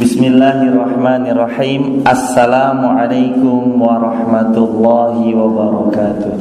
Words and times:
Bismillahirrahmanirrahim 0.00 2.00
Assalamualaikum 2.08 3.76
warahmatullahi 3.76 5.36
wabarakatuh 5.36 6.40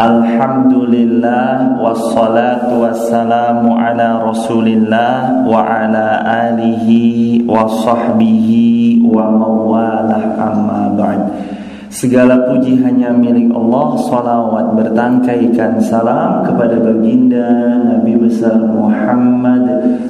Alhamdulillah 0.00 1.76
Wassalatu 1.76 2.80
wassalamu 2.80 3.76
ala 3.76 4.24
rasulillah 4.24 5.44
Wa 5.44 5.60
ala 5.60 6.24
alihi 6.24 7.44
wa 7.44 7.68
sahbihi 7.68 9.04
wa 9.04 9.28
mawalah 9.28 10.40
amma 10.40 10.88
ba'd 10.96 11.55
Segala 11.86 12.50
puji 12.50 12.82
hanya 12.82 13.14
milik 13.14 13.50
Allah 13.54 13.88
Salawat 14.10 14.66
bertangkaikan 14.74 15.78
salam 15.80 16.42
kepada 16.42 16.76
baginda 16.82 17.46
Nabi 17.78 18.18
besar 18.18 18.58
Muhammad 18.58 19.64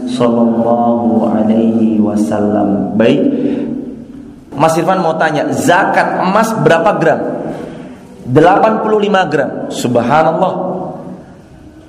Sallallahu 0.09 1.29
alaihi 1.29 2.01
wasallam 2.01 2.97
Baik 2.97 3.23
Mas 4.57 4.73
Irfan 4.81 5.05
mau 5.05 5.21
tanya 5.21 5.53
Zakat 5.53 6.25
emas 6.25 6.57
berapa 6.65 6.97
gram? 6.97 7.21
85 8.27 9.31
gram. 9.33 9.51
Subhanallah. 9.71 10.55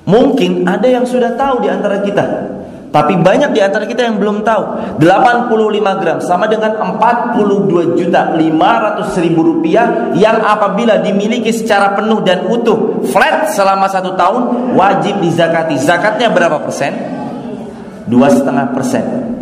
Mungkin 0.07 0.63
ada 0.63 0.87
yang 0.87 1.03
sudah 1.03 1.35
tahu 1.35 1.65
di 1.65 1.69
antara 1.71 1.99
kita. 2.05 2.46
Tapi 2.87 3.19
banyak 3.19 3.51
di 3.51 3.59
antara 3.61 3.83
kita 3.83 4.07
yang 4.07 4.17
belum 4.17 4.41
tahu. 4.47 4.95
85 4.99 6.01
gram 6.01 6.17
sama 6.23 6.47
dengan 6.47 6.75
42 6.97 7.99
juta 7.99 8.33
500 8.33 9.23
ribu 9.23 9.41
rupiah 9.43 10.15
Yang 10.17 10.37
apabila 10.41 10.97
dimiliki 11.03 11.53
secara 11.53 11.93
penuh 11.93 12.23
dan 12.23 12.47
utuh 12.47 13.03
Flat 13.11 13.51
selama 13.53 13.85
satu 13.91 14.15
tahun 14.17 14.73
Wajib 14.73 15.19
dizakati. 15.21 15.77
Zakatnya 15.77 16.31
berapa 16.31 16.63
persen? 16.63 16.95
Dua 18.07 18.31
setengah 18.31 18.71
persen 18.71 19.36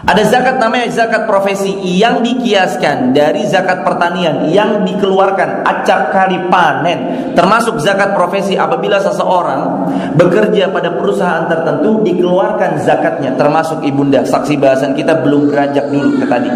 ada 0.00 0.22
zakat 0.24 0.56
namanya 0.56 0.88
zakat 0.88 1.28
profesi 1.28 1.76
yang 1.84 2.24
dikiaskan 2.24 3.12
dari 3.12 3.44
zakat 3.44 3.84
pertanian 3.84 4.48
yang 4.48 4.80
dikeluarkan 4.88 5.60
acap 5.60 6.08
kali 6.08 6.40
panen. 6.48 7.32
Termasuk 7.36 7.76
zakat 7.84 8.16
profesi 8.16 8.56
apabila 8.56 8.96
seseorang 8.96 9.92
bekerja 10.16 10.72
pada 10.72 10.96
perusahaan 10.96 11.44
tertentu 11.44 12.00
dikeluarkan 12.00 12.80
zakatnya. 12.80 13.36
Termasuk 13.36 13.84
ibunda. 13.84 14.24
Saksi 14.24 14.56
bahasan 14.56 14.96
kita 14.96 15.20
belum 15.20 15.52
beranjak 15.52 15.92
dulu 15.92 16.16
ke 16.16 16.24
tadi. 16.24 16.50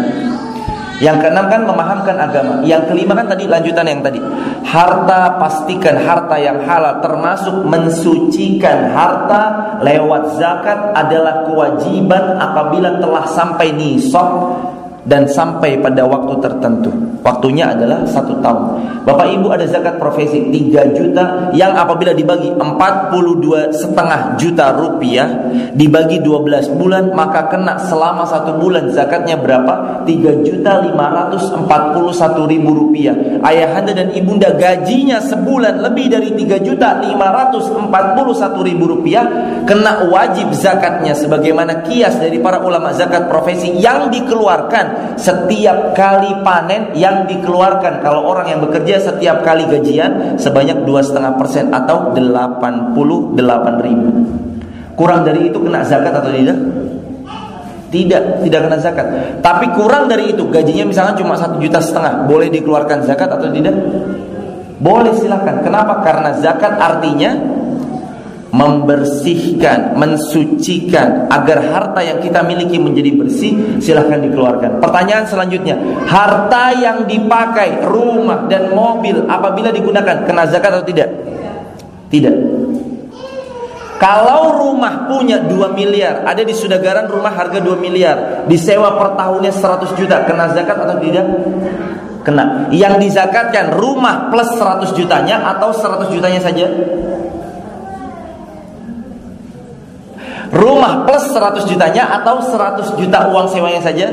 Yang 1.03 1.27
keenam 1.27 1.45
kan 1.51 1.61
memahamkan 1.67 2.15
agama. 2.15 2.53
Yang 2.63 2.91
kelima 2.91 3.13
kan 3.19 3.27
tadi 3.27 3.43
lanjutan 3.51 3.85
yang 3.87 3.99
tadi. 3.99 4.19
Harta 4.63 5.35
pastikan 5.39 5.99
harta 5.99 6.35
yang 6.39 6.63
halal 6.63 7.03
termasuk 7.03 7.67
mensucikan 7.67 8.95
harta 8.95 9.43
lewat 9.83 10.39
zakat 10.39 10.95
adalah 10.95 11.43
kewajiban 11.43 12.39
apabila 12.39 12.95
telah 13.03 13.25
sampai 13.27 13.75
nisab 13.75 14.55
dan 15.05 15.29
sampai 15.29 15.77
pada 15.79 16.03
waktu 16.09 16.33
tertentu. 16.41 16.89
Waktunya 17.21 17.73
adalah 17.73 18.05
satu 18.05 18.41
tahun. 18.41 18.63
Bapak 19.05 19.37
Ibu 19.37 19.53
ada 19.53 19.65
zakat 19.69 20.01
profesi 20.01 20.49
3 20.49 20.97
juta 20.97 21.53
yang 21.53 21.77
apabila 21.77 22.13
dibagi 22.13 22.49
42 22.53 23.69
setengah 23.69 24.33
juta 24.37 24.73
rupiah 24.73 25.29
dibagi 25.77 26.21
12 26.25 26.73
bulan 26.73 27.13
maka 27.13 27.45
kena 27.49 27.77
selama 27.85 28.25
satu 28.25 28.57
bulan 28.57 28.89
zakatnya 28.93 29.37
berapa? 29.37 30.05
3 30.05 30.45
juta 30.45 30.81
541 30.89 32.49
ribu 32.49 32.69
rupiah. 32.73 33.13
Ayahanda 33.45 33.93
dan 33.93 34.09
ibunda 34.13 34.53
gajinya 34.57 35.21
sebulan 35.21 35.85
lebih 35.85 36.09
dari 36.09 36.33
3 36.33 36.65
juta 36.65 36.97
541 37.01 38.69
ribu 38.69 38.85
rupiah 38.89 39.25
kena 39.69 40.09
wajib 40.09 40.49
zakatnya 40.53 41.13
sebagaimana 41.13 41.85
kias 41.85 42.17
dari 42.17 42.41
para 42.41 42.61
ulama 42.61 42.89
zakat 42.93 43.29
profesi 43.29 43.69
yang 43.77 44.09
dikeluarkan 44.09 44.94
setiap 45.15 45.95
kali 45.95 46.43
panen 46.43 46.93
yang 46.97 47.25
dikeluarkan. 47.25 48.03
Kalau 48.03 48.27
orang 48.27 48.51
yang 48.51 48.59
bekerja 48.63 48.99
setiap 48.99 49.41
kali 49.41 49.65
gajian 49.67 50.37
sebanyak 50.39 50.83
dua 50.83 51.01
setengah 51.01 51.35
persen 51.39 51.71
atau 51.71 52.13
88 52.13 53.35
ribu. 53.85 54.09
Kurang 54.95 55.27
dari 55.27 55.51
itu 55.51 55.59
kena 55.59 55.83
zakat 55.83 56.13
atau 56.15 56.31
tidak? 56.31 56.57
Tidak 57.91 58.43
tidak 58.43 58.61
kena 58.67 58.77
zakat. 58.79 59.07
Tapi 59.39 59.71
kurang 59.75 60.07
dari 60.07 60.31
itu 60.35 60.47
gajinya 60.47 60.87
misalnya 60.87 61.15
cuma 61.19 61.35
satu 61.35 61.59
juta 61.59 61.79
setengah 61.79 62.27
boleh 62.27 62.47
dikeluarkan 62.51 63.03
zakat 63.03 63.27
atau 63.31 63.51
tidak? 63.51 63.75
Boleh 64.79 65.15
silahkan 65.15 65.63
kenapa? 65.63 66.03
Karena 66.03 66.35
zakat 66.39 66.75
artinya 66.75 67.31
membersihkan, 68.55 69.99
mensucikan 69.99 71.27
agar 71.27 71.59
harta 71.59 71.99
yang 71.99 72.23
kita 72.23 72.39
miliki 72.39 72.79
menjadi 72.79 73.11
bersih, 73.11 73.83
silahkan 73.83 74.23
dikeluarkan. 74.23 74.79
Pertanyaan 74.79 75.27
selanjutnya, 75.27 75.75
harta 76.07 76.71
yang 76.79 77.03
dipakai 77.03 77.83
rumah 77.83 78.47
dan 78.47 78.71
mobil 78.71 79.27
apabila 79.27 79.75
digunakan 79.75 80.23
kena 80.23 80.47
zakat 80.47 80.71
atau 80.71 80.87
tidak? 80.87 81.11
Tidak. 82.07 82.35
Kalau 83.95 84.59
rumah 84.59 85.07
punya 85.07 85.39
2 85.39 85.71
miliar, 85.71 86.23
ada 86.27 86.43
di 86.43 86.51
Sudagaran 86.51 87.07
rumah 87.11 87.31
harga 87.31 87.59
2 87.59 87.75
miliar, 87.79 88.47
disewa 88.47 88.95
per 88.95 89.19
tahunnya 89.19 89.51
100 89.51 89.99
juta, 89.99 90.23
kena 90.23 90.51
zakat 90.51 90.79
atau 90.79 90.99
tidak? 90.99 91.27
Kena. 92.23 92.67
Yang 92.71 93.07
dizakatkan 93.07 93.75
rumah 93.75 94.31
plus 94.31 94.51
100 94.57 94.97
jutanya 94.97 95.43
atau 95.55 95.71
100 95.71 96.11
jutanya 96.11 96.41
saja? 96.43 96.67
Rumah 100.55 101.03
plus 101.03 101.35
100 101.35 101.67
jutanya 101.67 102.15
atau 102.15 102.39
100 102.39 102.95
juta 102.95 103.27
uang 103.27 103.51
sewanya 103.51 103.83
saja? 103.83 104.07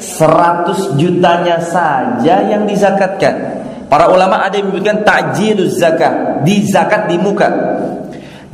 100 0.00 0.96
jutanya 0.96 1.60
saja 1.60 2.40
yang 2.48 2.64
dizakatkan. 2.64 3.60
Para 3.92 4.08
ulama 4.08 4.40
ada 4.40 4.56
yang 4.56 4.72
menyebutkan 4.72 5.04
takjiluz 5.04 5.76
zakat, 5.76 6.40
di 6.48 6.64
zakat 6.64 7.12
di 7.12 7.20
muka. 7.20 7.46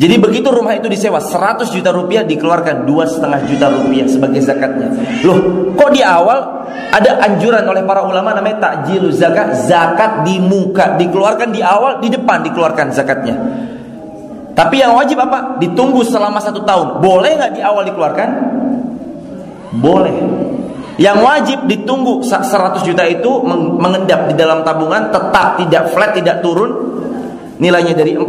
Jadi 0.00 0.16
begitu 0.16 0.48
rumah 0.50 0.74
itu 0.74 0.88
disewa 0.90 1.20
100 1.20 1.70
juta 1.70 1.92
rupiah 1.92 2.24
dikeluarkan 2.24 2.88
dua 2.88 3.04
setengah 3.04 3.46
juta 3.46 3.70
rupiah 3.70 4.08
sebagai 4.08 4.40
zakatnya. 4.42 4.90
Loh, 5.22 5.70
kok 5.76 5.92
di 5.92 6.00
awal 6.00 6.66
ada 6.90 7.20
anjuran 7.22 7.62
oleh 7.68 7.84
para 7.86 8.02
ulama 8.02 8.34
namanya 8.34 8.58
takjiluz 8.58 9.20
zakat, 9.20 9.54
zakat 9.68 10.26
di 10.26 10.42
muka 10.42 10.98
dikeluarkan 10.98 11.54
di 11.54 11.60
awal, 11.60 12.02
di 12.02 12.08
depan 12.10 12.42
dikeluarkan 12.48 12.86
zakatnya. 12.90 13.36
Tapi 14.60 14.76
yang 14.76 14.92
wajib 14.92 15.16
apa? 15.16 15.56
Ditunggu 15.56 16.04
selama 16.04 16.36
satu 16.36 16.60
tahun. 16.68 17.00
Boleh 17.00 17.32
nggak 17.40 17.52
di 17.56 17.60
awal 17.64 17.88
dikeluarkan? 17.88 18.28
Boleh. 19.80 20.12
Yang 21.00 21.18
wajib 21.24 21.58
ditunggu 21.64 22.20
100 22.20 22.84
juta 22.84 23.08
itu 23.08 23.40
mengendap 23.80 24.28
di 24.28 24.36
dalam 24.36 24.60
tabungan 24.60 25.08
tetap 25.08 25.56
tidak 25.56 25.88
flat 25.96 26.12
tidak 26.12 26.44
turun 26.44 26.90
nilainya 27.60 27.92
dari 27.92 28.16
42 28.16 28.24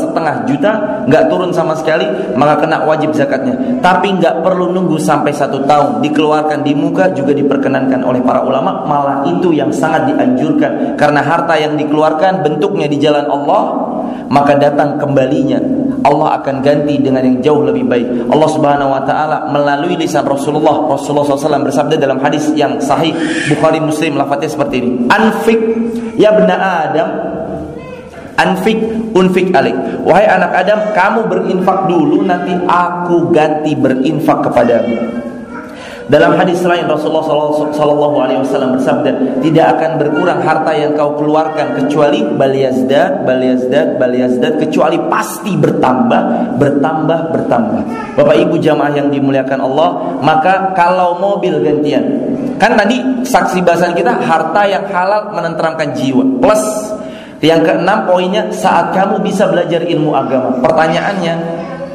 setengah 0.00 0.34
juta 0.48 0.72
nggak 1.04 1.24
turun 1.28 1.52
sama 1.52 1.76
sekali 1.76 2.08
maka 2.34 2.64
kena 2.64 2.88
wajib 2.88 3.12
zakatnya 3.12 3.80
tapi 3.84 4.16
nggak 4.16 4.40
perlu 4.40 4.72
nunggu 4.72 4.96
sampai 4.96 5.28
satu 5.28 5.68
tahun 5.68 6.00
dikeluarkan 6.00 6.64
di 6.64 6.72
muka 6.72 7.12
juga 7.12 7.36
diperkenankan 7.36 8.00
oleh 8.00 8.24
para 8.24 8.40
ulama 8.40 8.88
malah 8.88 9.28
itu 9.28 9.52
yang 9.52 9.68
sangat 9.68 10.08
dianjurkan 10.08 10.96
karena 10.96 11.20
harta 11.20 11.54
yang 11.60 11.76
dikeluarkan 11.76 12.40
bentuknya 12.40 12.88
di 12.88 12.96
jalan 12.96 13.28
Allah 13.28 13.89
maka 14.30 14.54
datang 14.54 14.96
kembalinya 14.96 15.58
Allah 16.06 16.40
akan 16.40 16.62
ganti 16.64 16.96
dengan 17.02 17.26
yang 17.26 17.38
jauh 17.44 17.66
lebih 17.66 17.84
baik 17.84 18.30
Allah 18.30 18.48
subhanahu 18.48 18.94
wa 18.94 19.02
ta'ala 19.04 19.50
melalui 19.52 19.98
lisan 19.98 20.24
Rasulullah 20.24 20.86
Rasulullah 20.86 21.36
SAW 21.36 21.66
bersabda 21.66 21.98
dalam 21.98 22.22
hadis 22.22 22.48
yang 22.54 22.78
sahih 22.80 23.12
Bukhari 23.50 23.82
Muslim 23.82 24.16
lafadznya 24.16 24.50
seperti 24.54 24.74
ini 24.80 24.90
Anfik 25.10 25.60
ya 26.16 26.32
bena 26.32 26.56
Adam 26.86 27.10
Anfik 28.40 28.80
unfik 29.12 29.52
alik. 29.52 29.76
Wahai 30.00 30.24
anak 30.24 30.64
Adam, 30.64 30.80
kamu 30.96 31.28
berinfak 31.28 31.84
dulu 31.84 32.24
nanti 32.24 32.56
aku 32.64 33.28
ganti 33.36 33.76
berinfak 33.76 34.48
kepadamu. 34.48 35.19
Dalam 36.10 36.34
hadis 36.34 36.58
lain 36.66 36.90
Rasulullah 36.90 37.22
Sallallahu 37.70 38.16
Alaihi 38.18 38.42
Wasallam 38.42 38.74
bersabda, 38.74 39.38
tidak 39.46 39.78
akan 39.78 39.90
berkurang 40.02 40.42
harta 40.42 40.74
yang 40.74 40.98
kau 40.98 41.14
keluarkan 41.14 41.78
kecuali 41.78 42.26
baliazdat, 42.34 43.22
baliazdat, 43.22 43.94
baliazdat, 43.94 44.58
kecuali 44.58 44.98
pasti 45.06 45.54
bertambah, 45.54 46.58
bertambah, 46.58 47.20
bertambah. 47.30 47.82
Bapak 48.18 48.36
Ibu 48.42 48.58
jamaah 48.58 48.90
yang 48.90 49.06
dimuliakan 49.06 49.62
Allah, 49.62 50.18
maka 50.18 50.74
kalau 50.74 51.22
mobil 51.22 51.62
gantian, 51.62 52.02
kan 52.58 52.74
tadi 52.74 53.22
saksi 53.22 53.62
bahasan 53.62 53.94
kita 53.94 54.10
harta 54.10 54.66
yang 54.66 54.90
halal 54.90 55.30
menenteramkan 55.30 55.94
jiwa, 55.94 56.26
plus 56.42 56.90
yang 57.38 57.62
keenam 57.62 58.10
poinnya 58.10 58.50
saat 58.50 58.90
kamu 58.98 59.22
bisa 59.22 59.46
belajar 59.46 59.86
ilmu 59.86 60.10
agama. 60.10 60.58
Pertanyaannya 60.58 61.34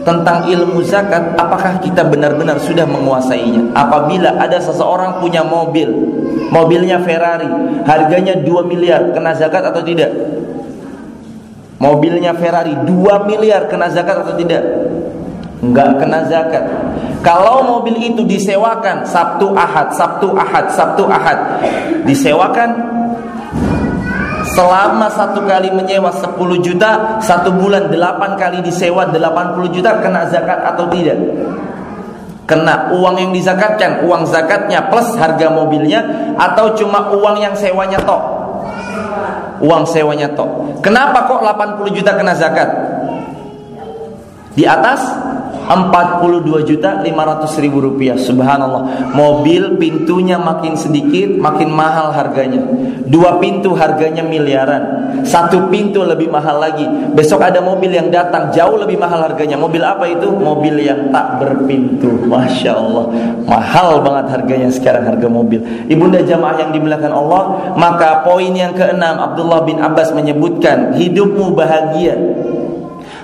tentang 0.05 0.45
ilmu 0.45 0.85
zakat, 0.85 1.33
apakah 1.35 1.81
kita 1.81 2.05
benar-benar 2.05 2.61
sudah 2.61 2.85
menguasainya? 2.85 3.73
Apabila 3.73 4.37
ada 4.37 4.61
seseorang 4.61 5.17
punya 5.17 5.41
mobil, 5.41 5.89
mobilnya 6.53 7.01
Ferrari, 7.01 7.49
harganya 7.83 8.37
2 8.37 8.69
miliar, 8.69 9.11
kena 9.11 9.33
zakat 9.33 9.65
atau 9.65 9.81
tidak? 9.81 10.13
Mobilnya 11.81 12.37
Ferrari 12.37 12.77
2 12.85 13.27
miliar 13.27 13.67
kena 13.67 13.89
zakat 13.89 14.23
atau 14.23 14.37
tidak? 14.37 14.63
nggak 15.71 15.89
kena 16.01 16.19
zakat. 16.29 16.65
Kalau 17.25 17.65
mobil 17.65 17.97
itu 17.97 18.21
disewakan 18.21 19.01
Sabtu 19.01 19.49
Ahad, 19.57 19.89
Sabtu 19.97 20.29
Ahad, 20.37 20.69
Sabtu 20.69 21.09
Ahad, 21.09 21.39
disewakan 22.05 22.94
selama 24.55 25.11
satu 25.11 25.43
kali 25.43 25.67
menyewa 25.69 26.09
10 26.09 26.31
juta, 26.63 27.19
satu 27.19 27.51
bulan 27.51 27.91
8 27.91 28.39
kali 28.39 28.63
disewa 28.63 29.03
80 29.11 29.75
juta 29.75 29.99
kena 29.99 30.31
zakat 30.31 30.63
atau 30.63 30.87
tidak? 30.87 31.19
Kena 32.47 32.93
uang 32.95 33.19
yang 33.19 33.31
dizakatkan, 33.35 34.05
uang 34.07 34.23
zakatnya 34.29 34.87
plus 34.87 35.17
harga 35.19 35.51
mobilnya 35.51 36.31
atau 36.39 36.71
cuma 36.77 37.11
uang 37.11 37.41
yang 37.41 37.57
sewanya 37.57 37.99
tok? 37.99 38.21
Uang 39.59 39.83
sewanya 39.83 40.31
tok. 40.31 40.79
Kenapa 40.79 41.27
kok 41.27 41.41
80 41.43 41.89
juta 41.91 42.15
kena 42.15 42.37
zakat? 42.37 42.69
Di 44.55 44.63
atas 44.63 45.03
42 45.65 46.69
juta 46.69 47.01
500 47.01 47.63
ribu 47.63 47.81
rupiah. 47.81 48.17
Subhanallah. 48.17 49.13
Mobil 49.17 49.77
pintunya 49.81 50.37
makin 50.37 50.77
sedikit 50.77 51.33
Makin 51.35 51.73
mahal 51.73 52.13
harganya. 52.13 52.61
Dua 53.05 53.37
pintu 53.41 53.73
harganya 53.73 54.21
miliaran. 54.21 55.17
Satu 55.25 55.69
pintu 55.73 56.05
lebih 56.05 56.29
mahal 56.29 56.61
lagi. 56.61 56.85
Besok 57.13 57.41
ada 57.41 57.61
mobil 57.61 57.93
yang 57.93 58.13
datang 58.13 58.53
Jauh 58.53 58.77
lebih 58.77 59.01
mahal 59.01 59.25
harganya. 59.25 59.57
Mobil 59.57 59.81
apa 59.81 60.05
itu? 60.05 60.29
Mobil 60.29 60.85
yang 60.85 61.09
tak 61.09 61.41
berpintu. 61.41 62.29
Masya 62.29 62.71
Allah. 62.77 63.05
Mahal 63.45 64.05
banget 64.05 64.25
harganya 64.37 64.69
sekarang 64.69 65.05
harga 65.05 65.27
mobil. 65.29 65.61
Ibunda 65.89 66.21
jamaah 66.21 66.57
yang 66.61 66.71
dimuliakan 66.73 67.13
Allah 67.13 67.43
Maka 67.77 68.25
poin 68.25 68.51
yang 68.51 68.73
keenam 68.73 69.21
Abdullah 69.21 69.63
bin 69.63 69.77
Abbas 69.77 70.11
menyebutkan 70.11 70.97
Hidupmu 70.97 71.53
bahagia 71.53 72.17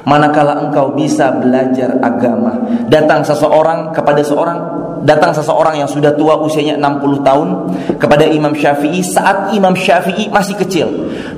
manakala 0.05 0.67
engkau 0.67 0.93
bisa 0.93 1.33
belajar 1.37 1.97
agama. 2.01 2.57
Datang 2.89 3.21
seseorang 3.25 3.93
kepada 3.93 4.21
seorang 4.25 4.81
datang 5.01 5.33
seseorang 5.33 5.81
yang 5.81 5.89
sudah 5.89 6.13
tua 6.13 6.37
usianya 6.37 6.77
60 6.77 7.25
tahun 7.25 7.47
kepada 7.97 8.25
Imam 8.29 8.53
Syafi'i 8.53 9.01
saat 9.01 9.53
Imam 9.53 9.73
Syafi'i 9.73 10.29
masih 10.29 10.55
kecil. 10.61 10.87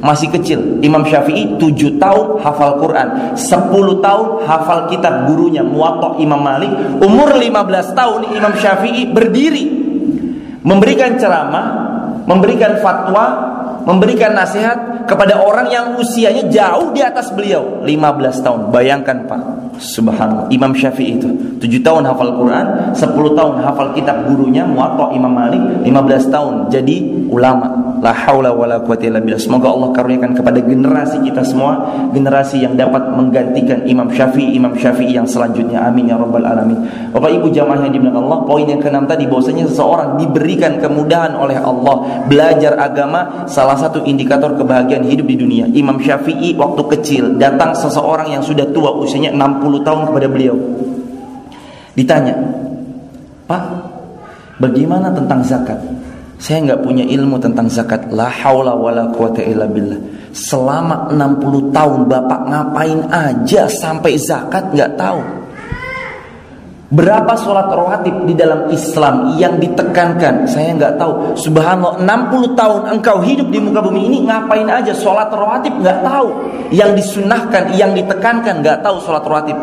Masih 0.03 0.27
kecil. 0.31 0.83
Imam 0.83 1.07
Syafi'i 1.07 1.55
7 1.55 1.99
tahun 1.99 2.43
hafal 2.43 2.79
Quran, 2.83 3.07
10 3.39 4.03
tahun 4.03 4.27
hafal 4.43 4.91
kitab 4.91 5.31
gurunya 5.31 5.63
Muwatta 5.63 6.19
Imam 6.19 6.43
Malik. 6.43 6.71
Umur 6.99 7.39
15 7.39 7.95
tahun 7.95 8.21
Imam 8.35 8.53
Syafi'i 8.59 9.07
berdiri 9.11 9.65
memberikan 10.63 11.15
ceramah, 11.19 11.67
memberikan 12.27 12.79
fatwa 12.79 13.52
memberikan 13.83 14.35
nasihat 14.35 15.07
kepada 15.07 15.39
orang 15.43 15.67
yang 15.69 15.85
usianya 15.99 16.47
jauh 16.47 16.95
di 16.95 17.03
atas 17.03 17.31
beliau. 17.35 17.83
15 17.83 18.43
tahun. 18.43 18.61
Bayangkan 18.71 19.27
Pak. 19.27 19.41
Subhanallah. 19.79 20.47
Imam 20.53 20.71
Syafi'i 20.71 21.19
itu. 21.19 21.29
7 21.63 21.79
tahun 21.79 22.03
hafal 22.03 22.35
Quran 22.35 22.65
10 22.91 23.39
tahun 23.39 23.53
hafal 23.63 23.95
kitab 23.95 24.27
gurunya 24.27 24.67
Muwatta 24.67 25.15
Imam 25.15 25.31
Malik 25.31 25.63
15 25.87 26.27
tahun 26.27 26.53
jadi 26.67 26.95
ulama 27.31 27.82
la 27.99 28.13
haula 28.15 28.55
wala 28.55 28.81
quwata 28.81 29.05
illa 29.05 29.19
billah 29.19 29.41
semoga 29.41 29.69
Allah 29.69 29.89
karuniakan 29.93 30.31
kepada 30.33 30.59
generasi 30.63 31.21
kita 31.21 31.43
semua 31.45 31.93
generasi 32.15 32.63
yang 32.63 32.73
dapat 32.73 33.13
menggantikan 33.13 33.83
Imam 33.85 34.09
Syafi'i 34.09 34.55
Imam 34.55 34.73
Syafi'i 34.73 35.13
yang 35.13 35.27
selanjutnya 35.27 35.83
amin 35.83 36.09
ya 36.09 36.17
rabbal 36.17 36.47
alamin 36.47 36.83
Bapak 37.13 37.29
Ibu 37.29 37.53
jamaah 37.53 37.85
yang 37.85 37.93
dimuliakan 37.93 38.25
Allah 38.25 38.39
poin 38.47 38.65
yang 38.65 38.81
keenam 38.81 39.05
tadi 39.05 39.29
bahwasanya 39.29 39.69
seseorang 39.69 40.17
diberikan 40.17 40.81
kemudahan 40.81 41.37
oleh 41.37 41.57
Allah 41.61 42.25
belajar 42.25 42.77
agama 42.79 43.45
salah 43.45 43.77
satu 43.77 44.01
indikator 44.05 44.57
kebahagiaan 44.57 45.05
hidup 45.05 45.27
di 45.27 45.37
dunia. 45.37 45.65
Imam 45.69 46.01
Syafi'i 46.01 46.55
waktu 46.57 46.81
kecil 46.97 47.23
datang 47.37 47.73
seseorang 47.77 48.33
yang 48.33 48.43
sudah 48.43 48.65
tua 48.71 48.93
usianya 48.97 49.33
60 49.33 49.85
tahun 49.85 50.01
kepada 50.09 50.27
beliau. 50.29 50.55
Ditanya, 51.93 52.33
"Pak, 53.45 53.63
bagaimana 54.57 55.13
tentang 55.13 55.45
zakat?" 55.45 55.79
Saya 56.43 56.59
nggak 56.59 56.83
punya 56.83 57.07
ilmu 57.07 57.39
tentang 57.39 57.71
zakat. 57.71 58.11
La 58.11 58.27
haula 58.27 58.75
wala 58.75 59.07
quwata 59.15 59.39
illa 59.39 59.63
billah. 59.63 59.95
Selama 60.35 61.07
60 61.07 61.71
tahun 61.71 62.01
Bapak 62.11 62.41
ngapain 62.51 62.99
aja 63.07 63.63
sampai 63.71 64.19
zakat 64.19 64.75
nggak 64.75 64.99
tahu. 64.99 65.23
Berapa 66.91 67.31
sholat 67.39 67.71
rawatib 67.71 68.27
di 68.27 68.35
dalam 68.35 68.67
Islam 68.69 69.39
yang 69.39 69.55
ditekankan? 69.55 70.43
Saya 70.43 70.75
nggak 70.75 70.99
tahu. 70.99 71.39
Subhanallah, 71.39 72.03
60 72.03 72.59
tahun 72.59 72.81
engkau 72.99 73.23
hidup 73.23 73.47
di 73.47 73.63
muka 73.63 73.79
bumi 73.79 74.11
ini 74.11 74.27
ngapain 74.27 74.67
aja 74.67 74.91
sholat 74.91 75.31
rawatib 75.31 75.79
nggak 75.79 76.03
tahu. 76.03 76.27
Yang 76.75 76.91
disunahkan, 76.99 77.71
yang 77.79 77.95
ditekankan 77.95 78.59
nggak 78.59 78.83
tahu 78.83 78.99
sholat 78.99 79.23
rawatib. 79.23 79.55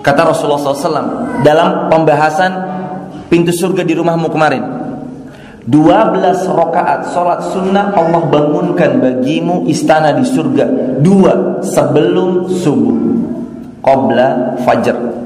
Kata 0.00 0.32
Rasulullah 0.32 0.64
SAW 0.64 1.44
dalam 1.44 1.92
pembahasan 1.92 2.56
pintu 3.28 3.52
surga 3.52 3.84
di 3.84 3.92
rumahmu 3.92 4.32
kemarin. 4.32 4.75
12 5.66 6.46
rakaat 6.46 7.10
sholat 7.10 7.50
sunnah 7.50 7.90
Allah 7.90 8.22
bangunkan 8.30 9.02
bagimu 9.02 9.66
istana 9.66 10.14
di 10.14 10.22
surga. 10.22 10.98
Dua 11.02 11.58
sebelum 11.66 12.46
subuh. 12.46 12.96
Qobla 13.82 14.58
fajar 14.66 15.16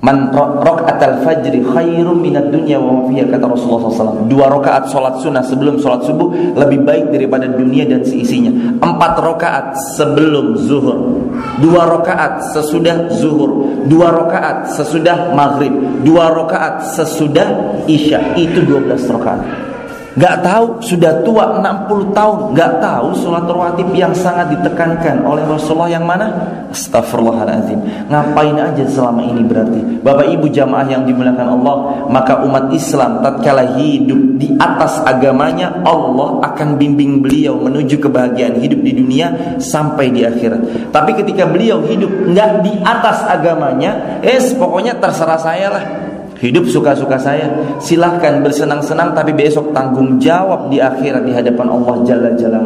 Man 0.00 0.32
al 0.32 1.20
fajri 1.20 1.60
khairum 1.60 2.24
minat 2.24 2.48
dunya 2.48 2.80
wa 2.80 3.04
ma 3.04 3.12
kata 3.12 3.44
Rasulullah 3.44 3.92
SAW. 3.92 4.32
Dua 4.32 4.48
rakaat 4.48 4.88
solat 4.88 5.20
sunnah 5.20 5.44
sebelum 5.44 5.76
solat 5.76 6.08
subuh 6.08 6.56
lebih 6.56 6.88
baik 6.88 7.12
daripada 7.12 7.44
dunia 7.44 7.84
dan 7.84 8.00
seisinya. 8.00 8.48
Empat 8.80 9.20
rakaat 9.20 9.76
sebelum 10.00 10.56
zuhur. 10.56 11.28
Dua 11.60 11.84
rakaat 11.84 12.48
sesudah 12.48 13.12
zuhur. 13.12 13.84
Dua 13.92 14.08
rakaat 14.08 14.72
sesudah 14.72 15.36
maghrib. 15.36 15.76
Dua 16.00 16.32
rakaat 16.32 16.96
sesudah 16.96 17.69
isya. 17.86 18.36
Itu 18.36 18.64
dua 18.66 18.82
belas 18.84 19.06
rakaat. 19.08 19.70
Gak 20.18 20.42
tahu 20.42 20.82
sudah 20.82 21.22
tua 21.22 21.62
60 21.62 22.10
tahun 22.10 22.38
Gak 22.58 22.82
tahu 22.82 23.14
sholat 23.14 23.46
rawatib 23.46 23.94
yang 23.94 24.10
sangat 24.10 24.58
ditekankan 24.58 25.22
oleh 25.22 25.46
Rasulullah 25.46 25.86
yang 25.86 26.02
mana? 26.02 26.34
Astagfirullahaladzim 26.74 28.10
Ngapain 28.10 28.58
aja 28.58 28.82
selama 28.90 29.22
ini 29.22 29.46
berarti 29.46 30.02
Bapak 30.02 30.26
ibu 30.34 30.50
jamaah 30.50 30.90
yang 30.90 31.06
dimuliakan 31.06 31.46
Allah 31.54 31.76
Maka 32.10 32.42
umat 32.42 32.74
Islam 32.74 33.22
tatkala 33.22 33.78
hidup 33.78 34.34
di 34.34 34.50
atas 34.58 34.98
agamanya 35.06 35.78
Allah 35.86 36.42
akan 36.42 36.74
bimbing 36.74 37.22
beliau 37.22 37.54
menuju 37.62 38.02
kebahagiaan 38.02 38.58
hidup 38.58 38.82
di 38.82 38.98
dunia 38.98 39.56
Sampai 39.62 40.10
di 40.10 40.26
akhirat 40.26 40.90
Tapi 40.90 41.22
ketika 41.22 41.46
beliau 41.46 41.86
hidup 41.86 42.10
nggak 42.10 42.66
di 42.66 42.82
atas 42.82 43.22
agamanya 43.30 44.18
Es 44.26 44.50
pokoknya 44.58 44.98
terserah 44.98 45.38
saya 45.38 45.68
lah 45.70 46.09
Hidup 46.40 46.64
suka-suka 46.72 47.20
saya. 47.20 47.52
Silahkan 47.76 48.40
bersenang-senang 48.40 49.12
tapi 49.12 49.36
besok 49.36 49.76
tanggung 49.76 50.16
jawab 50.16 50.72
di 50.72 50.80
akhirat 50.80 51.28
di 51.28 51.36
hadapan 51.36 51.68
Allah 51.68 51.94
Jalla 52.08 52.30
Jalla. 52.32 52.60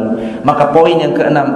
Maka 0.47 0.71
poin 0.71 0.95
yang 0.95 1.11
keenam 1.11 1.47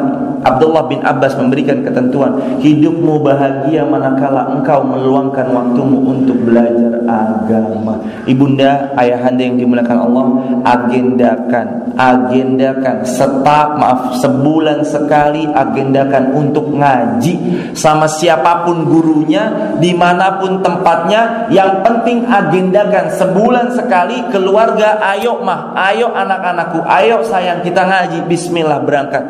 Abdullah 0.43 0.87
bin 0.87 1.03
Abbas 1.03 1.35
memberikan 1.35 1.83
ketentuan 1.83 2.59
hidupmu 2.63 3.19
bahagia 3.19 3.83
manakala 3.83 4.55
engkau 4.55 4.83
meluangkan 4.83 5.51
waktumu 5.51 5.99
untuk 6.15 6.39
belajar 6.47 7.03
agama. 7.09 7.99
Ibunda 8.23 8.93
ayahanda 8.95 9.43
yang 9.43 9.57
dimuliakan 9.59 9.99
Allah 9.99 10.25
agendakan 10.63 11.67
agendakan 11.99 13.03
setap 13.03 13.75
maaf 13.75 14.15
sebulan 14.23 14.87
sekali 14.87 15.43
agendakan 15.51 16.31
untuk 16.31 16.71
ngaji 16.71 17.35
sama 17.75 18.07
siapa 18.07 18.63
pun 18.63 18.87
gurunya 18.87 19.75
di 19.83 19.91
mana 19.91 20.39
pun 20.39 20.63
tempatnya. 20.63 21.51
Yang 21.51 21.83
penting 21.83 22.17
agendakan 22.29 23.11
sebulan 23.11 23.75
sekali 23.75 24.23
keluarga 24.31 25.01
ayo 25.15 25.43
mah 25.43 25.75
ayo 25.91 26.13
anak-anakku 26.15 26.79
ayo 26.87 27.19
sayang 27.27 27.59
kita 27.65 27.83
ngaji. 27.83 28.23
Bismillah 28.29 28.79
berangkat 28.85 29.23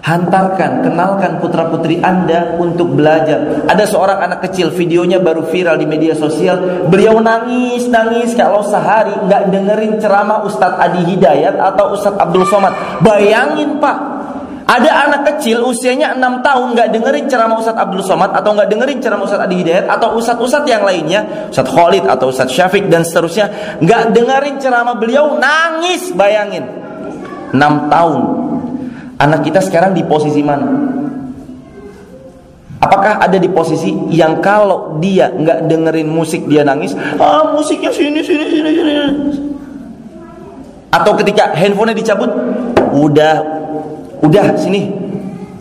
Hantarkan, 0.00 0.80
kenalkan 0.80 1.44
putra-putri 1.44 2.00
Anda 2.00 2.56
untuk 2.56 2.96
belajar. 2.96 3.68
Ada 3.68 3.84
seorang 3.84 4.24
anak 4.24 4.48
kecil, 4.48 4.72
videonya 4.72 5.20
baru 5.20 5.44
viral 5.44 5.76
di 5.76 5.84
media 5.84 6.16
sosial. 6.16 6.88
Beliau 6.88 7.20
nangis-nangis 7.20 8.32
kalau 8.32 8.64
sehari 8.64 9.12
nggak 9.12 9.52
dengerin 9.52 10.00
ceramah 10.00 10.40
Ustadz 10.48 10.80
Adi 10.80 11.04
Hidayat 11.04 11.60
atau 11.60 11.92
Ustadz 11.92 12.16
Abdul 12.16 12.48
Somad. 12.48 12.72
Bayangin 13.04 13.76
Pak, 13.76 13.96
ada 14.64 14.90
anak 15.04 15.36
kecil 15.36 15.68
usianya 15.68 16.16
6 16.16 16.48
tahun 16.48 16.66
nggak 16.72 16.88
dengerin 16.96 17.26
ceramah 17.28 17.60
Ustadz 17.60 17.84
Abdul 17.84 18.00
Somad 18.00 18.32
atau 18.32 18.56
nggak 18.56 18.72
dengerin 18.72 19.04
ceramah 19.04 19.28
Ustadz 19.28 19.44
Adi 19.52 19.60
Hidayat 19.60 19.84
atau 19.84 20.16
Ustadz-Ustadz 20.16 20.64
yang 20.64 20.80
lainnya, 20.80 21.52
Ustadz 21.52 21.76
Khalid 21.76 22.08
atau 22.08 22.32
Ustadz 22.32 22.56
Syafiq 22.56 22.88
dan 22.88 23.04
seterusnya, 23.04 23.76
nggak 23.84 24.16
dengerin 24.16 24.56
ceramah 24.56 24.96
beliau 24.96 25.36
nangis, 25.36 26.08
bayangin. 26.16 26.64
6 27.52 27.92
tahun 27.92 28.49
Anak 29.20 29.44
kita 29.44 29.60
sekarang 29.60 29.92
di 29.92 30.00
posisi 30.00 30.40
mana? 30.40 30.64
Apakah 32.80 33.20
ada 33.20 33.36
di 33.36 33.52
posisi 33.52 33.92
yang 34.08 34.40
kalau 34.40 34.96
dia 34.96 35.28
nggak 35.28 35.68
dengerin 35.68 36.08
musik 36.08 36.48
dia 36.48 36.64
nangis, 36.64 36.96
ah 37.20 37.52
musiknya 37.52 37.92
sini 37.92 38.24
sini 38.24 38.44
sini 38.48 38.70
sini. 38.72 38.94
Atau 40.88 41.12
ketika 41.20 41.52
handphonenya 41.52 42.00
dicabut, 42.00 42.32
udah 42.96 43.36
udah 44.24 44.56
sini, 44.56 44.88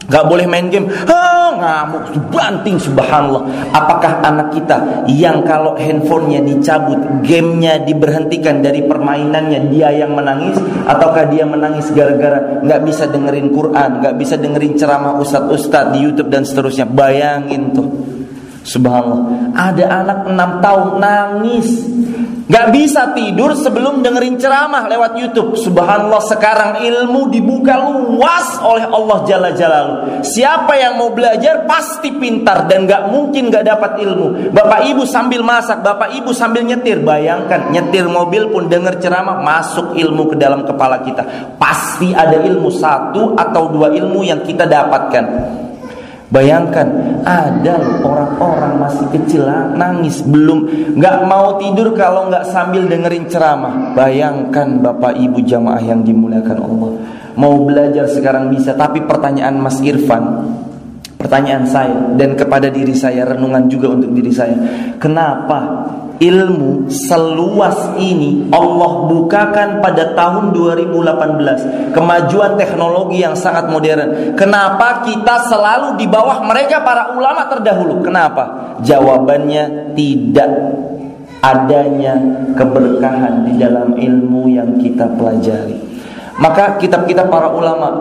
nggak 0.10 0.26
boleh 0.26 0.46
main 0.50 0.68
game. 0.68 0.90
Ah 1.06 1.40
mengamuk, 1.60 2.32
banting 2.32 2.80
subhanallah. 2.80 3.44
Apakah 3.76 4.24
anak 4.24 4.56
kita 4.56 5.06
yang 5.12 5.44
kalau 5.44 5.76
handphonenya 5.76 6.40
dicabut, 6.40 6.98
gamenya 7.28 7.84
diberhentikan 7.84 8.64
dari 8.64 8.88
permainannya, 8.88 9.68
dia 9.68 9.92
yang 9.92 10.16
menangis, 10.16 10.56
ataukah 10.88 11.28
dia 11.28 11.44
menangis 11.44 11.92
gara-gara 11.92 12.64
nggak 12.64 12.82
bisa 12.88 13.12
dengerin 13.12 13.52
Quran, 13.52 13.90
nggak 14.00 14.16
bisa 14.16 14.40
dengerin 14.40 14.74
ceramah 14.80 15.20
ustadz-ustadz 15.20 15.92
di 15.92 16.00
YouTube 16.08 16.32
dan 16.32 16.48
seterusnya? 16.48 16.88
Bayangin 16.88 17.76
tuh. 17.76 17.88
Subhanallah. 18.64 19.56
Ada 19.56 19.86
anak 20.04 20.20
6 20.30 20.64
tahun 20.64 20.88
nangis 21.02 21.68
Gak 22.50 22.74
bisa 22.74 23.14
tidur 23.14 23.54
sebelum 23.54 24.02
dengerin 24.02 24.42
ceramah 24.42 24.90
lewat 24.90 25.14
YouTube. 25.22 25.54
Subhanallah 25.54 26.18
sekarang 26.26 26.82
ilmu 26.82 27.30
dibuka 27.30 27.78
luas 27.78 28.58
oleh 28.66 28.90
Allah 28.90 29.18
Jalla 29.30 29.54
Jalaluhu. 29.54 30.26
Siapa 30.26 30.74
yang 30.74 30.98
mau 30.98 31.14
belajar 31.14 31.70
pasti 31.70 32.10
pintar 32.10 32.66
dan 32.66 32.90
gak 32.90 33.14
mungkin 33.14 33.54
gak 33.54 33.70
dapat 33.70 34.02
ilmu. 34.02 34.50
Bapak 34.50 34.82
ibu 34.90 35.06
sambil 35.06 35.46
masak, 35.46 35.86
bapak 35.86 36.10
ibu 36.18 36.34
sambil 36.34 36.66
nyetir. 36.66 37.06
Bayangkan 37.06 37.70
nyetir 37.70 38.10
mobil 38.10 38.50
pun 38.50 38.66
denger 38.66 38.98
ceramah 38.98 39.46
masuk 39.46 39.94
ilmu 39.94 40.34
ke 40.34 40.36
dalam 40.42 40.66
kepala 40.66 41.06
kita. 41.06 41.54
Pasti 41.62 42.18
ada 42.18 42.34
ilmu 42.34 42.74
satu 42.74 43.38
atau 43.38 43.70
dua 43.70 43.94
ilmu 43.94 44.26
yang 44.26 44.42
kita 44.42 44.66
dapatkan. 44.66 45.69
Bayangkan 46.30 46.88
ada 47.26 47.82
orang-orang 48.06 48.78
masih 48.78 49.10
kecil 49.18 49.50
nangis 49.74 50.22
belum 50.22 50.94
nggak 50.94 51.18
mau 51.26 51.58
tidur 51.58 51.98
kalau 51.98 52.30
nggak 52.30 52.46
sambil 52.54 52.86
dengerin 52.86 53.26
ceramah. 53.26 53.98
Bayangkan 53.98 54.78
bapak 54.78 55.18
ibu 55.18 55.42
jamaah 55.42 55.82
yang 55.82 56.06
dimuliakan 56.06 56.60
Allah 56.62 56.92
mau 57.40 57.56
belajar 57.64 58.04
sekarang 58.12 58.52
bisa 58.52 58.76
tapi 58.76 59.00
pertanyaan 59.08 59.56
Mas 59.56 59.80
Irfan 59.80 60.44
pertanyaan 61.20 61.68
saya 61.68 62.16
dan 62.16 62.40
kepada 62.40 62.72
diri 62.72 62.96
saya 62.96 63.28
renungan 63.28 63.68
juga 63.68 63.92
untuk 63.92 64.16
diri 64.16 64.32
saya. 64.32 64.56
Kenapa 65.04 65.84
ilmu 66.20 66.88
seluas 66.88 67.96
ini 68.00 68.48
Allah 68.56 69.08
bukakan 69.08 69.84
pada 69.84 70.16
tahun 70.16 70.56
2018 70.56 71.92
kemajuan 71.92 72.56
teknologi 72.56 73.20
yang 73.20 73.36
sangat 73.36 73.68
modern. 73.68 74.36
Kenapa 74.40 75.04
kita 75.04 75.44
selalu 75.52 76.00
di 76.00 76.08
bawah 76.08 76.40
mereka 76.48 76.84
para 76.88 77.12
ulama 77.12 77.52
terdahulu? 77.52 78.00
Kenapa? 78.00 78.76
Jawabannya 78.80 79.96
tidak 80.00 80.52
adanya 81.44 82.16
keberkahan 82.56 83.44
di 83.44 83.60
dalam 83.60 83.96
ilmu 83.96 84.48
yang 84.48 84.76
kita 84.80 85.04
pelajari. 85.20 85.76
Maka 86.40 86.80
kitab-kitab 86.80 87.28
para 87.28 87.52
ulama 87.52 87.92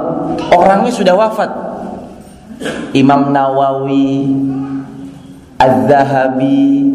orangnya 0.55 0.95
sudah 0.95 1.15
wafat 1.19 1.68
Imam 2.93 3.31
Nawawi 3.31 4.35
Az-Zahabi 5.59 6.87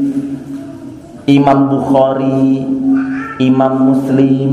Imam 1.23 1.71
Bukhari, 1.71 2.67
Imam 3.39 3.73
Muslim, 3.95 4.51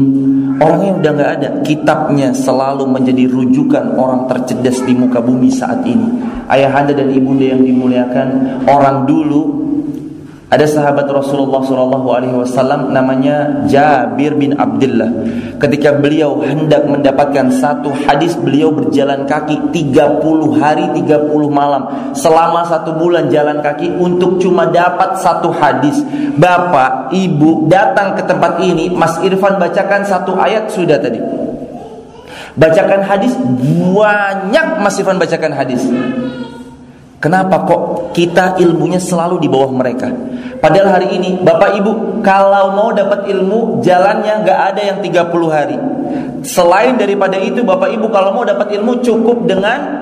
orang 0.62 0.80
yang 0.86 0.96
udah 1.02 1.12
nggak 1.18 1.32
ada, 1.42 1.48
kitabnya 1.66 2.30
selalu 2.30 2.86
menjadi 2.86 3.26
rujukan 3.26 3.98
orang 3.98 4.30
tercerdas 4.30 4.78
di 4.86 4.94
muka 4.94 5.18
bumi 5.18 5.50
saat 5.50 5.82
ini. 5.82 6.22
Ayahanda 6.46 6.94
dan 6.94 7.10
ibunda 7.10 7.42
yang 7.42 7.66
dimuliakan, 7.66 8.62
orang 8.70 9.02
dulu 9.02 9.59
ada 10.50 10.66
sahabat 10.66 11.06
Rasulullah 11.06 11.62
Wasallam 11.62 12.90
namanya 12.90 13.62
Jabir 13.70 14.34
bin 14.34 14.58
Abdullah. 14.58 15.06
Ketika 15.62 15.94
beliau 15.94 16.42
hendak 16.42 16.90
mendapatkan 16.90 17.54
satu 17.54 17.94
hadis, 17.94 18.34
beliau 18.34 18.74
berjalan 18.74 19.30
kaki 19.30 19.70
30 19.70 20.58
hari 20.58 20.90
30 20.98 21.30
malam 21.54 22.12
selama 22.18 22.66
satu 22.66 22.98
bulan 22.98 23.30
jalan 23.30 23.62
kaki 23.62 23.94
untuk 23.94 24.42
cuma 24.42 24.66
dapat 24.66 25.22
satu 25.22 25.54
hadis. 25.54 26.02
Bapak, 26.34 27.14
ibu 27.14 27.70
datang 27.70 28.18
ke 28.18 28.26
tempat 28.26 28.58
ini, 28.58 28.90
Mas 28.90 29.22
Irfan 29.22 29.54
bacakan 29.54 30.02
satu 30.02 30.34
ayat 30.34 30.66
sudah 30.66 30.98
tadi. 30.98 31.22
Bacakan 32.58 33.06
hadis 33.06 33.38
banyak 33.94 34.66
Mas 34.82 34.98
Irfan 34.98 35.14
bacakan 35.14 35.54
hadis. 35.54 35.86
Kenapa 37.20 37.68
kok 37.68 38.16
kita 38.16 38.56
ilmunya 38.64 38.96
selalu 38.96 39.44
di 39.44 39.48
bawah 39.52 39.68
mereka? 39.68 40.08
Padahal 40.56 40.88
hari 40.96 41.20
ini 41.20 41.36
Bapak 41.44 41.76
Ibu 41.76 42.24
kalau 42.24 42.72
mau 42.72 42.96
dapat 42.96 43.28
ilmu 43.28 43.84
jalannya 43.84 44.40
nggak 44.40 44.60
ada 44.72 44.80
yang 44.80 44.98
30 45.04 45.28
hari. 45.52 45.76
Selain 46.40 46.96
daripada 46.96 47.36
itu 47.36 47.60
Bapak 47.60 47.92
Ibu 47.92 48.08
kalau 48.08 48.32
mau 48.32 48.44
dapat 48.48 48.72
ilmu 48.72 49.04
cukup 49.04 49.44
dengan 49.44 50.00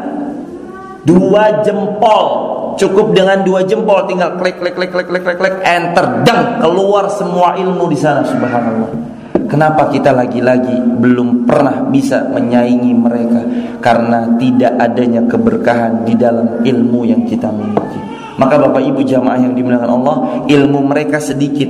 dua 1.03 1.67
jempol. 1.67 2.55
Cukup 2.79 3.11
dengan 3.11 3.43
dua 3.43 3.67
jempol 3.67 4.07
tinggal 4.07 4.39
klik 4.39 4.63
klik 4.63 4.79
klik 4.79 4.95
klik 4.95 5.11
klik 5.11 5.27
klik, 5.27 5.39
klik 5.43 5.57
enter 5.67 6.23
dan 6.23 6.63
keluar 6.63 7.11
semua 7.11 7.59
ilmu 7.59 7.91
di 7.91 7.99
sana 7.99 8.23
subhanallah. 8.23 9.08
Kenapa 9.49 9.89
kita 9.89 10.13
lagi-lagi 10.13 10.77
belum 11.01 11.49
pernah 11.49 11.89
bisa 11.89 12.29
menyaingi 12.29 12.93
mereka? 12.93 13.41
Karena 13.81 14.37
tidak 14.37 14.77
adanya 14.77 15.25
keberkahan 15.25 16.05
di 16.05 16.13
dalam 16.13 16.61
ilmu 16.61 17.09
yang 17.09 17.25
kita 17.25 17.49
miliki. 17.49 18.01
Maka 18.39 18.55
Bapak 18.61 18.85
Ibu 18.85 19.03
jamaah 19.03 19.41
yang 19.43 19.57
dimuliakan 19.59 19.91
Allah 19.99 20.17
Ilmu 20.47 20.79
mereka 20.87 21.19
sedikit 21.19 21.67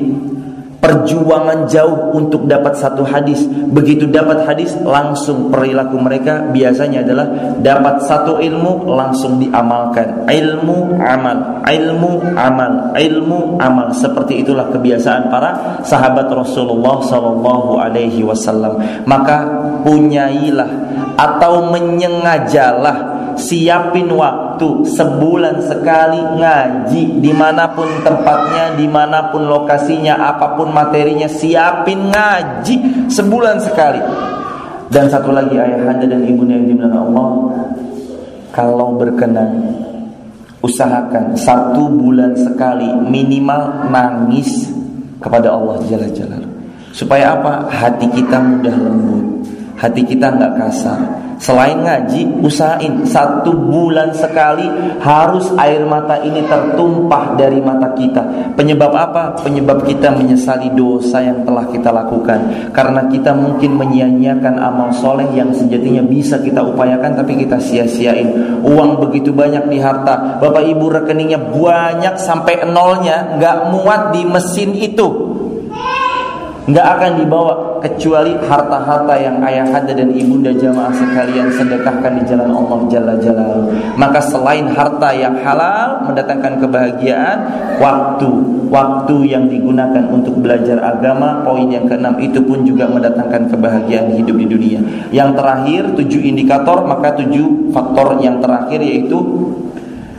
perjuangan 0.79 1.67
jauh 1.67 2.15
untuk 2.15 2.47
dapat 2.47 2.79
satu 2.79 3.03
hadis. 3.03 3.43
Begitu 3.75 4.07
dapat 4.07 4.47
hadis, 4.47 4.79
langsung 4.79 5.51
perilaku 5.51 5.99
mereka 5.99 6.47
biasanya 6.55 7.03
adalah 7.03 7.27
dapat 7.59 8.07
satu 8.07 8.39
ilmu 8.39 8.87
langsung 8.87 9.43
diamalkan. 9.43 10.27
Ilmu 10.31 11.03
amal, 11.03 11.67
ilmu 11.67 12.13
amal, 12.39 12.95
ilmu 12.95 13.59
amal. 13.59 13.91
Seperti 13.91 14.47
itulah 14.47 14.71
kebiasaan 14.71 15.27
para 15.29 15.83
sahabat 15.83 16.31
Rasulullah 16.31 17.03
Sallallahu 17.03 17.83
Alaihi 17.83 18.23
Wasallam. 18.23 18.79
Maka 19.03 19.45
punyailah 19.83 20.71
atau 21.19 21.67
menyengajalah 21.75 23.18
siapin 23.39 24.11
waktu 24.13 24.85
sebulan 24.85 25.63
sekali 25.65 26.19
ngaji 26.19 27.23
di 27.23 27.33
mana 27.33 27.71
pun 27.73 27.87
tempatnya 28.03 28.75
di 28.75 28.85
mana 28.91 29.31
pun 29.31 29.47
lokasinya 29.47 30.19
apa 30.19 30.59
pun 30.59 30.75
materinya 30.75 31.31
siapin 31.31 32.11
ngaji 32.11 33.09
sebulan 33.09 33.57
sekali. 33.63 34.03
Dan 34.89 35.07
satu 35.09 35.31
lagi 35.31 35.55
ayahanda 35.55 36.09
dan 36.09 36.25
ibunya 36.25 36.57
yang 36.59 36.67
dimuliakan 36.75 37.01
Allah 37.13 37.29
kalau 38.51 38.97
berkenan 38.97 39.79
usahakan 40.65 41.37
satu 41.39 41.87
bulan 41.93 42.35
sekali 42.35 42.89
minimal 43.07 43.89
nangis 43.93 44.67
kepada 45.23 45.55
Allah 45.55 45.79
Jalla 45.87 46.41
supaya 46.91 47.37
apa? 47.37 47.69
Hati 47.69 48.11
kita 48.11 48.41
mudah 48.41 48.75
lembut 48.75 49.39
hati 49.79 50.03
kita 50.03 50.35
nggak 50.35 50.53
kasar 50.59 50.99
Selain 51.39 51.79
ngaji, 51.87 52.43
usahain 52.43 53.07
satu 53.07 53.55
bulan 53.55 54.11
sekali 54.11 54.67
harus 54.99 55.47
air 55.55 55.87
mata 55.87 56.19
ini 56.19 56.43
tertumpah 56.43 57.39
dari 57.39 57.63
mata 57.63 57.95
kita. 57.95 58.53
Penyebab 58.59 58.91
apa? 58.91 59.39
Penyebab 59.47 59.87
kita 59.87 60.11
menyesali 60.19 60.75
dosa 60.75 61.23
yang 61.23 61.47
telah 61.47 61.71
kita 61.71 61.95
lakukan. 61.95 62.71
Karena 62.75 63.07
kita 63.07 63.39
mungkin 63.39 63.79
menyia-nyiakan 63.79 64.59
amal 64.59 64.91
soleh 64.91 65.31
yang 65.31 65.55
sejatinya 65.55 66.03
bisa 66.03 66.43
kita 66.43 66.59
upayakan 66.59 67.15
tapi 67.15 67.39
kita 67.39 67.63
sia-siain. 67.63 68.61
Uang 68.67 68.99
begitu 68.99 69.31
banyak 69.31 69.71
di 69.71 69.79
harta, 69.79 70.43
bapak 70.43 70.67
ibu 70.67 70.91
rekeningnya 70.91 71.39
banyak 71.39 72.19
sampai 72.19 72.67
nolnya, 72.67 73.39
nggak 73.39 73.59
muat 73.71 74.11
di 74.11 74.27
mesin 74.27 74.75
itu 74.75 75.39
nggak 76.69 76.87
akan 77.01 77.13
dibawa 77.25 77.81
kecuali 77.81 78.37
harta-harta 78.45 79.15
yang 79.17 79.41
ayahanda 79.41 79.97
dan 79.97 80.13
ibunda 80.13 80.53
jamaah 80.53 80.93
sekalian 80.93 81.49
sedekahkan 81.49 82.21
di 82.21 82.23
jalan 82.29 82.53
Allah 82.53 82.79
Jalla 82.93 83.15
Jalla. 83.17 83.57
Maka 83.97 84.21
selain 84.21 84.69
harta 84.77 85.09
yang 85.17 85.41
halal 85.41 86.05
mendatangkan 86.05 86.61
kebahagiaan, 86.61 87.39
waktu 87.81 88.29
waktu 88.69 89.17
yang 89.33 89.49
digunakan 89.49 90.13
untuk 90.13 90.37
belajar 90.45 90.77
agama, 90.85 91.41
poin 91.41 91.73
yang 91.73 91.89
keenam 91.89 92.21
itu 92.21 92.45
pun 92.45 92.61
juga 92.69 92.85
mendatangkan 92.85 93.49
kebahagiaan 93.49 94.13
hidup 94.21 94.37
di 94.37 94.47
dunia. 94.47 94.81
Yang 95.09 95.41
terakhir 95.41 95.83
tujuh 95.97 96.21
indikator, 96.21 96.85
maka 96.85 97.17
tujuh 97.17 97.73
faktor 97.73 98.21
yang 98.21 98.45
terakhir 98.45 98.85
yaitu 98.85 99.19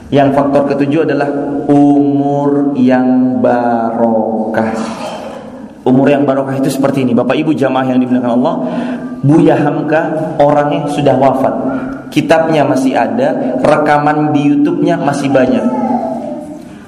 yang 0.09 0.33
faktor 0.33 0.65
ketujuh 0.65 1.05
adalah 1.05 1.29
umur 1.69 2.73
yang 2.73 3.37
barokah. 3.37 5.08
Umur 5.89 6.13
yang 6.13 6.23
barokah 6.23 6.53
itu 6.61 6.69
seperti 6.69 7.01
ini. 7.01 7.17
Bapak 7.17 7.33
Ibu 7.33 7.57
jamaah 7.57 7.89
yang 7.89 7.97
dimuliakan 7.97 8.31
Allah, 8.37 8.55
Buya 9.25 9.57
Hamka 9.57 10.37
orangnya 10.37 10.85
sudah 10.93 11.17
wafat. 11.17 11.55
Kitabnya 12.13 12.61
masih 12.65 12.93
ada, 12.93 13.57
rekaman 13.59 14.29
di 14.31 14.53
YouTube-nya 14.53 15.01
masih 15.01 15.33
banyak. 15.33 15.88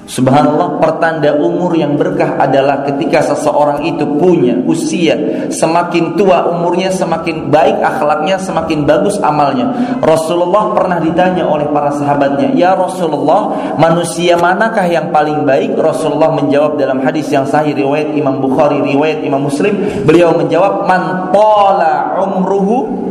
Subhanallah 0.02 0.82
pertanda 0.82 1.30
umur 1.38 1.78
yang 1.78 1.94
berkah 1.94 2.34
adalah 2.34 2.82
ketika 2.82 3.22
seseorang 3.22 3.86
itu 3.86 4.02
punya 4.18 4.58
usia 4.66 5.46
semakin 5.46 6.18
tua 6.18 6.50
umurnya 6.50 6.90
semakin 6.90 7.46
baik 7.46 7.78
akhlaknya 7.78 8.34
semakin 8.42 8.82
bagus 8.82 9.22
amalnya. 9.22 9.70
Rasulullah 10.02 10.74
pernah 10.74 10.98
ditanya 10.98 11.46
oleh 11.46 11.70
para 11.70 11.94
sahabatnya, 11.94 12.50
"Ya 12.58 12.74
Rasulullah, 12.74 13.74
manusia 13.78 14.34
manakah 14.34 14.90
yang 14.90 15.14
paling 15.14 15.46
baik?" 15.46 15.78
Rasulullah 15.78 16.34
menjawab 16.34 16.82
dalam 16.82 16.98
hadis 17.06 17.30
yang 17.30 17.46
sahih 17.46 17.70
riwayat 17.70 18.10
Imam 18.10 18.42
Bukhari, 18.42 18.82
riwayat 18.82 19.22
Imam 19.22 19.46
Muslim, 19.46 20.02
beliau 20.02 20.34
menjawab, 20.34 20.82
"Man 20.90 21.30
tala 21.30 22.18
umruhu 22.18 23.01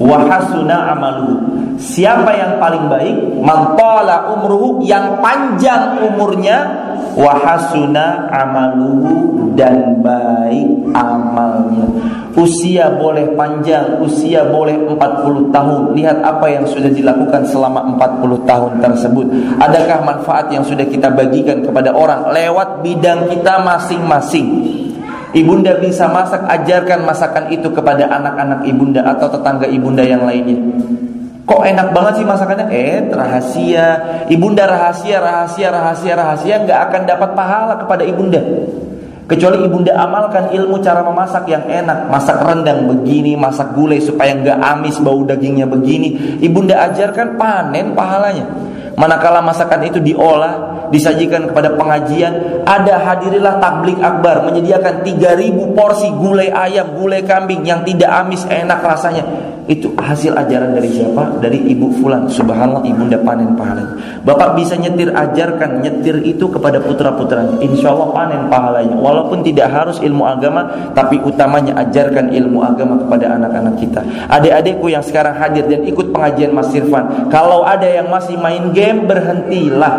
wa 0.00 0.18
hasuna 0.24 0.96
amaluhu." 0.96 1.60
Siapa 1.80 2.28
yang 2.36 2.60
paling 2.60 2.92
baik? 2.92 3.16
Mantala 3.40 4.28
umruhu 4.36 4.84
yang 4.84 5.16
panjang 5.24 5.96
umurnya 6.04 6.88
wahasuna 7.16 8.28
amaluhu 8.28 9.50
dan 9.56 9.98
baik 10.04 10.68
amalnya. 10.92 11.88
Usia 12.38 12.94
boleh 12.94 13.34
panjang, 13.34 13.98
usia 13.98 14.46
boleh 14.46 14.78
40 14.86 15.50
tahun. 15.50 15.80
Lihat 15.98 16.22
apa 16.22 16.46
yang 16.46 16.64
sudah 16.68 16.92
dilakukan 16.92 17.42
selama 17.50 17.96
40 17.98 18.38
tahun 18.46 18.72
tersebut. 18.78 19.26
Adakah 19.58 19.98
manfaat 20.06 20.46
yang 20.54 20.62
sudah 20.62 20.86
kita 20.86 21.10
bagikan 21.10 21.64
kepada 21.66 21.90
orang 21.90 22.30
lewat 22.30 22.86
bidang 22.86 23.26
kita 23.26 23.58
masing-masing? 23.66 24.69
Ibunda 25.30 25.78
bisa 25.78 26.10
masak, 26.10 26.42
ajarkan 26.42 27.06
masakan 27.06 27.54
itu 27.54 27.70
kepada 27.70 28.10
anak-anak 28.10 28.66
ibunda 28.66 29.06
atau 29.06 29.30
tetangga 29.30 29.70
ibunda 29.70 30.02
yang 30.02 30.26
lainnya. 30.26 30.58
Kok 31.46 31.66
enak 31.66 31.90
banget 31.94 32.22
sih 32.22 32.26
masakannya? 32.26 32.66
Eh, 32.70 33.10
rahasia. 33.10 33.86
Ibunda 34.30 34.66
rahasia, 34.66 35.18
rahasia, 35.18 35.70
rahasia, 35.70 36.12
rahasia 36.14 36.54
nggak 36.62 36.78
akan 36.90 37.02
dapat 37.06 37.30
pahala 37.34 37.74
kepada 37.78 38.02
ibunda. 38.06 38.42
Kecuali 39.30 39.62
ibunda 39.62 39.94
amalkan 39.94 40.50
ilmu 40.50 40.82
cara 40.82 41.06
memasak 41.06 41.46
yang 41.46 41.62
enak, 41.62 42.10
masak 42.10 42.42
rendang 42.42 42.90
begini, 42.90 43.38
masak 43.38 43.70
gulai 43.78 44.02
supaya 44.02 44.34
nggak 44.34 44.58
amis 44.58 44.98
bau 44.98 45.22
dagingnya 45.22 45.70
begini. 45.70 46.38
Ibunda 46.42 46.74
ajarkan 46.90 47.38
panen 47.38 47.94
pahalanya. 47.94 48.46
Manakala 49.00 49.40
masakan 49.40 49.88
itu 49.88 49.96
diolah, 49.96 50.86
disajikan 50.92 51.48
kepada 51.48 51.72
pengajian, 51.72 52.60
ada 52.68 53.00
hadirilah 53.00 53.56
tablik 53.56 53.96
akbar 53.96 54.44
menyediakan 54.44 55.00
3000 55.00 55.72
porsi 55.72 56.12
gulai 56.12 56.52
ayam, 56.52 56.92
gulai 56.92 57.24
kambing 57.24 57.64
yang 57.64 57.80
tidak 57.80 58.12
amis, 58.12 58.44
enak 58.44 58.84
rasanya 58.84 59.24
itu 59.70 59.86
hasil 59.94 60.34
ajaran 60.34 60.74
dari 60.74 60.90
siapa? 60.90 61.38
Dari 61.38 61.62
ibu 61.70 61.94
fulan. 62.02 62.26
Subhanallah 62.26 62.82
ibunda 62.90 63.22
panen 63.22 63.54
pahalanya. 63.54 64.18
Bapak 64.26 64.58
bisa 64.58 64.74
nyetir 64.74 65.14
ajarkan 65.14 65.86
nyetir 65.86 66.26
itu 66.26 66.50
kepada 66.50 66.82
putra 66.82 67.14
putranya. 67.14 67.54
Insya 67.62 67.94
Allah 67.94 68.10
panen 68.10 68.42
pahalanya. 68.50 68.98
Walaupun 68.98 69.46
tidak 69.46 69.70
harus 69.70 70.02
ilmu 70.02 70.26
agama, 70.26 70.90
tapi 70.90 71.22
utamanya 71.22 71.78
ajarkan 71.86 72.34
ilmu 72.34 72.66
agama 72.66 72.98
kepada 72.98 73.38
anak-anak 73.38 73.78
kita. 73.78 74.02
Adik-adikku 74.26 74.90
yang 74.90 75.06
sekarang 75.06 75.38
hadir 75.38 75.62
dan 75.70 75.86
ikut 75.86 76.10
pengajian 76.10 76.50
Mas 76.50 76.74
Irfan, 76.74 77.30
kalau 77.30 77.62
ada 77.62 77.86
yang 77.86 78.10
masih 78.10 78.34
main 78.42 78.74
game 78.74 78.89
berhentilah. 78.94 79.94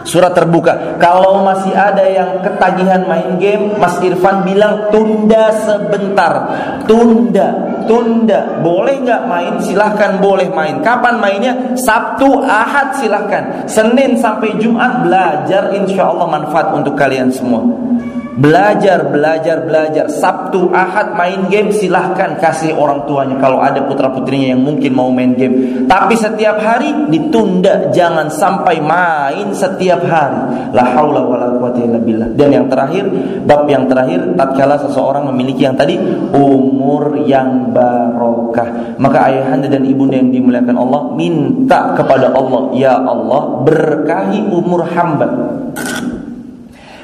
Surat 0.00 0.32
terbuka. 0.32 0.96
Kalau 0.96 1.44
masih 1.44 1.76
ada 1.76 2.02
yang 2.08 2.40
ketagihan 2.40 3.04
main 3.04 3.36
game, 3.36 3.76
Mas 3.76 4.00
Irfan 4.00 4.42
bilang 4.42 4.88
tunda 4.88 5.52
sebentar. 5.60 6.32
Tunda, 6.88 7.78
tunda. 7.84 8.58
Boleh 8.64 8.96
nggak 9.04 9.22
main? 9.28 9.54
Silahkan 9.60 10.18
boleh 10.18 10.48
main. 10.50 10.80
Kapan 10.80 11.20
mainnya? 11.20 11.54
Sabtu, 11.76 12.42
Ahad 12.42 12.96
silahkan. 12.96 13.68
Senin 13.68 14.16
sampai 14.16 14.56
Jumat 14.56 15.04
belajar. 15.04 15.70
Insya 15.76 16.08
Allah 16.08 16.26
manfaat 16.26 16.72
untuk 16.72 16.96
kalian 16.96 17.28
semua. 17.28 17.62
Belajar, 18.40 19.12
belajar, 19.12 19.68
belajar. 19.68 20.08
Sabtu, 20.08 20.72
Ahad 20.72 21.12
main 21.12 21.52
game 21.52 21.68
silahkan 21.76 22.40
kasih 22.40 22.72
orang 22.72 23.04
tuanya 23.04 23.36
kalau 23.36 23.60
ada 23.60 23.84
putra 23.84 24.08
putrinya 24.08 24.56
yang 24.56 24.64
mungkin 24.64 24.96
mau 24.96 25.12
main 25.12 25.36
game. 25.36 25.84
Tapi 25.84 26.16
setiap 26.16 26.56
hari 26.56 27.12
ditunda, 27.12 27.92
jangan 27.92 28.32
sampai 28.32 28.80
main 28.80 29.52
setiap 29.52 30.00
hari. 30.08 30.72
La 30.72 30.88
haula 30.88 31.20
wala 31.20 31.52
quwata 31.60 31.84
illa 31.84 32.00
billah. 32.00 32.32
Dan 32.32 32.48
yang 32.48 32.66
terakhir, 32.72 33.04
bab 33.44 33.68
yang 33.68 33.84
terakhir, 33.92 34.32
tatkala 34.32 34.80
seseorang 34.88 35.28
memiliki 35.28 35.68
yang 35.68 35.76
tadi 35.76 36.00
umur 36.32 37.20
yang 37.28 37.76
barokah, 37.76 38.96
maka 38.96 39.28
ayahanda 39.28 39.68
dan 39.68 39.84
ibunda 39.84 40.16
yang 40.16 40.32
dimuliakan 40.32 40.80
Allah 40.80 41.12
minta 41.12 41.92
kepada 41.92 42.32
Allah, 42.32 42.72
ya 42.72 43.04
Allah 43.04 43.60
berkahi 43.68 44.48
umur 44.48 44.88
hamba 44.88 45.28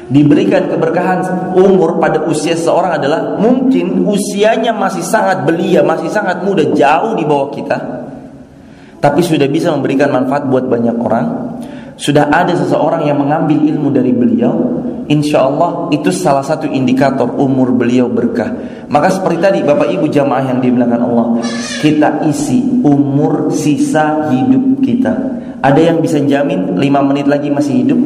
diberikan 0.06 0.70
keberkahan 0.70 1.52
umur 1.58 1.98
pada 1.98 2.22
usia 2.30 2.54
seseorang 2.54 3.02
adalah 3.02 3.34
mungkin 3.42 4.06
usianya 4.06 4.70
masih 4.70 5.02
sangat 5.02 5.42
belia, 5.42 5.82
masih 5.82 6.10
sangat 6.10 6.46
muda, 6.46 6.62
jauh 6.70 7.18
di 7.18 7.24
bawah 7.26 7.50
kita. 7.50 7.78
Tapi 9.02 9.20
sudah 9.22 9.46
bisa 9.50 9.70
memberikan 9.74 10.10
manfaat 10.10 10.46
buat 10.46 10.66
banyak 10.66 10.96
orang. 10.98 11.26
Sudah 11.96 12.28
ada 12.28 12.52
seseorang 12.52 13.08
yang 13.08 13.16
mengambil 13.16 13.56
ilmu 13.56 13.88
dari 13.88 14.12
beliau. 14.12 14.84
Insya 15.06 15.46
Allah 15.46 15.86
itu 15.94 16.10
salah 16.10 16.42
satu 16.42 16.66
indikator 16.66 17.30
umur 17.38 17.70
beliau 17.70 18.10
berkah. 18.10 18.50
Maka 18.90 19.14
seperti 19.14 19.38
tadi 19.38 19.58
Bapak 19.62 19.94
Ibu 19.94 20.10
jamaah 20.10 20.50
yang 20.50 20.58
dimuliakan 20.58 21.02
Allah, 21.06 21.26
kita 21.78 22.26
isi 22.26 22.82
umur 22.82 23.54
sisa 23.54 24.34
hidup 24.34 24.82
kita. 24.82 25.14
Ada 25.62 25.80
yang 25.94 25.98
bisa 26.02 26.18
jamin 26.20 26.74
5 26.74 27.08
menit 27.08 27.26
lagi 27.30 27.48
masih 27.54 27.86
hidup? 27.86 28.00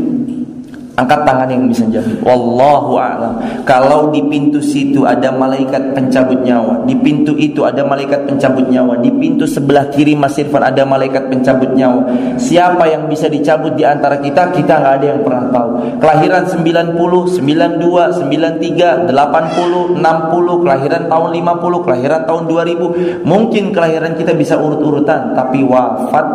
Angkat 1.01 1.25
tangan 1.25 1.49
yang 1.49 1.65
bisa 1.65 1.89
jamin. 1.89 2.21
Wallahu 2.21 3.01
a'lam. 3.01 3.33
Kalau 3.65 4.13
di 4.13 4.21
pintu 4.29 4.61
situ 4.61 5.09
ada 5.09 5.33
malaikat 5.33 5.97
pencabut 5.97 6.45
nyawa, 6.45 6.85
di 6.85 6.93
pintu 6.93 7.33
itu 7.41 7.65
ada 7.65 7.81
malaikat 7.81 8.29
pencabut 8.29 8.69
nyawa, 8.69 9.01
di 9.01 9.09
pintu 9.09 9.49
sebelah 9.49 9.89
kiri 9.89 10.13
Mas 10.13 10.37
Irfan 10.37 10.61
ada 10.61 10.85
malaikat 10.85 11.33
pencabut 11.33 11.73
nyawa. 11.73 12.05
Siapa 12.37 12.85
yang 12.85 13.09
bisa 13.09 13.33
dicabut 13.33 13.73
di 13.81 13.89
antara 13.89 14.21
kita? 14.21 14.53
Kita 14.53 14.77
nggak 14.77 14.95
ada 15.01 15.07
yang 15.17 15.21
pernah 15.25 15.45
tahu. 15.49 15.69
Kelahiran 16.05 16.45
90, 16.53 17.41
92, 17.41 18.21
93, 18.21 19.09
80, 19.09 19.97
60, 19.97 20.63
kelahiran 20.69 21.03
tahun 21.09 21.29
50, 21.33 21.87
kelahiran 21.89 22.21
tahun 22.29 22.43
2000. 22.45 23.25
Mungkin 23.25 23.65
kelahiran 23.73 24.13
kita 24.21 24.37
bisa 24.37 24.61
urut-urutan, 24.61 25.33
tapi 25.33 25.65
wafat 25.65 26.27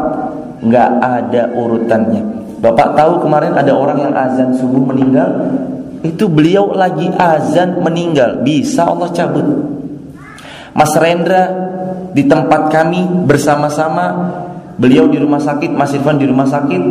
nggak 0.65 0.89
ada 1.06 1.54
urutannya. 1.54 2.45
Bapak 2.65 2.97
tahu 2.97 3.21
kemarin 3.21 3.54
ada 3.54 3.69
orang 3.78 4.01
yang 4.01 4.13
azan 4.17 4.58
subuh 4.58 4.82
meninggal? 4.82 5.30
Itu 6.01 6.25
beliau 6.25 6.73
lagi 6.73 7.06
azan 7.13 7.86
meninggal. 7.86 8.41
Bisa 8.41 8.89
Allah 8.89 9.13
cabut. 9.13 9.45
Mas 10.73 10.91
Rendra 10.97 11.43
di 12.12 12.25
tempat 12.25 12.73
kami 12.73 13.25
bersama-sama 13.30 14.06
Beliau 14.75 15.08
di 15.08 15.15
rumah 15.15 15.39
sakit, 15.39 15.71
Mas 15.71 15.95
Irfan 15.95 16.19
di 16.19 16.28
rumah 16.28 16.47
sakit 16.47 16.84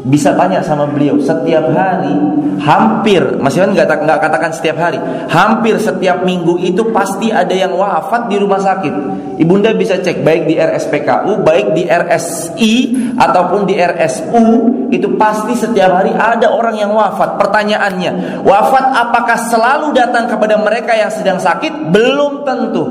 bisa 0.00 0.32
tanya 0.32 0.64
sama 0.64 0.88
beliau 0.88 1.20
setiap 1.20 1.68
hari 1.76 2.16
hampir 2.56 3.20
masih 3.36 3.68
kan 3.68 3.70
nggak 3.76 3.88
nggak 4.08 4.18
katakan 4.20 4.52
setiap 4.52 4.80
hari 4.80 4.96
hampir 5.28 5.76
setiap 5.76 6.24
minggu 6.24 6.56
itu 6.56 6.88
pasti 6.88 7.28
ada 7.28 7.52
yang 7.52 7.76
wafat 7.76 8.32
di 8.32 8.36
rumah 8.40 8.60
sakit. 8.60 8.94
Ibunda 9.40 9.72
bisa 9.76 10.00
cek 10.00 10.24
baik 10.24 10.48
di 10.48 10.56
RSPKU 10.56 11.44
baik 11.44 11.76
di 11.76 11.84
RSI 11.84 12.74
ataupun 13.16 13.68
di 13.68 13.76
RSU 13.76 14.44
itu 14.88 15.08
pasti 15.20 15.52
setiap 15.56 15.92
hari 15.92 16.16
ada 16.16 16.48
orang 16.48 16.80
yang 16.80 16.92
wafat. 16.96 17.36
Pertanyaannya 17.36 18.40
wafat 18.40 18.84
apakah 18.96 19.36
selalu 19.52 19.92
datang 19.92 20.32
kepada 20.32 20.56
mereka 20.60 20.96
yang 20.96 21.12
sedang 21.12 21.36
sakit? 21.36 21.92
Belum 21.92 22.48
tentu. 22.48 22.84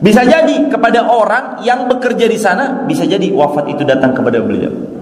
Bisa 0.00 0.24
jadi 0.24 0.72
kepada 0.72 1.04
orang 1.04 1.60
yang 1.62 1.84
bekerja 1.86 2.26
di 2.26 2.40
sana 2.40 2.88
bisa 2.88 3.04
jadi 3.04 3.28
wafat 3.28 3.76
itu 3.76 3.84
datang 3.84 4.16
kepada 4.16 4.40
beliau 4.40 5.01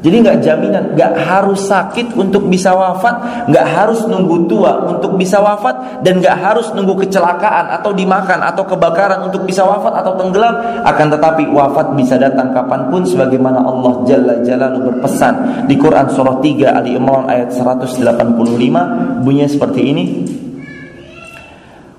jadi 0.00 0.16
nggak 0.24 0.40
jaminan, 0.40 0.96
nggak 0.96 1.12
harus 1.28 1.68
sakit 1.68 2.16
untuk 2.16 2.48
bisa 2.48 2.72
wafat, 2.72 3.20
nggak 3.52 3.66
harus 3.68 4.00
nunggu 4.08 4.48
tua 4.48 4.88
untuk 4.88 5.20
bisa 5.20 5.44
wafat, 5.44 6.00
dan 6.00 6.24
nggak 6.24 6.40
harus 6.40 6.72
nunggu 6.72 7.04
kecelakaan 7.04 7.68
atau 7.68 7.92
dimakan 7.92 8.40
atau 8.40 8.64
kebakaran 8.64 9.28
untuk 9.28 9.44
bisa 9.44 9.60
wafat 9.60 10.00
atau 10.00 10.16
tenggelam. 10.16 10.56
Akan 10.88 11.12
tetapi 11.12 11.52
wafat 11.52 11.92
bisa 12.00 12.16
datang 12.16 12.56
kapan 12.56 12.88
pun, 12.88 13.04
sebagaimana 13.04 13.60
Allah 13.60 14.00
Jalla 14.08 14.40
Jalaluhu 14.40 14.88
berpesan 14.88 15.68
di 15.68 15.76
Quran 15.76 16.08
surah 16.08 16.40
3 16.40 16.80
Ali 16.80 16.96
Imran 16.96 17.28
ayat 17.28 17.52
185 17.52 18.00
bunyinya 19.20 19.52
seperti 19.52 19.80
ini. 19.84 20.24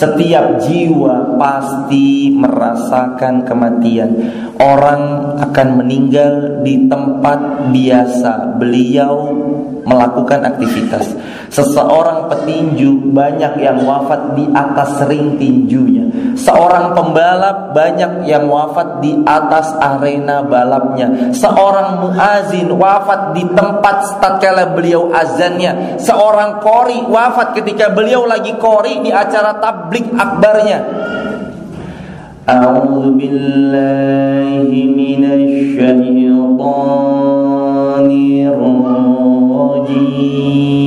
setiap 0.01 0.57
jiwa 0.65 1.37
pasti 1.37 2.33
merasakan 2.33 3.45
kematian. 3.45 4.11
Orang 4.57 5.37
akan 5.37 5.69
meninggal 5.77 6.65
di 6.65 6.89
tempat 6.89 7.69
biasa. 7.69 8.57
Beliau 8.57 9.37
melakukan 9.85 10.49
aktivitas. 10.49 11.13
Seseorang 11.51 12.31
petinju 12.31 13.11
banyak 13.11 13.59
yang 13.59 13.83
wafat 13.83 14.39
di 14.39 14.47
atas 14.55 15.03
ring 15.11 15.35
tinjunya. 15.35 16.07
Seorang 16.39 16.95
pembalap 16.95 17.75
banyak 17.75 18.23
yang 18.23 18.47
wafat 18.47 19.03
di 19.03 19.19
atas 19.27 19.75
arena 19.83 20.47
balapnya. 20.47 21.35
Seorang 21.35 22.07
muazin 22.07 22.71
wafat 22.71 23.35
di 23.35 23.43
tempat 23.51 24.23
tatkala 24.23 24.79
beliau 24.79 25.11
azannya. 25.11 25.99
Seorang 25.99 26.63
kori 26.63 27.03
wafat 27.11 27.59
ketika 27.59 27.91
beliau 27.91 28.31
lagi 28.31 28.55
kori 28.55 29.03
di 29.03 29.11
acara 29.11 29.59
tablik 29.59 30.07
akbarnya. 30.15 30.79
A'udzu 32.47 33.11
billahi 33.19 34.87
minasy 34.87 35.75
syaithanir 35.75 38.55
rajim. 38.55 40.80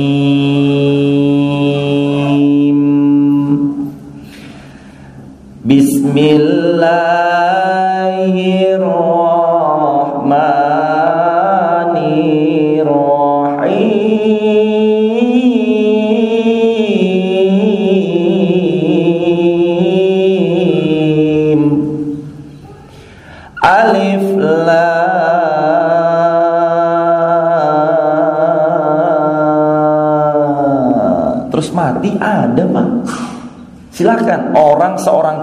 الله. 6.18 7.33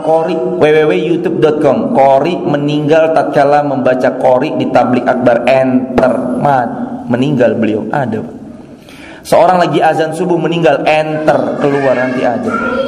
Kori 0.04 0.36
www.youtube.com 0.36 1.96
Kori 1.96 2.34
meninggal 2.42 3.14
tatkala 3.14 3.64
membaca 3.64 4.18
kori 4.18 4.58
di 4.58 4.68
tablik 4.74 5.06
akbar. 5.06 5.46
Enter. 5.46 6.14
Mat 6.42 6.70
meninggal 7.08 7.56
beliau. 7.56 7.88
Ada 7.90 8.22
Seorang 9.22 9.62
lagi 9.62 9.80
azan 9.80 10.18
subuh 10.18 10.38
meninggal. 10.42 10.82
Enter. 10.84 11.62
Keluar 11.62 11.94
nanti 11.94 12.26
ada 12.26 12.81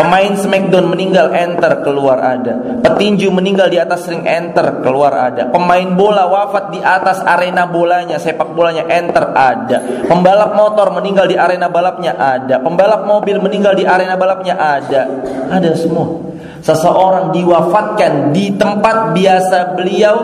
Pemain 0.00 0.32
Smackdown 0.32 0.88
meninggal 0.88 1.28
enter 1.36 1.84
keluar 1.84 2.16
ada. 2.24 2.80
Petinju 2.80 3.28
meninggal 3.28 3.68
di 3.68 3.76
atas 3.76 4.08
ring 4.08 4.24
enter 4.24 4.80
keluar 4.80 5.12
ada. 5.12 5.52
Pemain 5.52 5.92
bola 5.92 6.24
wafat 6.24 6.72
di 6.72 6.80
atas 6.80 7.20
arena 7.20 7.68
bolanya, 7.68 8.16
sepak 8.16 8.56
bolanya 8.56 8.88
enter 8.88 9.28
ada. 9.36 10.08
Pembalap 10.08 10.56
motor 10.56 10.88
meninggal 10.96 11.28
di 11.28 11.36
arena 11.36 11.68
balapnya 11.68 12.16
ada. 12.16 12.56
Pembalap 12.64 13.04
mobil 13.04 13.44
meninggal 13.44 13.76
di 13.76 13.84
arena 13.84 14.16
balapnya 14.16 14.56
ada. 14.56 15.04
Ada 15.52 15.76
semua. 15.76 16.32
Seseorang 16.64 17.36
diwafatkan 17.36 18.32
di 18.32 18.56
tempat 18.56 19.12
biasa 19.12 19.76
beliau 19.76 20.16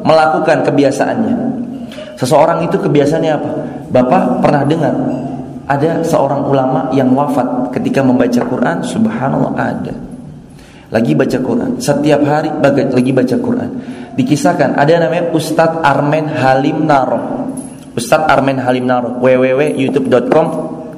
melakukan 0.00 0.64
kebiasaannya. 0.64 1.36
Seseorang 2.16 2.64
itu 2.64 2.80
kebiasaannya 2.80 3.32
apa? 3.36 3.50
Bapak 3.92 4.22
pernah 4.40 4.64
dengar 4.64 4.96
ada 5.70 6.02
seorang 6.02 6.50
ulama 6.50 6.90
yang 6.90 7.14
wafat 7.14 7.70
ketika 7.70 8.02
membaca 8.02 8.42
Quran, 8.42 8.82
subhanallah 8.82 9.54
ada. 9.54 9.94
Lagi 10.90 11.14
baca 11.14 11.38
Quran, 11.38 11.78
setiap 11.78 12.26
hari 12.26 12.50
lagi 12.90 13.14
baca 13.14 13.36
Quran. 13.38 13.70
Dikisahkan 14.18 14.74
ada 14.74 15.06
namanya 15.06 15.30
Ustadz 15.30 15.78
Armen 15.86 16.26
Halim 16.26 16.90
Naro. 16.90 17.46
Ustadz 17.94 18.26
Armen 18.26 18.58
Halim 18.58 18.90
Naro, 18.90 19.22
www.youtube.com 19.22 20.46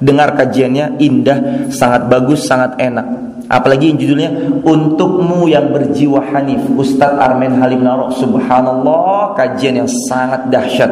dengar 0.01 0.33
kajiannya 0.33 0.97
indah, 0.97 1.69
sangat 1.69 2.09
bagus, 2.09 2.49
sangat 2.49 2.81
enak. 2.81 3.05
Apalagi 3.53 3.93
yang 3.93 4.01
judulnya 4.01 4.31
Untukmu 4.65 5.45
yang 5.45 5.69
berjiwa 5.77 6.25
hanif 6.33 6.63
Ustadz 6.73 7.21
Armen 7.21 7.61
Halim 7.61 7.85
Naro 7.85 8.09
Subhanallah 8.09 9.37
kajian 9.37 9.83
yang 9.83 9.91
sangat 10.09 10.49
dahsyat 10.49 10.89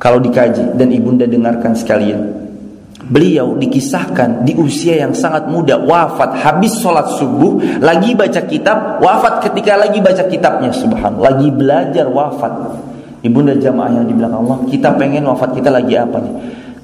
Kalau 0.00 0.16
dikaji 0.16 0.78
dan 0.78 0.88
ibunda 0.88 1.28
dengarkan 1.28 1.76
sekalian 1.76 2.47
Beliau 3.08 3.56
dikisahkan 3.56 4.44
di 4.44 4.52
usia 4.60 5.00
yang 5.00 5.16
sangat 5.16 5.48
muda. 5.48 5.80
Wafat 5.80 6.44
habis 6.44 6.76
sholat 6.76 7.08
subuh 7.16 7.56
lagi 7.80 8.12
baca 8.12 8.44
kitab 8.44 9.00
wafat 9.00 9.48
ketika 9.48 9.80
lagi 9.80 9.96
baca 10.04 10.28
kitabnya. 10.28 10.68
Subhanallah. 10.68 11.32
Lagi 11.32 11.48
belajar 11.48 12.04
wafat. 12.04 12.52
Ibunda 13.24 13.56
jamaah 13.56 13.96
yang 13.96 14.06
di 14.06 14.14
belakang 14.14 14.44
Allah 14.44 14.60
kita 14.68 14.94
pengen 15.00 15.24
wafat 15.24 15.56
kita 15.56 15.72
lagi 15.72 15.96
apa 15.96 16.20
nih? 16.20 16.34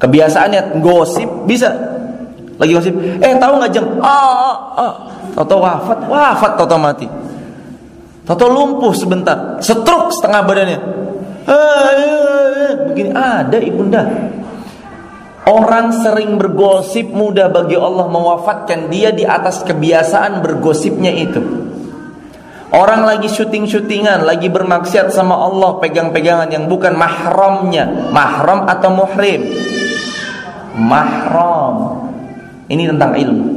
Kebiasaannya 0.00 0.80
gosip 0.80 1.28
bisa? 1.44 1.70
Lagi 2.56 2.72
gosip? 2.72 2.96
Eh 3.20 3.37
tahu 3.37 3.60
nggak 3.60 3.70
jeng? 3.70 3.87
Ah, 4.00 4.08
ah, 4.08 4.58
ah. 4.80 4.94
Toto 5.37 5.60
wafat 5.60 6.08
wafat 6.08 6.52
Toto 6.56 6.76
mati. 6.80 7.06
Toto 8.24 8.48
lumpuh 8.48 8.96
sebentar 8.96 9.60
stroke 9.60 10.08
setengah 10.08 10.40
badannya. 10.40 10.78
Eh, 11.44 11.52
eh, 11.52 11.92
eh. 12.00 12.72
begini 12.88 13.12
ada 13.12 13.60
ibunda 13.60 14.08
Orang 15.44 15.92
sering 15.92 16.40
bergosip 16.40 17.12
mudah 17.12 17.52
bagi 17.52 17.76
Allah 17.76 18.09
mewafatkan 18.09 18.88
dia 18.88 19.12
di 19.12 19.28
atas 19.28 19.61
kebiasaan 19.61 20.40
bergosipnya 20.40 21.12
itu. 21.12 21.40
Orang 22.74 23.07
lagi 23.07 23.30
syuting-syutingan, 23.30 24.26
lagi 24.26 24.50
bermaksiat 24.50 25.14
sama 25.14 25.37
Allah, 25.37 25.78
pegang-pegangan 25.78 26.50
yang 26.50 26.64
bukan 26.66 26.96
mahramnya, 26.98 28.11
mahram 28.11 28.66
atau 28.66 28.90
muhrim. 28.90 29.46
Mahram. 30.74 31.76
Ini 32.66 32.90
tentang 32.90 33.14
ilmu. 33.14 33.54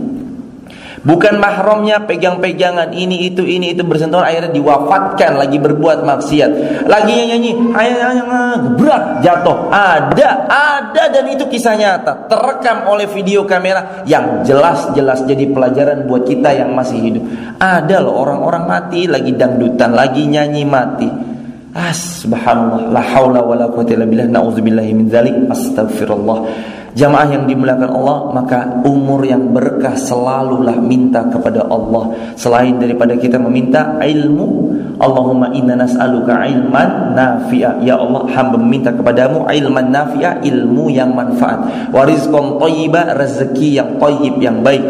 Bukan 1.07 1.39
mahramnya 1.39 2.03
pegang-pegangan 2.03 2.91
ini 2.91 3.31
itu 3.31 3.47
ini 3.47 3.71
itu 3.71 3.87
bersentuhan 3.87 4.27
akhirnya 4.27 4.51
diwafatkan 4.51 5.39
lagi 5.39 5.55
berbuat 5.55 6.03
maksiat. 6.03 6.51
Lagi 6.83 7.15
nyanyi 7.15 7.55
ayah 7.79 8.59
berat 8.75 9.23
jatuh. 9.23 9.71
Ada, 9.71 10.51
ada 10.51 11.03
dan 11.07 11.31
itu 11.31 11.47
kisah 11.47 11.79
nyata 11.79 12.27
terekam 12.27 12.91
oleh 12.91 13.07
video 13.07 13.47
kamera 13.47 14.03
yang 14.03 14.43
jelas-jelas 14.43 15.23
jadi 15.23 15.47
pelajaran 15.47 16.03
buat 16.11 16.27
kita 16.27 16.51
yang 16.51 16.75
masih 16.75 16.99
hidup. 16.99 17.23
Ada 17.55 18.03
loh 18.03 18.27
orang-orang 18.27 18.67
mati 18.67 19.07
lagi 19.07 19.31
dangdutan, 19.31 19.95
lagi 19.95 20.27
nyanyi 20.27 20.67
mati. 20.67 21.36
As 21.77 22.25
subhanallah 22.25 22.89
la 22.89 23.05
haula 23.05 23.45
wala 23.45 23.69
quwwata 23.69 23.93
illa 23.93 24.09
billah 24.09 24.81
min 24.97 25.13
dzalik 25.13 25.45
astagfirullah 25.53 26.49
Jamaah 26.97 27.29
yang 27.29 27.45
dimuliakan 27.45 27.93
Allah, 27.93 28.17
maka 28.33 28.81
umur 28.81 29.21
yang 29.21 29.53
berkah 29.53 29.93
selalulah 29.93 30.81
minta 30.81 31.21
kepada 31.29 31.69
Allah. 31.69 32.33
Selain 32.33 32.73
daripada 32.81 33.13
kita 33.13 33.37
meminta 33.37 34.01
ilmu, 34.01 34.73
Allahumma 34.97 35.53
inna 35.53 35.77
nas'aluka 35.77 36.41
ilman 36.49 37.13
nafi'a. 37.13 37.85
Ya 37.85 38.01
Allah, 38.01 38.25
hamba 38.33 38.57
meminta 38.57 38.89
kepadamu 38.89 39.45
ilman 39.45 39.93
nafi'a, 39.93 40.41
ilmu 40.41 40.89
yang 40.89 41.13
manfaat. 41.13 41.93
Wa 41.93 42.01
rizqan 42.01 42.57
thayyiba, 42.57 43.13
rezeki 43.13 43.77
yang 43.77 44.01
thayyib 44.01 44.41
yang 44.41 44.65
baik. 44.65 44.81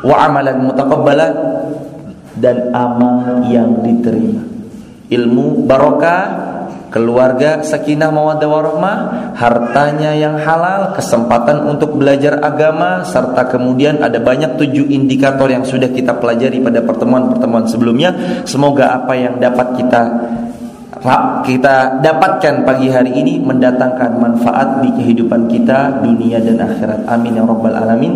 Wa 0.00 0.24
amalan 0.24 0.64
mutaqabbala 0.64 1.28
dan 2.40 2.72
amal 2.72 3.44
yang 3.52 3.84
diterima. 3.84 4.53
Ilmu 5.14 5.62
barokah 5.70 6.22
keluarga 6.94 7.58
sakinah 7.66 8.14
mawaddah 8.14 8.46
warahmah, 8.46 8.98
hartanya 9.34 10.14
yang 10.14 10.38
halal, 10.38 10.94
kesempatan 10.94 11.66
untuk 11.66 11.98
belajar 11.98 12.38
agama 12.38 13.02
serta 13.02 13.50
kemudian 13.50 13.98
ada 13.98 14.22
banyak 14.22 14.54
tujuh 14.54 14.86
indikator 14.94 15.50
yang 15.50 15.66
sudah 15.66 15.90
kita 15.90 16.14
pelajari 16.22 16.62
pada 16.62 16.86
pertemuan-pertemuan 16.86 17.66
sebelumnya. 17.66 18.14
Semoga 18.46 18.94
apa 18.94 19.18
yang 19.18 19.42
dapat 19.42 19.74
kita 19.74 20.02
kita 21.44 22.00
dapatkan 22.00 22.64
pagi 22.64 22.88
hari 22.88 23.12
ini 23.12 23.36
mendatangkan 23.36 24.16
manfaat 24.16 24.80
di 24.80 24.88
kehidupan 24.94 25.50
kita 25.50 26.00
dunia 26.00 26.40
dan 26.40 26.62
akhirat. 26.62 27.10
Amin 27.10 27.36
ya 27.36 27.44
rabbal 27.44 27.76
alamin. 27.76 28.14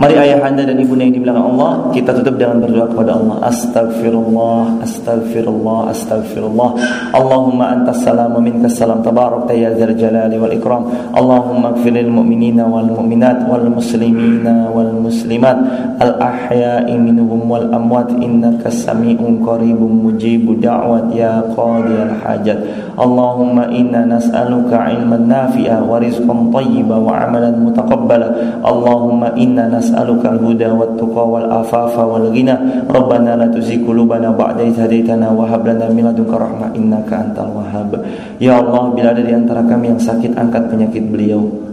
Mari 0.00 0.16
ayah 0.16 0.40
anda 0.40 0.64
dan 0.64 0.80
ibu 0.80 0.96
yang 0.96 1.12
di 1.12 1.20
belakang 1.20 1.52
Allah 1.52 1.92
Kita 1.92 2.16
tutup 2.16 2.40
dengan 2.40 2.64
berdoa 2.64 2.88
kepada 2.88 3.12
Allah. 3.12 3.36
Astaghfirullah 3.44 4.80
Astaghfirullah 4.80 5.80
Astaghfirullah. 5.92 6.70
Allahumma 7.12 7.76
antas 7.76 8.00
salam 8.00 8.32
minkas 8.40 8.80
salam 8.80 9.04
Tabarak 9.04 9.52
ya 9.52 9.68
zal 9.76 9.92
jalali 9.92 10.40
wal 10.40 10.54
ikram. 10.56 10.88
Allahumma 11.12 11.76
gfiril 11.76 12.08
mu'minina 12.08 12.64
wal 12.64 12.88
mu'minat 12.88 13.44
Wal 13.44 13.68
muslimina 13.68 14.72
wal 14.72 14.96
muslimat. 14.96 15.60
Al 16.00 16.16
ahya'i 16.16 16.96
minhum 16.96 17.44
wal 17.44 17.68
amwat 17.68 18.16
Innaka 18.16 18.72
sami'un 18.72 19.44
qaribun 19.44 20.08
mujibu 20.08 20.56
da'wat 20.56 21.12
Ya 21.12 21.44
qadi 21.52 21.94
al 22.00 22.16
hajat. 22.16 22.58
Allahumma 22.96 23.68
inna 23.68 24.08
nas'aluka 24.08 24.88
ilman 24.88 25.28
nafi'a 25.28 25.84
Wa 25.84 26.00
rizqan 26.00 26.48
tayyiba 26.48 26.96
wa 26.96 27.28
amalan 27.28 27.60
mutaqabbala. 27.60 28.60
Allahumma 28.64 29.36
inna 29.36 29.68
nas'aluka 29.68 29.91
نسألك 29.91 30.23
الهدى 30.25 30.69
والتقى 30.71 31.23
والعفاف 31.29 31.93
والغنى 31.99 32.55
ربنا 32.89 33.31
لا 33.35 33.47
تزغ 33.51 33.87
قلوبنا 33.87 34.29
بعد 34.33 34.57
إذ 34.63 34.75
هديتنا 34.79 35.27
وهب 35.31 35.61
لنا 35.67 35.85
من 35.91 36.03
لدنك 36.11 36.31
رحمة 36.31 36.67
إنك 36.75 37.09
أنت 37.11 37.37
الوهاب 37.37 37.91
Ya 38.37 38.57
Allah 38.61 38.93
bila 38.93 39.11
ada 39.11 39.23
di 39.23 39.33
antara 39.33 39.65
kami 39.65 39.91
yang 39.91 40.01
sakit 40.01 40.37
angkat 40.37 40.69
penyakit 40.69 41.03
beliau 41.09 41.67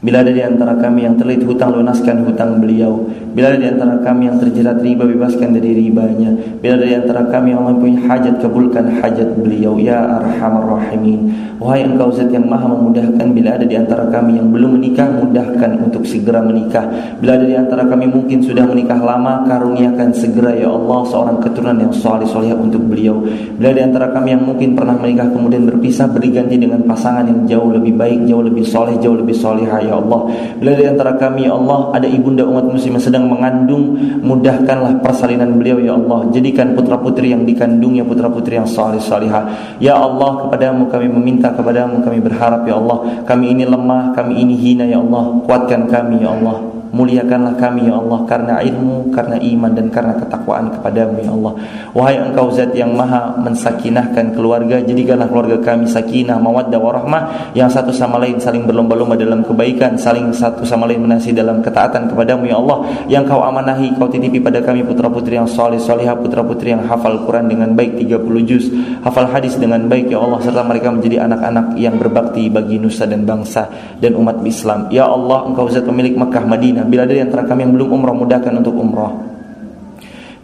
Bila 0.00 0.24
ada 0.24 0.32
di 0.32 0.40
antara 0.40 0.72
kami 0.80 1.04
yang 1.04 1.20
terlilit 1.20 1.44
hutang 1.44 1.76
lunaskan 1.76 2.24
hutang 2.24 2.56
beliau. 2.56 3.04
Bila 3.35 3.51
ada 3.51 3.59
di 3.59 3.67
antara 3.67 3.99
kami 3.99 4.31
yang 4.31 4.39
terjerat 4.39 4.79
riba 4.79 5.03
bebaskan 5.03 5.51
dari 5.51 5.75
ribanya. 5.75 6.31
Bila 6.63 6.79
ada 6.79 6.87
di 6.87 6.95
antara 6.95 7.27
kami 7.27 7.51
yang 7.51 7.67
mempunyai 7.67 7.99
hajat 8.07 8.39
kabulkan 8.39 9.03
hajat 9.03 9.35
beliau 9.35 9.75
ya 9.75 10.23
arhamar 10.23 10.79
rahimin. 10.79 11.35
Wahai 11.59 11.83
Engkau 11.87 12.11
Zat 12.15 12.31
yang 12.31 12.47
Maha 12.47 12.67
memudahkan 12.67 13.31
bila 13.31 13.59
ada 13.59 13.67
di 13.67 13.75
antara 13.75 14.07
kami 14.07 14.39
yang 14.39 14.51
belum 14.55 14.79
menikah 14.79 15.07
mudahkan 15.07 15.83
untuk 15.83 16.07
segera 16.07 16.39
menikah. 16.39 16.87
Bila 17.19 17.35
ada 17.35 17.43
di 17.47 17.55
antara 17.59 17.83
kami 17.87 18.07
mungkin 18.07 18.39
sudah 18.39 18.63
menikah 18.67 18.99
lama 19.03 19.43
karuniakan 19.47 20.15
segera 20.15 20.55
ya 20.55 20.71
Allah 20.71 21.03
seorang 21.03 21.43
keturunan 21.43 21.75
yang 21.79 21.91
saleh 21.91 22.27
saleh 22.27 22.55
untuk 22.55 22.87
beliau. 22.87 23.19
Bila 23.59 23.71
ada 23.71 23.79
di 23.79 23.83
antara 23.83 24.15
kami 24.15 24.31
yang 24.31 24.43
mungkin 24.47 24.79
pernah 24.79 24.95
menikah 24.95 25.27
kemudian 25.27 25.67
berpisah 25.67 26.07
berganti 26.07 26.55
dengan 26.55 26.83
pasangan 26.87 27.27
yang 27.27 27.43
jauh 27.47 27.71
lebih 27.71 27.99
baik, 27.99 28.27
jauh 28.31 28.43
lebih 28.43 28.63
soleh, 28.63 28.95
jauh 29.03 29.15
lebih 29.15 29.35
solehah 29.35 29.83
ya 29.83 29.99
Allah. 29.99 30.31
Bila 30.59 30.71
di 30.75 30.87
antara 30.87 31.19
kami 31.19 31.51
ya 31.51 31.55
Allah 31.55 31.91
ada 31.91 32.07
ibunda 32.07 32.47
umat 32.47 32.67
muslim 32.67 32.95
yang 32.95 33.03
sedang 33.03 33.24
mengandung, 33.25 33.97
mudahkanlah 34.21 35.01
persalinan 35.01 35.57
beliau 35.57 35.81
ya 35.81 35.97
Allah. 35.97 36.29
Jadikan 36.29 36.77
putra-putri 36.77 37.33
yang 37.33 37.43
dikandungnya 37.43 38.05
putra-putri 38.05 38.59
yang 38.59 38.69
saleh 38.69 39.01
salihah. 39.01 39.77
Ya 39.81 39.97
Allah, 39.97 40.45
kepadamu 40.45 40.91
kami 40.91 41.07
meminta, 41.09 41.49
kepadamu 41.53 42.05
kami 42.05 42.21
berharap 42.21 42.67
ya 42.67 42.77
Allah. 42.77 43.25
Kami 43.25 43.55
ini 43.55 43.63
lemah, 43.65 44.13
kami 44.13 44.37
ini 44.41 44.53
hina 44.53 44.85
ya 44.85 45.01
Allah. 45.01 45.41
Kuatkan 45.43 45.89
kami 45.89 46.21
ya 46.21 46.35
Allah. 46.35 46.74
Muliakanlah 46.95 47.59
kami 47.59 47.91
ya 47.91 47.99
Allah 47.99 48.23
karena 48.23 48.63
ilmu, 48.63 49.11
karena 49.11 49.35
iman 49.35 49.71
dan 49.75 49.91
karena 49.91 50.15
ketakwaan 50.15 50.71
kepadamu 50.79 51.19
ya 51.19 51.31
Allah. 51.35 51.53
Wahai 51.91 52.15
engkau 52.23 52.47
zat 52.55 52.71
yang 52.71 52.95
maha 52.95 53.35
mensakinahkan 53.35 54.31
keluarga, 54.31 54.79
jadikanlah 54.79 55.27
keluarga 55.27 55.59
kami 55.59 55.91
sakinah, 55.91 56.39
mawaddah 56.39 56.79
warahmah 56.79 57.51
yang 57.51 57.67
satu 57.67 57.91
sama 57.91 58.15
lain 58.23 58.39
saling 58.39 58.63
berlomba-lomba 58.63 59.19
dalam 59.19 59.43
kebaikan, 59.43 59.99
saling 59.99 60.31
satu 60.31 60.63
sama 60.63 60.87
lain 60.87 61.03
menasih 61.03 61.35
dalam 61.35 61.59
ketaatan 61.59 62.07
kepadamu 62.15 62.47
ya 62.47 62.63
Allah. 62.63 62.77
Yang 63.11 63.35
kau 63.35 63.43
amanahi, 63.43 63.91
kau 63.99 64.07
titipi 64.07 64.39
pada 64.39 64.63
kami 64.63 64.87
putra-putri 64.87 65.35
yang 65.35 65.51
soleh 65.51 65.83
solehah, 65.83 66.15
putra-putri 66.15 66.71
yang 66.71 66.87
hafal 66.87 67.27
Quran 67.27 67.51
dengan 67.51 67.75
baik 67.75 67.99
30 68.07 68.23
juz, 68.47 68.71
hafal 69.03 69.27
hadis 69.27 69.59
dengan 69.59 69.83
baik 69.91 70.15
ya 70.15 70.23
Allah 70.23 70.39
serta 70.39 70.63
mereka 70.63 70.95
menjadi 70.95 71.27
anak-anak 71.27 71.75
yang 71.75 71.99
berbakti 71.99 72.47
bagi 72.47 72.79
nusa 72.79 73.03
dan 73.03 73.27
bangsa 73.27 73.67
dan 73.99 74.15
umat 74.15 74.39
Islam. 74.47 74.87
Ya 74.95 75.11
Allah, 75.11 75.43
engkau 75.43 75.67
zat 75.67 75.83
pemilik 75.83 76.15
Mekah 76.15 76.47
Madinah 76.47 76.84
Bila 76.87 77.03
ada 77.03 77.13
di 77.13 77.21
antara 77.21 77.43
kami 77.43 77.65
yang 77.65 77.73
belum 77.73 77.89
umrah 77.91 78.15
mudahkan 78.15 78.53
untuk 78.55 78.73
umrah. 78.77 79.13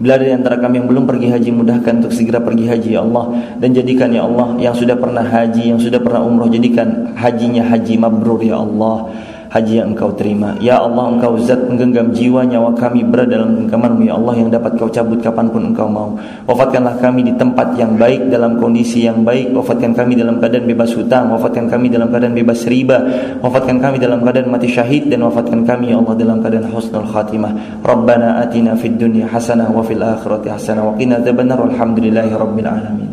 Bila 0.02 0.18
ada 0.18 0.26
di 0.26 0.34
antara 0.34 0.58
kami 0.58 0.82
yang 0.82 0.90
belum 0.90 1.06
pergi 1.06 1.30
haji 1.30 1.50
mudahkan 1.54 2.02
untuk 2.02 2.10
segera 2.10 2.42
pergi 2.42 2.66
haji 2.66 2.90
ya 2.98 3.06
Allah 3.06 3.54
dan 3.62 3.70
jadikan 3.70 4.10
ya 4.10 4.26
Allah 4.26 4.58
yang 4.58 4.74
sudah 4.74 4.98
pernah 4.98 5.22
haji 5.22 5.70
yang 5.70 5.78
sudah 5.78 6.02
pernah 6.02 6.26
umrah 6.26 6.50
jadikan 6.50 7.14
hajinya 7.14 7.70
haji 7.70 8.02
mabrur 8.02 8.42
ya 8.42 8.58
Allah 8.58 9.14
haji 9.52 9.84
yang 9.84 9.92
engkau 9.92 10.16
terima. 10.16 10.56
Ya 10.64 10.80
Allah 10.80 11.12
engkau 11.12 11.36
zat 11.44 11.60
menggenggam 11.68 12.16
jiwa 12.16 12.48
nyawa 12.48 12.72
kami 12.72 13.04
berada 13.04 13.36
dalam 13.36 13.60
genggamanmu 13.60 14.08
ya 14.08 14.16
Allah 14.16 14.34
yang 14.40 14.50
dapat 14.50 14.80
kau 14.80 14.88
cabut 14.88 15.20
kapan 15.20 15.52
pun 15.52 15.68
engkau 15.68 15.92
mau. 15.92 16.16
Wafatkanlah 16.48 17.04
kami 17.04 17.28
di 17.28 17.36
tempat 17.36 17.76
yang 17.76 18.00
baik 18.00 18.32
dalam 18.32 18.56
kondisi 18.56 19.04
yang 19.04 19.28
baik. 19.28 19.52
Wafatkan 19.52 19.92
kami 19.92 20.16
dalam 20.16 20.40
keadaan 20.40 20.64
bebas 20.64 20.96
hutang. 20.96 21.36
Wafatkan 21.36 21.68
kami 21.68 21.92
dalam 21.92 22.08
keadaan 22.08 22.32
bebas 22.32 22.64
riba. 22.64 22.98
Wafatkan 23.44 23.84
kami 23.84 24.00
dalam 24.00 24.24
keadaan 24.24 24.48
mati 24.48 24.72
syahid 24.72 25.12
dan 25.12 25.28
wafatkan 25.28 25.68
kami 25.68 25.92
ya 25.92 26.00
Allah 26.00 26.16
dalam 26.16 26.40
keadaan 26.40 26.72
husnul 26.72 27.08
khatimah. 27.12 27.84
Rabbana 27.84 28.40
atina 28.40 28.80
fid 28.80 28.96
dunya 28.96 29.28
hasanah 29.28 29.68
wa 29.68 29.84
fil 29.84 30.00
akhirati 30.00 30.48
hasanah 30.48 30.88
wa 30.88 30.96
qina 30.96 31.20
adzabannar. 31.20 31.60
Alhamdulillahi 31.60 32.32
rabbil 32.32 32.70
alamin. 32.72 33.11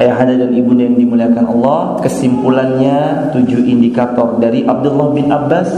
Ayahanda 0.00 0.48
dan 0.48 0.56
ibunda 0.56 0.88
yang 0.88 0.96
dimuliakan 0.96 1.44
Allah 1.44 2.00
Kesimpulannya 2.00 3.30
tujuh 3.36 3.60
indikator 3.68 4.40
dari 4.40 4.64
Abdullah 4.64 5.12
bin 5.12 5.28
Abbas 5.28 5.68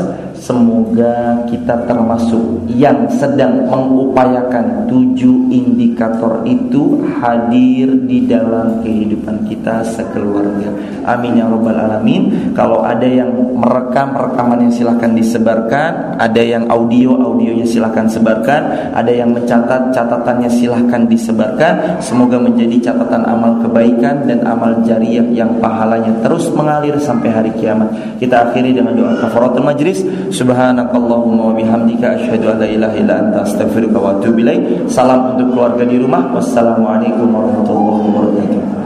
Semoga 0.43 1.47
kita 1.47 1.87
termasuk 1.87 2.67
yang 2.75 3.07
sedang 3.15 3.63
mengupayakan 3.71 4.91
tujuh 4.91 5.47
indikator 5.55 6.43
itu 6.43 6.99
hadir 7.23 7.95
di 8.11 8.27
dalam 8.27 8.83
kehidupan 8.83 9.47
kita 9.47 9.87
sekeluarga. 9.87 10.67
Amin 11.07 11.39
ya 11.39 11.47
robbal 11.47 11.79
alamin. 11.79 12.51
Kalau 12.59 12.83
ada 12.83 13.07
yang 13.07 13.31
merekam 13.55 14.19
rekamannya 14.19 14.75
silahkan 14.75 15.15
disebarkan, 15.15 16.19
ada 16.19 16.43
yang 16.43 16.67
audio 16.67 17.15
audionya 17.23 17.63
silahkan 17.63 18.11
sebarkan, 18.11 18.91
ada 18.99 19.15
yang 19.15 19.31
mencatat 19.31 19.95
catatannya 19.95 20.51
silahkan 20.51 21.07
disebarkan. 21.07 22.03
Semoga 22.03 22.43
menjadi 22.43 22.91
catatan 22.91 23.23
amal 23.31 23.63
kebaikan 23.63 24.12
dan 24.29 24.45
amal 24.45 24.85
jariah 24.85 25.25
yang 25.33 25.57
pahalanya 25.57 26.13
terus 26.21 26.53
mengalir 26.53 26.93
sampai 27.01 27.33
hari 27.33 27.51
kiamat. 27.57 27.89
Kita 28.21 28.51
akhiri 28.51 28.77
dengan 28.77 28.93
doa 28.93 29.17
kafaratul 29.17 29.65
majlis. 29.65 30.05
Subhanakallahumma 30.29 31.51
wa 31.51 31.55
bihamdika 31.57 32.21
asyhadu 32.21 32.53
an 32.53 32.57
la 32.61 32.69
ilaha 32.69 32.95
illa 33.01 33.15
anta 33.25 33.49
astaghfiruka 33.49 33.97
wa 33.97 34.21
atubu 34.21 34.45
ilaik. 34.45 34.93
Salam 34.93 35.33
untuk 35.33 35.57
keluarga 35.57 35.89
di 35.89 35.97
rumah. 35.97 36.29
Wassalamualaikum 36.37 37.33
warahmatullahi 37.33 38.05
wabarakatuh. 38.13 38.83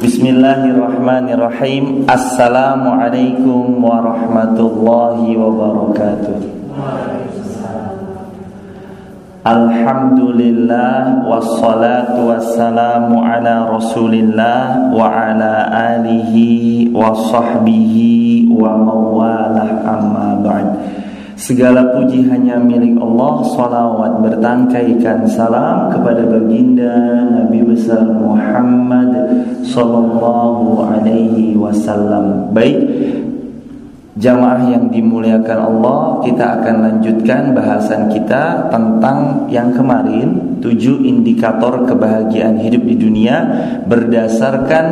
Bismillahirrahmanirrahim. 0.00 2.08
Assalamualaikum 2.08 3.84
warahmatullahi 3.84 5.36
wabarakatuh. 5.36 6.40
Alhamdulillah 9.40 11.24
wassalatu 11.24 12.28
wassalamu 12.28 13.24
ala 13.24 13.72
rasulillah 13.72 14.92
wa 14.92 15.08
ala 15.08 15.64
alihi 15.96 16.92
wa 16.92 17.08
sahbihi 17.16 18.52
wa 18.52 18.76
mawalah. 18.76 19.80
Amma 19.80 20.36
ba'd. 20.44 20.68
Segala 21.40 21.88
puji 21.96 22.28
hanya 22.28 22.60
milik 22.60 23.00
Allah 23.00 23.40
Salawat 23.56 24.20
bertangkaikan 24.20 25.24
salam 25.24 25.88
kepada 25.88 26.20
baginda 26.28 27.24
Nabi 27.32 27.64
besar 27.64 28.04
Muhammad 28.12 29.08
Sallallahu 29.64 30.84
alaihi 30.84 31.56
wasallam. 31.56 32.52
Baik 32.52 32.76
Jamaah 34.18 34.74
yang 34.74 34.90
dimuliakan 34.90 35.58
Allah 35.70 36.18
Kita 36.26 36.58
akan 36.58 36.76
lanjutkan 36.82 37.54
bahasan 37.54 38.10
kita 38.10 38.66
Tentang 38.66 39.46
yang 39.46 39.70
kemarin 39.70 40.58
Tujuh 40.58 41.06
indikator 41.06 41.86
kebahagiaan 41.86 42.58
hidup 42.58 42.82
di 42.90 42.98
dunia 42.98 43.36
Berdasarkan 43.86 44.86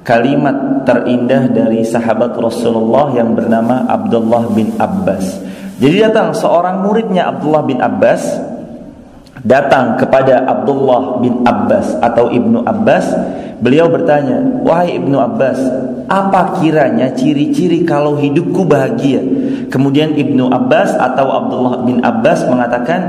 Kalimat 0.00 0.86
terindah 0.88 1.52
dari 1.52 1.84
sahabat 1.84 2.32
Rasulullah 2.40 3.12
Yang 3.12 3.42
bernama 3.42 3.84
Abdullah 3.84 4.48
bin 4.54 4.72
Abbas. 4.80 5.44
Jadi 5.76 6.00
datang 6.00 6.32
seorang 6.32 6.80
muridnya 6.80 7.28
Abdullah 7.28 7.68
bin 7.68 7.84
Abbas 7.84 8.24
Datang 9.44 10.00
kepada 10.00 10.40
Abdullah 10.48 11.20
bin 11.20 11.44
Abbas 11.44 12.00
Atau 12.00 12.32
Ibnu 12.32 12.64
Abbas. 12.64 13.12
Beliau 13.60 13.92
bertanya 13.92 14.40
Wahai 14.64 14.96
Ibnu 14.96 15.20
Abbas 15.20 15.60
apa 16.06 16.62
kiranya 16.62 17.10
ciri-ciri 17.14 17.82
kalau 17.82 18.14
hidupku 18.18 18.62
bahagia? 18.62 19.22
Kemudian 19.66 20.14
Ibnu 20.14 20.46
Abbas 20.50 20.94
atau 20.94 21.26
Abdullah 21.26 21.82
bin 21.82 21.98
Abbas 22.02 22.46
mengatakan 22.46 23.00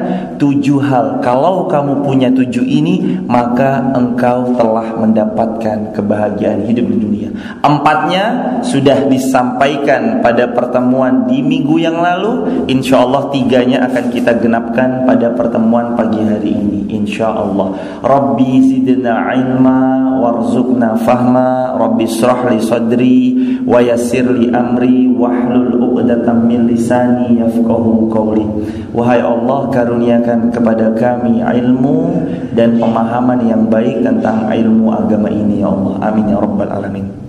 tujuh 0.42 0.82
hal. 0.82 1.22
Kalau 1.22 1.70
kamu 1.70 2.02
punya 2.02 2.34
tujuh 2.34 2.66
ini, 2.66 3.22
maka 3.30 3.94
engkau 3.94 4.58
telah 4.58 4.98
mendapatkan 4.98 5.94
kebahagiaan 5.94 6.66
hidup 6.66 6.86
di 6.90 6.98
dunia. 6.98 7.30
Empatnya 7.62 8.24
sudah 8.66 9.06
disampaikan 9.06 10.26
pada 10.26 10.50
pertemuan 10.50 11.30
di 11.30 11.46
minggu 11.46 11.78
yang 11.78 12.02
lalu. 12.02 12.66
Insya 12.66 13.06
Allah 13.06 13.30
tiganya 13.30 13.86
akan 13.86 14.06
kita 14.10 14.42
genapkan 14.42 15.06
pada 15.06 15.30
pertemuan 15.38 15.94
pagi 15.94 16.26
hari 16.26 16.58
ini. 16.58 16.90
Insya 16.90 17.30
Allah. 17.38 17.78
Rabbi 18.02 18.66
zidna 18.66 19.30
ilma 19.38 20.18
warzuqna 20.26 20.98
fahma. 21.06 21.78
Rabbi 21.78 22.06
srahli 22.10 22.58
sadri 22.58 22.87
wa 23.68 23.84
yassir 23.84 24.24
li 24.24 24.48
amri 24.52 25.12
wahlul 25.12 25.76
'uqdatam 25.76 26.48
min 26.48 26.70
lisani 26.70 27.42
yafqahu 27.44 28.08
qawli. 28.08 28.46
Wahai 28.96 29.20
Allah, 29.20 29.68
karuniakan 29.70 30.50
kepada 30.50 30.96
kami 30.96 31.44
ilmu 31.44 32.24
dan 32.56 32.80
pemahaman 32.80 33.46
yang 33.46 33.68
baik 33.68 34.02
tentang 34.02 34.48
ilmu 34.48 34.90
agama 34.90 35.28
ini 35.28 35.62
ya 35.62 35.70
Allah. 35.70 35.96
Amin 36.08 36.26
ya 36.32 36.38
rabbal 36.40 36.72
alamin. 36.72 37.28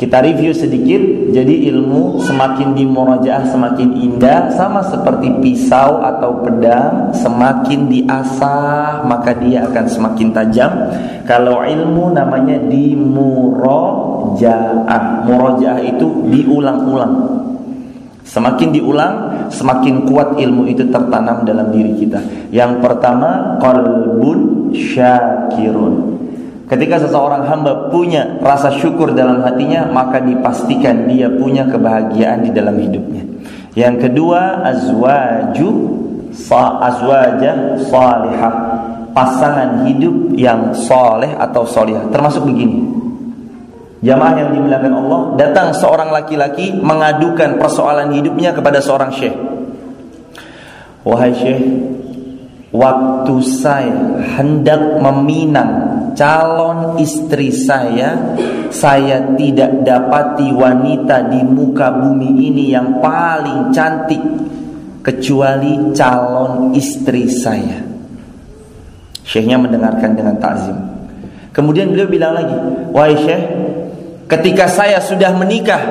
Kita 0.00 0.24
review 0.24 0.56
sedikit, 0.56 1.28
jadi 1.28 1.68
ilmu 1.68 2.24
semakin 2.24 2.72
dimurajaah 2.72 3.52
semakin 3.52 4.00
indah 4.00 4.48
sama 4.56 4.80
seperti 4.80 5.28
pisau 5.44 6.00
atau 6.00 6.40
pedang, 6.40 7.12
semakin 7.12 7.84
diasah 7.84 9.04
maka 9.04 9.36
dia 9.36 9.68
akan 9.68 9.84
semakin 9.84 10.32
tajam. 10.32 10.72
Kalau 11.28 11.60
ilmu 11.60 12.16
namanya 12.16 12.56
dimurajaah. 14.36 15.26
Murajaah 15.26 15.78
itu 15.82 16.06
diulang-ulang. 16.30 17.14
Semakin 18.22 18.68
diulang, 18.70 19.14
semakin 19.50 20.06
kuat 20.06 20.38
ilmu 20.38 20.70
itu 20.70 20.86
tertanam 20.86 21.42
dalam 21.42 21.74
diri 21.74 21.98
kita. 21.98 22.22
Yang 22.54 22.78
pertama, 22.78 23.58
qalbun 23.58 24.70
syakirun 24.70 26.22
Ketika 26.70 27.02
seseorang 27.02 27.50
hamba 27.50 27.90
punya 27.90 28.38
rasa 28.38 28.70
syukur 28.78 29.10
dalam 29.10 29.42
hatinya, 29.42 29.90
maka 29.90 30.22
dipastikan 30.22 31.10
dia 31.10 31.26
punya 31.26 31.66
kebahagiaan 31.66 32.46
di 32.46 32.54
dalam 32.54 32.78
hidupnya. 32.78 33.26
Yang 33.74 34.06
kedua, 34.06 34.62
azwaju 34.62 35.70
sa 36.30 36.78
azwaja 36.86 37.74
salihah. 37.90 38.54
Pasangan 39.10 39.90
hidup 39.90 40.38
yang 40.38 40.70
soleh 40.70 41.34
atau 41.34 41.66
solihah. 41.66 42.06
Termasuk 42.14 42.46
begini. 42.46 43.09
Jamaah 44.00 44.32
yang 44.32 44.50
dimuliakan 44.56 44.92
Allah, 44.96 45.20
datang 45.36 45.76
seorang 45.76 46.08
laki-laki 46.08 46.72
mengadukan 46.72 47.60
persoalan 47.60 48.08
hidupnya 48.16 48.56
kepada 48.56 48.80
seorang 48.80 49.12
syekh. 49.12 49.36
Wahai 51.04 51.36
syekh, 51.36 51.60
waktu 52.72 53.34
saya 53.44 54.24
hendak 54.38 55.02
meminang 55.02 55.90
calon 56.14 56.96
istri 57.02 57.50
saya 57.50 58.14
saya 58.70 59.34
tidak 59.34 59.82
dapati 59.82 60.54
wanita 60.54 61.26
di 61.26 61.42
muka 61.42 61.90
bumi 61.90 62.50
ini 62.50 62.70
yang 62.70 63.02
paling 63.02 63.74
cantik 63.74 64.22
kecuali 65.02 65.90
calon 65.90 66.70
istri 66.76 67.26
saya 67.26 67.82
Syekhnya 69.26 69.58
mendengarkan 69.58 70.14
dengan 70.14 70.38
takzim 70.38 70.78
kemudian 71.50 71.90
beliau 71.90 72.06
bilang 72.06 72.38
lagi 72.38 72.54
wahai 72.94 73.18
syekh 73.18 73.42
ketika 74.30 74.70
saya 74.70 75.02
sudah 75.02 75.34
menikah 75.34 75.82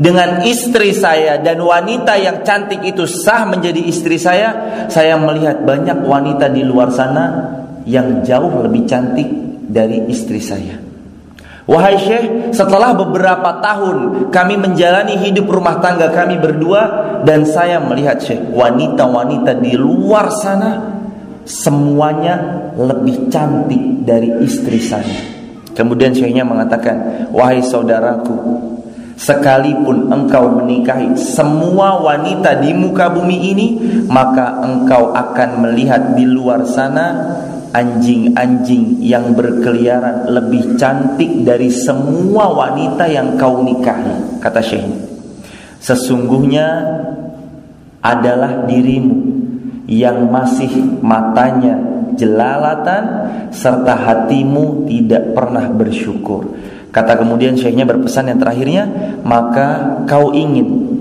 dengan 0.00 0.42
istri 0.42 0.90
saya 0.90 1.38
dan 1.38 1.62
wanita 1.62 2.18
yang 2.18 2.42
cantik 2.42 2.82
itu 2.82 3.06
sah 3.06 3.46
menjadi 3.46 3.78
istri 3.84 4.18
saya 4.18 4.82
saya 4.90 5.14
melihat 5.14 5.62
banyak 5.62 6.02
wanita 6.02 6.50
di 6.50 6.66
luar 6.66 6.90
sana 6.90 7.54
yang 7.84 8.24
jauh 8.24 8.64
lebih 8.64 8.88
cantik 8.88 9.28
dari 9.68 10.08
istri 10.08 10.40
saya. 10.40 10.80
Wahai 11.64 11.96
Syekh, 11.96 12.52
setelah 12.52 12.92
beberapa 12.92 13.64
tahun 13.64 14.28
kami 14.28 14.60
menjalani 14.60 15.16
hidup 15.16 15.48
rumah 15.48 15.80
tangga 15.80 16.12
kami 16.12 16.36
berdua 16.36 16.82
dan 17.24 17.48
saya 17.48 17.80
melihat 17.80 18.20
Syekh, 18.20 18.52
wanita-wanita 18.52 19.56
di 19.64 19.72
luar 19.72 20.28
sana 20.28 20.92
semuanya 21.48 22.68
lebih 22.76 23.32
cantik 23.32 24.04
dari 24.04 24.44
istri 24.44 24.76
saya. 24.76 25.33
Kemudian 25.74 26.14
Syekhnya 26.14 26.46
mengatakan, 26.46 27.28
"Wahai 27.34 27.58
saudaraku, 27.60 28.34
sekalipun 29.14 30.10
engkau 30.10 30.50
menikahi 30.62 31.14
semua 31.18 31.98
wanita 32.02 32.58
di 32.62 32.74
muka 32.74 33.10
bumi 33.10 33.38
ini, 33.54 33.66
maka 34.10 34.62
engkau 34.62 35.14
akan 35.14 35.66
melihat 35.66 36.14
di 36.18 36.26
luar 36.26 36.66
sana 36.66 37.34
anjing-anjing 37.74 39.02
yang 39.02 39.34
berkeliaran 39.34 40.30
lebih 40.30 40.78
cantik 40.78 41.42
dari 41.42 41.70
semua 41.74 42.54
wanita 42.54 43.02
yang 43.10 43.34
kau 43.34 43.66
nikahi 43.66 44.38
kata 44.38 44.62
Syekh. 44.62 44.86
Sesungguhnya 45.82 46.66
adalah 47.98 48.62
dirimu 48.64 49.16
yang 49.90 50.30
masih 50.30 50.70
matanya 51.02 51.93
jelalatan 52.16 53.04
serta 53.50 53.94
hatimu 53.94 54.88
tidak 54.88 55.34
pernah 55.34 55.68
bersyukur 55.70 56.54
kata 56.94 57.18
kemudian 57.18 57.58
Syekhnya 57.58 57.86
berpesan 57.86 58.30
yang 58.30 58.38
terakhirnya 58.38 58.86
maka 59.26 60.02
kau 60.06 60.30
ingin 60.30 60.94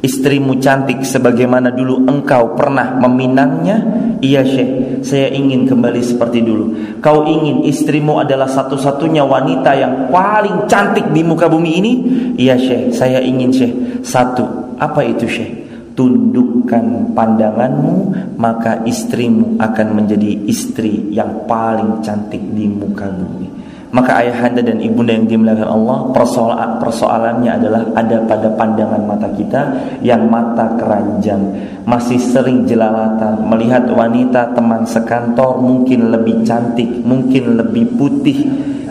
istrimu 0.00 0.56
cantik 0.60 1.04
sebagaimana 1.04 1.72
dulu 1.72 2.08
engkau 2.08 2.56
pernah 2.56 2.96
meminangnya? 2.96 3.78
Iya 4.20 4.44
Syekh, 4.44 5.04
saya 5.04 5.28
ingin 5.32 5.64
kembali 5.64 6.00
seperti 6.00 6.44
dulu. 6.44 6.96
Kau 7.00 7.24
ingin 7.24 7.64
istrimu 7.64 8.20
adalah 8.20 8.48
satu-satunya 8.48 9.24
wanita 9.24 9.72
yang 9.76 9.94
paling 10.12 10.68
cantik 10.68 11.08
di 11.12 11.24
muka 11.24 11.48
bumi 11.48 11.70
ini? 11.80 11.92
Iya 12.36 12.56
Syekh, 12.56 12.84
saya 12.96 13.20
ingin 13.20 13.52
Syekh. 13.52 13.74
Satu, 14.04 14.76
apa 14.80 15.04
itu 15.04 15.24
Syekh? 15.28 15.59
Tundukkan 16.00 17.12
pandanganmu, 17.12 17.96
maka 18.40 18.80
istrimu 18.88 19.60
akan 19.60 20.00
menjadi 20.00 20.48
istri 20.48 21.12
yang 21.12 21.44
paling 21.44 22.00
cantik 22.00 22.40
di 22.56 22.64
muka 22.64 23.04
bumi. 23.12 23.52
Maka 23.92 24.24
ayahanda 24.24 24.64
dan 24.64 24.80
ibunda 24.80 25.12
yang 25.12 25.28
dimuliakan 25.28 25.68
Allah 25.68 25.98
persoalan 26.16 26.80
persoalannya 26.80 27.52
adalah 27.52 27.82
ada 27.92 28.22
pada 28.24 28.48
pandangan 28.56 29.02
mata 29.04 29.28
kita 29.34 29.60
yang 30.00 30.24
mata 30.24 30.72
keranjang. 30.80 31.42
Masih 31.84 32.16
sering 32.16 32.64
jelalatan 32.64 33.44
melihat 33.50 33.84
wanita 33.92 34.56
teman 34.56 34.88
sekantor 34.88 35.60
mungkin 35.60 36.14
lebih 36.16 36.48
cantik 36.48 36.88
mungkin 37.04 37.60
lebih 37.60 37.98
putih. 37.98 38.46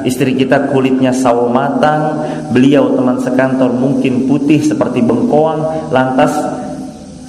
Istri 0.06 0.36
kita 0.36 0.70
kulitnya 0.70 1.10
sawo 1.16 1.50
matang 1.50 2.22
beliau 2.52 2.94
teman 2.94 3.18
sekantor 3.24 3.72
mungkin 3.72 4.28
putih 4.28 4.60
seperti 4.60 5.00
bengkoang. 5.00 5.90
Lantas 5.96 6.59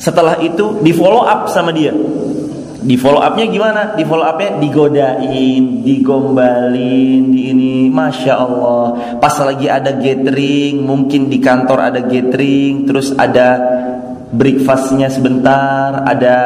setelah 0.00 0.40
itu 0.40 0.80
di 0.80 0.96
follow 0.96 1.28
up 1.28 1.52
sama 1.52 1.70
dia 1.76 1.92
di 2.80 2.96
follow 2.96 3.20
upnya 3.20 3.44
gimana? 3.44 3.92
Di 3.92 4.08
follow 4.08 4.24
upnya 4.24 4.56
digodain, 4.56 5.84
digombalin, 5.84 7.28
di 7.28 7.52
ini, 7.52 7.92
masya 7.92 8.40
Allah. 8.40 9.16
Pas 9.20 9.36
lagi 9.44 9.68
ada 9.68 9.92
gathering, 9.92 10.80
mungkin 10.80 11.28
di 11.28 11.36
kantor 11.44 11.92
ada 11.92 12.00
gathering, 12.00 12.88
terus 12.88 13.12
ada 13.12 13.60
breakfastnya 14.32 15.12
sebentar, 15.12 16.08
ada 16.08 16.36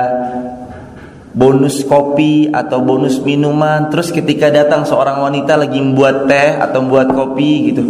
bonus 1.30 1.86
kopi 1.86 2.50
atau 2.50 2.82
bonus 2.82 3.22
minuman. 3.22 3.86
Terus 3.94 4.10
ketika 4.10 4.50
datang 4.50 4.82
seorang 4.82 5.22
wanita 5.22 5.54
lagi 5.54 5.78
membuat 5.78 6.26
teh 6.26 6.58
atau 6.58 6.82
membuat 6.82 7.14
kopi 7.14 7.70
gitu, 7.70 7.82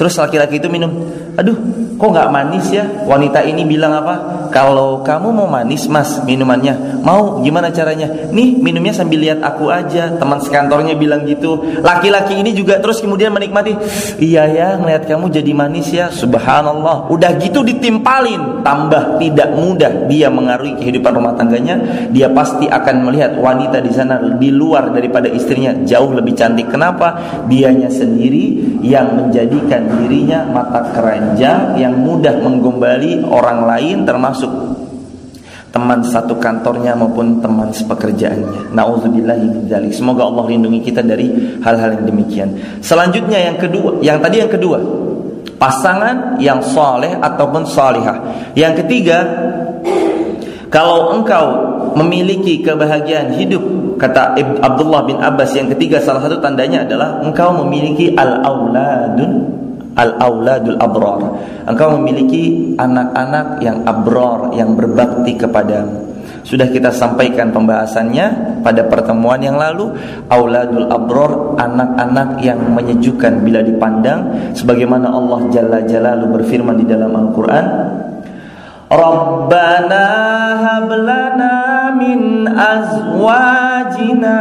terus 0.00 0.16
laki-laki 0.16 0.56
itu 0.56 0.72
minum, 0.72 1.04
aduh, 1.40 1.56
kok 1.96 2.10
nggak 2.12 2.28
manis 2.28 2.68
ya? 2.68 2.84
Wanita 3.08 3.40
ini 3.42 3.64
bilang 3.64 3.96
apa? 3.96 4.40
kalau 4.50 5.00
kamu 5.06 5.30
mau 5.30 5.48
manis 5.48 5.86
mas 5.86 6.20
minumannya. 6.26 7.00
Mau 7.00 7.40
gimana 7.40 7.70
caranya? 7.72 8.10
Nih 8.34 8.58
minumnya 8.58 8.92
sambil 8.92 9.22
lihat 9.22 9.40
aku 9.40 9.70
aja. 9.70 10.18
Teman 10.18 10.42
sekantornya 10.42 10.98
bilang 10.98 11.24
gitu. 11.24 11.80
Laki-laki 11.80 12.36
ini 12.36 12.52
juga 12.52 12.82
terus 12.82 13.00
kemudian 13.00 13.32
menikmati. 13.32 13.72
Iya 14.20 14.44
ya 14.50 14.68
ngeliat 14.76 15.06
kamu 15.06 15.30
jadi 15.32 15.52
manis 15.54 15.88
ya. 15.94 16.10
Subhanallah. 16.12 17.08
Udah 17.08 17.38
gitu 17.40 17.64
ditimpalin. 17.64 18.60
Tambah 18.60 19.16
tidak 19.22 19.48
mudah 19.56 20.10
dia 20.10 20.28
mengaruhi 20.28 20.76
kehidupan 20.76 21.16
rumah 21.16 21.32
tangganya. 21.38 21.80
Dia 22.12 22.28
pasti 22.34 22.68
akan 22.68 23.08
melihat 23.08 23.38
wanita 23.38 23.80
di 23.80 23.94
sana 23.94 24.20
di 24.36 24.50
luar 24.52 24.92
daripada 24.92 25.30
istrinya. 25.30 25.72
Jauh 25.86 26.12
lebih 26.12 26.36
cantik. 26.36 26.68
Kenapa? 26.68 27.16
Dianya 27.48 27.88
sendiri 27.88 28.76
yang 28.84 29.16
menjadikan 29.16 29.88
dirinya 30.02 30.44
mata 30.44 30.92
keranjang 31.30 31.78
yang 31.78 31.94
mudah 31.94 32.42
menggombali 32.42 33.22
orang 33.22 33.62
lain 33.70 34.02
termasuk 34.02 34.50
teman 35.70 36.02
satu 36.02 36.34
kantornya 36.42 36.98
maupun 36.98 37.38
teman 37.38 37.70
sepekerjaannya. 37.70 38.74
Nauzubillahi. 38.74 39.94
Semoga 39.94 40.26
Allah 40.26 40.50
lindungi 40.50 40.82
kita 40.82 40.98
dari 41.06 41.30
hal-hal 41.62 42.02
yang 42.02 42.04
demikian. 42.10 42.48
Selanjutnya 42.82 43.38
yang 43.38 43.54
kedua, 43.54 44.02
yang 44.02 44.18
tadi 44.18 44.42
yang 44.42 44.50
kedua, 44.50 44.82
pasangan 45.62 46.42
yang 46.42 46.58
soleh 46.58 47.14
ataupun 47.14 47.62
salihah. 47.70 48.50
Yang 48.58 48.82
ketiga, 48.82 49.22
kalau 50.74 51.14
engkau 51.14 51.46
memiliki 51.94 52.66
kebahagiaan 52.66 53.38
hidup, 53.38 53.62
kata 53.94 54.34
Abdullah 54.58 55.06
bin 55.06 55.22
Abbas 55.22 55.54
yang 55.54 55.70
ketiga 55.70 56.02
salah 56.02 56.26
satu 56.26 56.42
tandanya 56.42 56.82
adalah 56.82 57.22
engkau 57.22 57.62
memiliki 57.62 58.10
al-auladun 58.18 59.59
al-auladul 59.96 60.78
abrar. 60.78 61.20
Engkau 61.66 61.98
memiliki 61.98 62.74
anak-anak 62.78 63.62
yang 63.62 63.82
abrar 63.86 64.54
yang 64.54 64.74
berbakti 64.74 65.34
kepadamu. 65.38 66.10
Sudah 66.40 66.66
kita 66.72 66.88
sampaikan 66.88 67.52
pembahasannya 67.52 68.60
pada 68.64 68.88
pertemuan 68.88 69.44
yang 69.44 69.60
lalu 69.60 69.92
Auladul 70.32 70.88
Abror 70.88 71.60
Anak-anak 71.60 72.40
yang 72.40 72.58
menyejukkan 72.72 73.44
bila 73.44 73.60
dipandang 73.60 74.52
Sebagaimana 74.56 75.12
Allah 75.12 75.40
Jalla 75.52 75.84
Jalalu 75.84 76.40
berfirman 76.40 76.80
di 76.80 76.88
dalam 76.88 77.12
Al-Quran 77.12 77.64
Rabbana 78.90 80.06
hablana 80.58 81.54
min 81.94 82.42
azwajina 82.50 84.38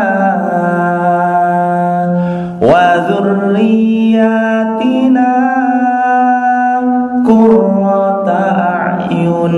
Qurrata 7.24 8.39
a'yun 8.99 9.55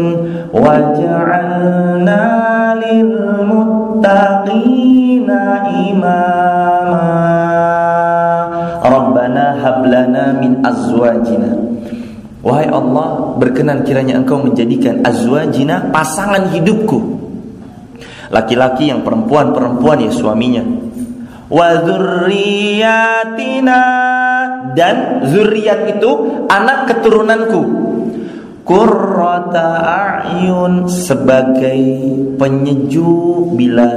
waj'alna 0.54 2.22
lil 2.78 3.10
muttaqina 3.49 5.41
imama. 5.89 7.10
Rabbana 8.86 9.45
hablana 9.66 10.38
min 10.38 10.62
azwajina. 10.62 11.58
Wahai 12.45 12.70
Allah 12.70 13.34
berkenan 13.41 13.82
kiranya 13.82 14.22
engkau 14.22 14.45
menjadikan 14.45 15.02
azwajina 15.02 15.89
pasangan 15.89 16.54
hidupku. 16.54 17.18
Laki-laki 18.30 18.93
yang 18.93 19.02
perempuan-perempuan 19.02 20.06
ya 20.06 20.12
suaminya 20.14 20.81
wa 21.52 21.84
dzurriyyatina 21.84 23.82
dan 24.72 25.28
zuriat 25.28 25.99
itu 25.99 26.12
anak 26.47 26.88
keturunanku 26.88 27.62
qurrata 28.64 29.84
a'yun 29.84 30.88
sebagai 30.88 31.82
penyejuk 32.39 33.52
bila 33.60 33.89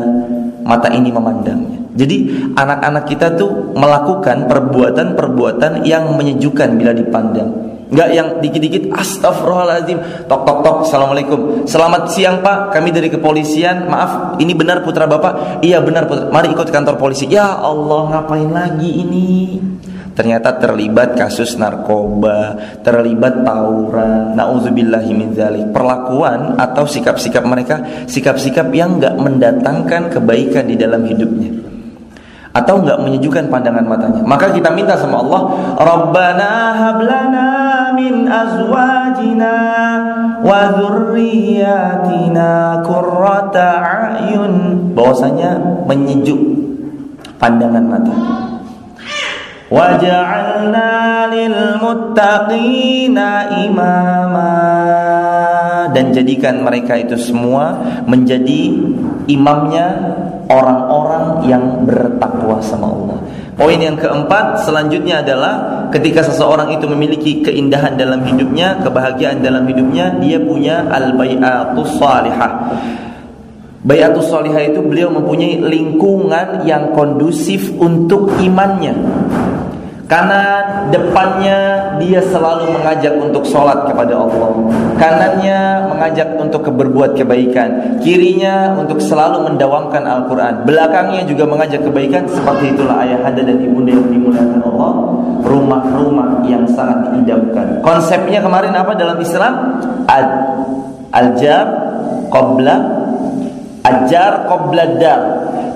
mata 0.67 0.91
ini 0.91 1.15
memandangnya. 1.15 1.79
Jadi 1.95 2.51
anak-anak 2.59 3.05
kita 3.07 3.39
tuh 3.39 3.71
melakukan 3.79 4.51
perbuatan-perbuatan 4.51 5.87
yang 5.87 6.11
menyejukkan 6.19 6.75
bila 6.75 6.91
dipandang. 6.91 7.74
Enggak 7.93 8.09
yang 8.17 8.29
dikit-dikit 8.41 8.91
astagfirullahaladzim 8.97 10.29
Tok 10.31 10.43
tok 10.47 10.59
tok 10.65 10.77
Assalamualaikum. 10.89 11.69
Selamat 11.69 12.09
siang 12.13 12.41
pak. 12.41 12.73
Kami 12.73 12.89
dari 12.95 13.09
kepolisian. 13.13 13.89
Maaf 13.89 14.41
ini 14.41 14.57
benar 14.57 14.81
putra 14.81 15.05
bapak? 15.05 15.61
Iya 15.61 15.85
benar 15.85 16.09
putra. 16.09 16.33
Mari 16.33 16.53
ikut 16.53 16.69
kantor 16.73 16.97
polisi. 16.97 17.29
Ya 17.29 17.61
Allah 17.61 18.09
ngapain 18.11 18.51
lagi 18.51 18.91
ini? 19.05 19.61
Ternyata 20.15 20.63
terlibat 20.63 21.19
kasus 21.19 21.59
narkoba 21.59 22.55
Terlibat 22.87 23.43
tawuran 23.43 24.39
Na'udzubillahi 24.39 25.11
min 25.11 25.35
Perlakuan 25.75 26.55
atau 26.55 26.87
sikap-sikap 26.87 27.43
mereka 27.43 28.07
Sikap-sikap 28.07 28.71
yang 28.71 29.03
enggak 29.03 29.19
mendatangkan 29.19 30.15
kebaikan 30.15 30.71
di 30.71 30.79
dalam 30.79 31.03
hidupnya. 31.03 31.51
Atau 32.55 32.87
enggak 32.87 33.03
menyejukkan 33.03 33.51
pandangan 33.51 33.83
matanya. 33.83 34.23
Maka 34.23 34.55
kita 34.55 34.71
minta 34.71 34.95
sama 34.95 35.19
Allah, 35.27 35.43
Rabbana 35.75 36.51
hablana 36.79 37.49
azwajina 38.29 39.55
wa 40.43 40.61
dzurriyyatina 40.75 42.83
qurrata 42.83 43.69
a'yun. 43.83 44.55
Bahwasanya 44.95 45.59
menyejuk 45.87 46.39
pandangan 47.39 47.87
mata. 47.87 48.15
Waj'alna 49.73 51.27
lil 51.35 51.57
muttaqina 51.83 53.59
imama 53.67 54.55
dan 55.91 56.15
jadikan 56.15 56.63
mereka 56.63 56.95
itu 56.99 57.19
semua 57.19 57.83
menjadi 58.07 58.71
imamnya 59.31 59.87
orang-orang 60.49 61.47
yang 61.49 61.85
bertakwa 61.87 62.61
sama 62.61 62.91
Allah. 62.91 63.19
Poin 63.55 63.79
yang 63.79 63.95
keempat 63.95 64.67
selanjutnya 64.67 65.23
adalah 65.23 65.87
ketika 65.95 66.27
seseorang 66.27 66.75
itu 66.75 66.91
memiliki 66.91 67.39
keindahan 67.39 67.95
dalam 67.95 68.27
hidupnya, 68.27 68.83
kebahagiaan 68.83 69.39
dalam 69.47 69.63
hidupnya, 69.71 70.19
dia 70.19 70.43
punya 70.43 70.91
al-bai'atus 70.91 71.95
salihah. 71.95 72.53
Bayatus 73.85 74.27
salihah 74.33 74.75
itu 74.75 74.81
beliau 74.83 75.13
mempunyai 75.13 75.61
lingkungan 75.61 76.67
yang 76.67 76.97
kondusif 76.97 77.71
untuk 77.79 78.33
imannya. 78.43 78.97
Karena 80.05 80.61
depannya 80.93 81.59
dia 81.97 82.21
selalu 82.21 82.77
mengajak 82.77 83.17
untuk 83.17 83.41
sholat 83.49 83.89
kepada 83.89 84.21
Allah. 84.21 84.53
Kanannya 85.01 85.89
mengajak 85.89 86.37
untuk 86.37 86.69
berbuat 86.69 87.17
kebaikan. 87.17 87.99
Kirinya 88.05 88.77
untuk 88.77 89.01
selalu 89.01 89.49
mendawamkan 89.49 90.05
Al-Quran. 90.05 90.69
Belakangnya 90.69 91.25
juga 91.25 91.49
mengajak 91.49 91.89
kebaikan. 91.89 92.29
Seperti 92.29 92.77
itulah 92.77 93.01
ayah 93.01 93.25
anda 93.25 93.49
dan 93.49 93.57
ibunda 93.65 93.97
yang 93.97 94.05
dimuliakan 94.13 94.61
Allah. 94.61 94.93
Rumah-rumah 95.45 96.45
yang 96.45 96.69
sangat 96.69 97.09
diidamkan. 97.17 97.81
Konsepnya 97.81 98.45
kemarin 98.45 98.77
apa 98.77 98.93
dalam 98.93 99.17
Islam? 99.17 99.81
Al-jar 101.17 101.67
Qobla. 102.29 102.77
Ajar 103.85 104.49
Qobla 104.49 104.97
dar 104.97 105.21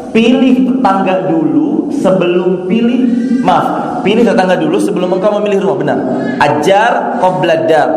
Pilih 0.09 0.73
tetangga 0.73 1.29
dulu 1.29 1.93
sebelum 1.93 2.65
pilih 2.65 3.01
maaf, 3.45 4.01
pilih 4.01 4.25
tetangga 4.25 4.57
dulu 4.57 4.81
sebelum 4.81 5.21
engkau 5.21 5.37
memilih 5.41 5.69
rumah 5.69 5.79
benar. 5.85 5.99
Ajar 6.41 7.21
qobladar. 7.21 7.89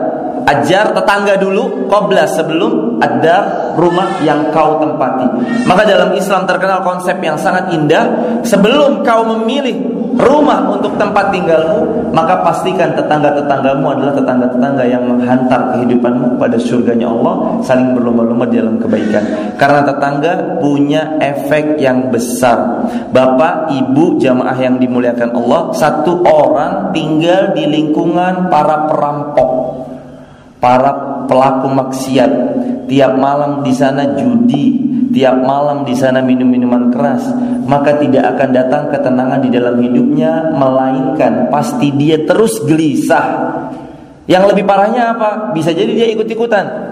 Ajar 0.41 0.91
tetangga 0.97 1.37
dulu 1.37 1.85
qobla 1.85 2.25
sebelum 2.25 2.97
ada 2.97 3.69
rumah 3.77 4.19
yang 4.25 4.49
kau 4.49 4.81
tempati. 4.81 5.27
Maka 5.69 5.85
dalam 5.85 6.09
Islam 6.17 6.49
terkenal 6.49 6.81
konsep 6.81 7.21
yang 7.21 7.37
sangat 7.37 7.69
indah 7.71 8.09
sebelum 8.41 9.05
kau 9.05 9.21
memilih 9.37 10.00
rumah 10.19 10.67
untuk 10.67 10.99
tempat 10.99 11.31
tinggalmu, 11.31 12.11
maka 12.11 12.43
pastikan 12.43 12.91
tetangga-tetanggamu 12.95 13.85
adalah 13.95 14.13
tetangga-tetangga 14.15 14.83
yang 14.83 15.03
menghantar 15.07 15.75
kehidupanmu 15.75 16.35
pada 16.35 16.59
surganya 16.59 17.07
Allah, 17.07 17.63
saling 17.63 17.95
berlomba-lomba 17.95 18.47
dalam 18.51 18.75
kebaikan. 18.81 19.55
Karena 19.55 19.87
tetangga 19.87 20.59
punya 20.59 21.15
efek 21.23 21.79
yang 21.79 22.11
besar. 22.11 22.87
Bapak, 23.15 23.71
ibu, 23.71 24.19
jamaah 24.19 24.57
yang 24.59 24.75
dimuliakan 24.81 25.31
Allah, 25.31 25.71
satu 25.71 26.23
orang 26.27 26.91
tinggal 26.91 27.55
di 27.55 27.63
lingkungan 27.67 28.51
para 28.51 28.91
perampok, 28.91 29.51
para 30.59 31.23
pelaku 31.25 31.67
maksiat. 31.71 32.31
Tiap 32.91 33.13
malam 33.15 33.63
di 33.63 33.71
sana 33.71 34.19
judi, 34.19 34.90
tiap 35.11 35.37
malam 35.43 35.87
di 35.87 35.95
sana 35.95 36.19
minum 36.19 36.47
minuman 36.47 36.91
keras, 36.91 37.23
maka 37.67 37.95
tidak 37.99 38.35
akan 38.35 38.49
datang 38.51 38.83
ketenangan 38.91 39.39
di 39.43 39.49
dalam 39.51 39.75
hidupnya, 39.79 40.51
melainkan 40.55 41.47
pasti 41.47 41.93
dia 41.95 42.19
terus 42.27 42.59
gelisah. 42.67 43.27
Yang 44.27 44.43
lebih 44.55 44.63
parahnya 44.67 45.15
apa? 45.15 45.55
Bisa 45.55 45.71
jadi 45.71 45.91
dia 45.91 46.07
ikut-ikutan. 46.11 46.90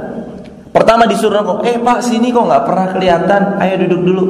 Pertama 0.89 1.05
disuruh 1.05 1.45
kok, 1.45 1.61
eh 1.69 1.77
pak 1.77 2.01
sini 2.01 2.33
kok 2.33 2.49
nggak 2.49 2.65
pernah 2.65 2.89
kelihatan, 2.89 3.61
ayo 3.61 3.85
duduk 3.85 4.01
dulu. 4.09 4.23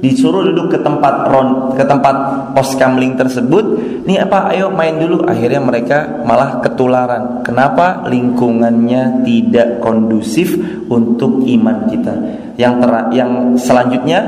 Disuruh 0.00 0.48
duduk 0.48 0.72
ke 0.72 0.78
tempat 0.80 1.28
ron, 1.28 1.76
ke 1.76 1.84
tempat 1.84 2.16
pos 2.56 2.72
kamling 2.80 3.20
tersebut. 3.20 3.76
Nih 4.08 4.24
apa, 4.24 4.48
ayo 4.48 4.72
main 4.72 4.96
dulu. 4.96 5.28
Akhirnya 5.28 5.60
mereka 5.60 6.24
malah 6.24 6.64
ketularan. 6.64 7.44
Kenapa? 7.44 8.08
Lingkungannya 8.08 9.28
tidak 9.28 9.84
kondusif 9.84 10.56
untuk 10.88 11.44
iman 11.44 11.84
kita. 11.84 12.14
Yang 12.56 12.74
ter 12.80 12.90
yang 13.12 13.30
selanjutnya 13.60 14.20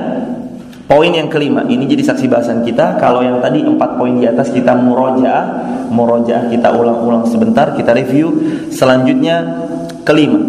Poin 0.88 1.12
yang 1.12 1.28
kelima, 1.28 1.68
ini 1.68 1.84
jadi 1.84 2.00
saksi 2.00 2.32
bahasan 2.32 2.64
kita. 2.64 2.96
Kalau 2.96 3.20
yang 3.20 3.44
tadi 3.44 3.60
empat 3.60 4.00
poin 4.00 4.16
di 4.16 4.24
atas 4.24 4.48
kita 4.48 4.72
murojaah, 4.72 5.44
murojaah 5.92 6.48
kita 6.48 6.68
ulang-ulang 6.72 7.28
sebentar, 7.28 7.76
kita 7.76 7.92
review. 7.92 8.32
Selanjutnya 8.72 9.68
kelima, 10.08 10.40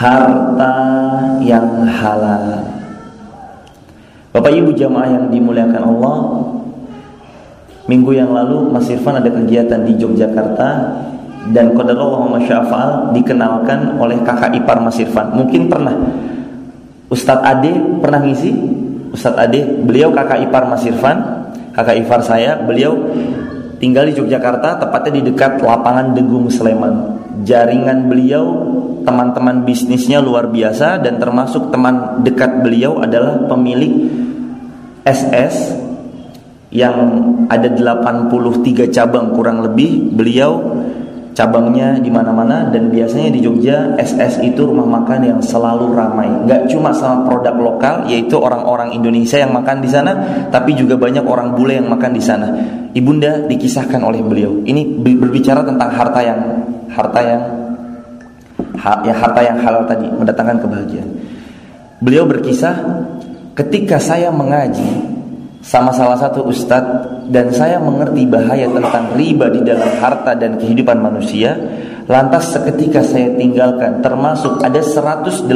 harta 0.00 0.74
yang 1.44 1.84
halal. 1.84 2.64
Bapak 4.32 4.48
Ibu 4.48 4.72
jamaah 4.72 5.12
yang 5.12 5.26
dimuliakan 5.28 5.82
Allah, 5.84 6.16
minggu 7.84 8.16
yang 8.16 8.32
lalu 8.32 8.72
Mas 8.72 8.88
Irfan 8.88 9.20
ada 9.20 9.28
kegiatan 9.28 9.84
di 9.84 10.00
Yogyakarta 10.00 10.68
dan 11.52 11.76
qadarullah 11.76 12.32
masyafal 12.32 13.12
dikenalkan 13.12 14.00
oleh 14.00 14.16
kakak 14.24 14.56
ipar 14.56 14.80
Mas 14.80 14.96
Irfan. 14.96 15.36
Mungkin 15.36 15.68
pernah 15.68 15.92
Ustadz 17.12 17.44
Ade 17.44 18.00
pernah 18.00 18.24
ngisi? 18.24 18.56
Ustadz 19.12 19.36
Ade, 19.36 19.84
beliau 19.84 20.14
kakak 20.16 20.48
ipar 20.48 20.64
Mas 20.64 20.86
Irfan, 20.88 21.50
kakak 21.76 22.00
ipar 22.00 22.24
saya, 22.24 22.56
beliau 22.56 22.96
tinggal 23.80 24.06
di 24.06 24.14
Yogyakarta, 24.14 24.76
tepatnya 24.76 25.12
di 25.18 25.22
dekat 25.32 25.58
lapangan 25.64 26.12
Degung 26.12 26.46
Sleman. 26.52 27.18
Jaringan 27.42 28.12
beliau, 28.12 28.44
teman-teman 29.02 29.64
bisnisnya 29.64 30.20
luar 30.20 30.52
biasa 30.52 31.00
dan 31.00 31.16
termasuk 31.16 31.72
teman 31.72 32.20
dekat 32.20 32.60
beliau 32.60 33.00
adalah 33.00 33.48
pemilik 33.48 34.12
SS 35.08 35.80
yang 36.70 36.96
ada 37.48 37.66
83 37.72 38.92
cabang 38.92 39.32
kurang 39.32 39.64
lebih. 39.64 40.12
Beliau 40.12 40.60
cabangnya 41.30 41.96
di 42.02 42.10
mana-mana 42.10 42.68
dan 42.68 42.90
biasanya 42.90 43.30
di 43.30 43.40
Jogja 43.40 43.94
SS 43.96 44.42
itu 44.42 44.66
rumah 44.66 44.86
makan 44.86 45.20
yang 45.24 45.40
selalu 45.40 45.94
ramai. 45.94 46.28
Gak 46.50 46.68
cuma 46.70 46.90
sama 46.90 47.26
produk 47.26 47.54
lokal 47.54 47.94
yaitu 48.10 48.34
orang-orang 48.36 48.90
Indonesia 48.92 49.38
yang 49.38 49.54
makan 49.54 49.80
di 49.80 49.88
sana, 49.88 50.12
tapi 50.50 50.74
juga 50.74 50.98
banyak 50.98 51.22
orang 51.22 51.54
bule 51.54 51.78
yang 51.78 51.88
makan 51.88 52.12
di 52.12 52.22
sana. 52.22 52.48
Ibunda 52.90 53.46
dikisahkan 53.46 54.02
oleh 54.02 54.20
beliau. 54.20 54.60
Ini 54.66 55.00
berbicara 55.00 55.62
tentang 55.62 55.90
harta 55.94 56.20
yang 56.20 56.40
harta 56.90 57.20
yang 57.22 57.42
ya 59.06 59.14
harta 59.14 59.40
yang 59.44 59.56
halal 59.62 59.86
tadi 59.86 60.10
mendatangkan 60.10 60.58
kebahagiaan. 60.66 61.10
Beliau 62.00 62.24
berkisah 62.26 62.74
ketika 63.54 64.00
saya 64.00 64.32
mengaji 64.32 64.99
sama 65.70 65.94
salah 65.94 66.18
satu 66.18 66.50
ustadz 66.50 67.30
dan 67.30 67.54
saya 67.54 67.78
mengerti 67.78 68.26
bahaya 68.26 68.66
tentang 68.66 69.14
riba 69.14 69.46
di 69.54 69.62
dalam 69.62 69.86
harta 70.02 70.34
dan 70.34 70.58
kehidupan 70.58 70.98
manusia 70.98 71.54
lantas 72.10 72.50
seketika 72.50 73.06
saya 73.06 73.38
tinggalkan 73.38 74.02
termasuk 74.02 74.58
ada 74.66 74.82
180 74.82 75.46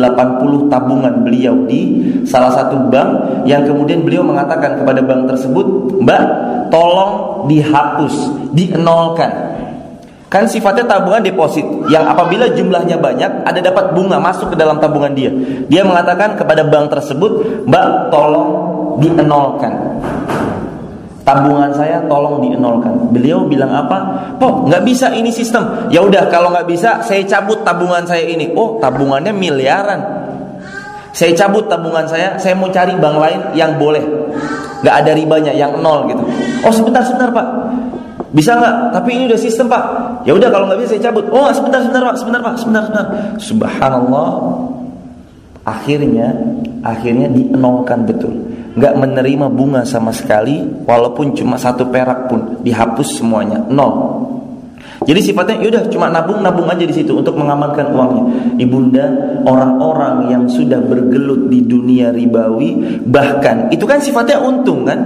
tabungan 0.71 1.27
beliau 1.27 1.67
di 1.67 2.15
salah 2.31 2.55
satu 2.55 2.87
bank 2.95 3.43
yang 3.43 3.67
kemudian 3.67 4.07
beliau 4.07 4.23
mengatakan 4.23 4.79
kepada 4.79 5.03
bank 5.03 5.35
tersebut 5.35 5.67
mbak 5.99 6.23
tolong 6.71 7.43
dihapus 7.51 8.15
dienolkan 8.55 9.55
Kan 10.35 10.51
sifatnya 10.51 10.83
tabungan 10.91 11.23
deposit 11.23 11.63
yang 11.87 12.11
apabila 12.11 12.51
jumlahnya 12.51 12.99
banyak 12.99 13.47
ada 13.47 13.61
dapat 13.63 13.95
bunga 13.95 14.19
masuk 14.19 14.51
ke 14.51 14.57
dalam 14.59 14.83
tabungan 14.83 15.15
dia. 15.15 15.31
Dia 15.71 15.87
mengatakan 15.87 16.35
kepada 16.35 16.67
bank 16.67 16.91
tersebut, 16.91 17.63
"Mbak, 17.71 18.11
tolong 18.11 18.74
dienolkan." 19.01 19.73
tabungan 21.25 21.73
saya 21.73 22.05
tolong 22.05 22.45
dienolkan. 22.45 23.11
Beliau 23.11 23.49
bilang 23.49 23.73
apa? 23.73 23.99
Oh, 24.39 24.69
nggak 24.69 24.85
bisa 24.85 25.11
ini 25.17 25.33
sistem. 25.33 25.89
Ya 25.89 26.05
udah, 26.05 26.29
kalau 26.29 26.53
nggak 26.53 26.69
bisa, 26.69 27.01
saya 27.01 27.25
cabut 27.25 27.65
tabungan 27.65 28.05
saya 28.05 28.29
ini. 28.29 28.53
Oh, 28.53 28.77
tabungannya 28.79 29.33
miliaran. 29.33 30.01
Saya 31.17 31.33
cabut 31.33 31.67
tabungan 31.67 32.05
saya, 32.05 32.37
saya 32.37 32.53
mau 32.55 32.69
cari 32.69 32.93
bank 32.99 33.17
lain 33.17 33.41
yang 33.55 33.79
boleh, 33.79 34.03
nggak 34.83 34.95
ada 34.99 35.15
ribanya, 35.15 35.55
yang 35.55 35.79
nol 35.79 36.11
gitu. 36.11 36.27
Oh 36.67 36.75
sebentar 36.75 37.07
sebentar 37.07 37.31
pak, 37.31 37.47
bisa 38.35 38.59
nggak? 38.59 38.99
Tapi 38.99 39.09
ini 39.15 39.23
udah 39.31 39.39
sistem 39.39 39.71
pak. 39.71 39.83
Ya 40.27 40.35
udah 40.35 40.51
kalau 40.51 40.67
nggak 40.67 40.83
bisa 40.83 40.99
saya 40.99 41.15
cabut. 41.15 41.31
Oh 41.31 41.47
sebentar 41.55 41.87
sebentar 41.87 42.03
pak, 42.03 42.17
sebentar 42.19 42.41
pak, 42.43 42.55
sebentar 42.59 42.83
sebentar. 42.83 43.07
Subhanallah. 43.39 44.31
Akhirnya, 45.65 46.35
akhirnya 46.83 47.31
dienolkan 47.31 48.11
betul 48.11 48.35
nggak 48.75 48.95
menerima 48.99 49.47
bunga 49.51 49.83
sama 49.87 50.11
sekali 50.11 50.63
walaupun 50.63 51.35
cuma 51.35 51.55
satu 51.55 51.87
perak 51.89 52.27
pun 52.27 52.61
dihapus 52.63 53.23
semuanya. 53.23 53.63
Nol. 53.71 54.27
Jadi 55.05 55.21
sifatnya 55.21 55.61
yaudah 55.61 55.85
cuma 55.93 56.09
nabung 56.09 56.41
nabung 56.41 56.65
aja 56.71 56.87
di 56.87 56.95
situ 56.95 57.13
untuk 57.13 57.37
mengamankan 57.37 57.93
uangnya. 57.93 58.25
Ibunda 58.57 59.05
orang-orang 59.45 60.33
yang 60.33 60.45
sudah 60.49 60.81
bergelut 60.81 61.53
di 61.53 61.61
dunia 61.61 62.09
ribawi 62.15 63.03
bahkan 63.05 63.69
itu 63.69 63.85
kan 63.85 64.01
sifatnya 64.01 64.41
untung 64.41 64.87
kan? 64.89 65.01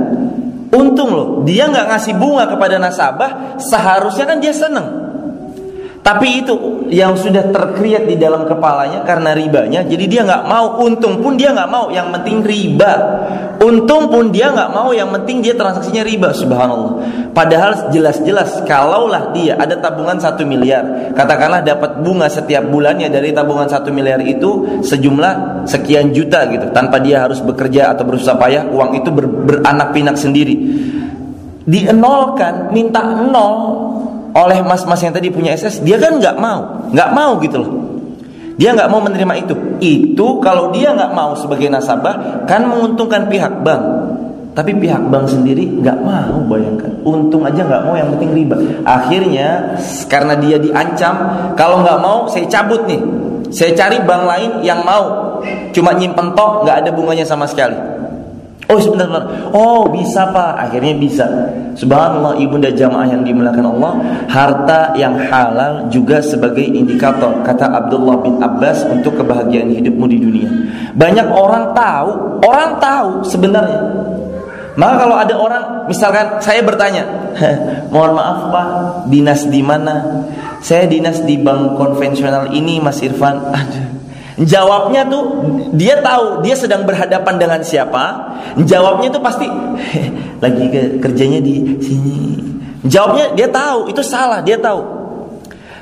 Untung 0.69 1.11
loh. 1.13 1.29
Dia 1.49 1.67
nggak 1.67 1.89
ngasih 1.89 2.15
bunga 2.21 2.45
kepada 2.47 2.77
nasabah 2.77 3.59
seharusnya 3.59 4.25
kan 4.29 4.39
dia 4.39 4.53
seneng 4.53 5.08
tapi 5.99 6.41
itu 6.41 6.89
yang 6.89 7.13
sudah 7.19 7.53
terkreat 7.53 8.09
di 8.09 8.17
dalam 8.17 8.49
kepalanya 8.49 9.05
karena 9.05 9.37
ribanya, 9.37 9.85
jadi 9.85 10.05
dia 10.09 10.23
nggak 10.25 10.45
mau. 10.49 10.81
Untung 10.81 11.21
pun 11.21 11.37
dia 11.37 11.53
nggak 11.53 11.69
mau. 11.69 11.93
Yang 11.93 12.09
penting 12.17 12.37
riba. 12.41 12.93
Untung 13.61 14.09
pun 14.09 14.33
dia 14.33 14.49
nggak 14.49 14.71
mau. 14.73 14.89
Yang 14.97 15.21
penting 15.21 15.37
dia 15.45 15.53
transaksinya 15.53 16.01
riba. 16.07 16.33
Subhanallah. 16.33 16.93
Padahal 17.37 17.93
jelas-jelas 17.95 18.67
kalaulah 18.67 19.31
dia 19.31 19.55
ada 19.55 19.79
tabungan 19.79 20.19
satu 20.19 20.43
miliar, 20.43 21.15
katakanlah 21.15 21.63
dapat 21.63 22.03
bunga 22.03 22.27
setiap 22.27 22.67
bulannya 22.67 23.07
dari 23.07 23.31
tabungan 23.31 23.71
satu 23.71 23.95
miliar 23.95 24.19
itu 24.27 24.83
sejumlah 24.83 25.63
sekian 25.63 26.11
juta 26.11 26.51
gitu, 26.51 26.67
tanpa 26.75 26.99
dia 26.99 27.23
harus 27.23 27.39
bekerja 27.39 27.95
atau 27.95 28.03
berusaha 28.03 28.35
payah, 28.35 28.67
uang 28.67 28.91
itu 28.99 29.15
ber, 29.15 29.31
beranak 29.31 29.95
pinak 29.95 30.19
sendiri. 30.19 30.57
Dienolkan, 31.63 32.75
minta 32.75 33.07
nol, 33.07 33.55
oleh 34.37 34.59
mas-mas 34.61 35.01
yang 35.01 35.15
tadi 35.15 35.33
punya 35.33 35.57
SS, 35.57 35.81
dia 35.81 35.97
kan 35.97 36.21
nggak 36.21 36.37
mau, 36.37 36.91
nggak 36.93 37.11
mau 37.17 37.41
gitu 37.41 37.57
loh. 37.61 37.73
Dia 38.59 38.75
nggak 38.75 38.91
mau 38.91 38.99
menerima 38.99 39.35
itu. 39.39 39.55
Itu 39.79 40.43
kalau 40.43 40.75
dia 40.75 40.91
nggak 40.91 41.15
mau 41.15 41.39
sebagai 41.39 41.71
nasabah 41.71 42.45
kan 42.45 42.67
menguntungkan 42.67 43.31
pihak 43.31 43.63
bank. 43.63 43.83
Tapi 44.59 44.75
pihak 44.75 45.07
bank 45.07 45.31
sendiri 45.31 45.79
nggak 45.79 46.03
mau 46.03 46.43
bayangkan. 46.51 46.91
Untung 47.07 47.47
aja 47.47 47.63
nggak 47.63 47.83
mau 47.87 47.95
yang 47.95 48.11
penting 48.19 48.35
riba. 48.35 48.59
Akhirnya 48.83 49.79
karena 50.11 50.35
dia 50.43 50.59
diancam, 50.59 51.15
kalau 51.55 51.87
nggak 51.87 51.99
mau 52.03 52.27
saya 52.27 52.51
cabut 52.51 52.83
nih. 52.91 52.99
Saya 53.55 53.73
cari 53.79 54.03
bank 54.03 54.23
lain 54.27 54.51
yang 54.67 54.83
mau. 54.83 55.39
Cuma 55.71 55.95
nyimpen 55.95 56.35
tok 56.35 56.67
nggak 56.67 56.83
ada 56.83 56.91
bunganya 56.91 57.23
sama 57.23 57.47
sekali. 57.47 57.98
Oh 58.69 58.77
sebentar, 58.77 59.09
sebentar. 59.09 59.25
Oh 59.57 59.89
bisa 59.89 60.29
pak. 60.29 60.69
Akhirnya 60.69 60.93
bisa. 61.01 61.25
Subhanallah 61.73 62.37
ibunda 62.37 62.69
jamaah 62.69 63.09
yang 63.09 63.25
dimuliakan 63.25 63.65
Allah. 63.65 63.93
Harta 64.29 64.93
yang 64.93 65.17
halal 65.17 65.89
juga 65.89 66.21
sebagai 66.21 66.61
indikator. 66.61 67.41
Kata 67.49 67.65
Abdullah 67.65 68.21
bin 68.21 68.37
Abbas 68.45 68.85
untuk 68.85 69.17
kebahagiaan 69.17 69.73
hidupmu 69.73 70.05
di 70.13 70.21
dunia. 70.21 70.49
Banyak 70.93 71.33
orang 71.33 71.73
tahu. 71.73 72.11
Orang 72.45 72.77
tahu 72.77 73.11
sebenarnya. 73.25 73.81
Maka 74.79 74.95
kalau 74.95 75.17
ada 75.19 75.35
orang, 75.35 75.65
misalkan 75.91 76.39
saya 76.39 76.63
bertanya, 76.63 77.03
mohon 77.93 78.15
maaf 78.15 78.55
pak, 78.55 78.69
dinas 79.11 79.43
di 79.51 79.59
mana? 79.59 80.23
Saya 80.63 80.87
dinas 80.87 81.19
di 81.27 81.35
bank 81.35 81.75
konvensional 81.75 82.55
ini, 82.55 82.79
Mas 82.79 83.03
Irfan. 83.03 83.43
Aduh, 83.59 83.98
Jawabnya 84.39 85.03
tuh 85.11 85.43
dia 85.75 85.99
tahu 85.99 86.47
dia 86.47 86.55
sedang 86.55 86.87
berhadapan 86.87 87.35
dengan 87.39 87.61
siapa. 87.63 88.39
Jawabnya 88.63 89.11
tuh 89.11 89.23
pasti 89.23 89.47
lagi 90.43 90.65
ke, 90.71 91.03
kerjanya 91.03 91.43
di 91.43 91.79
sini. 91.83 92.39
Jawabnya 92.87 93.35
dia 93.35 93.49
tahu 93.51 93.91
itu 93.91 94.03
salah, 94.07 94.39
dia 94.39 94.55
tahu. 94.55 94.81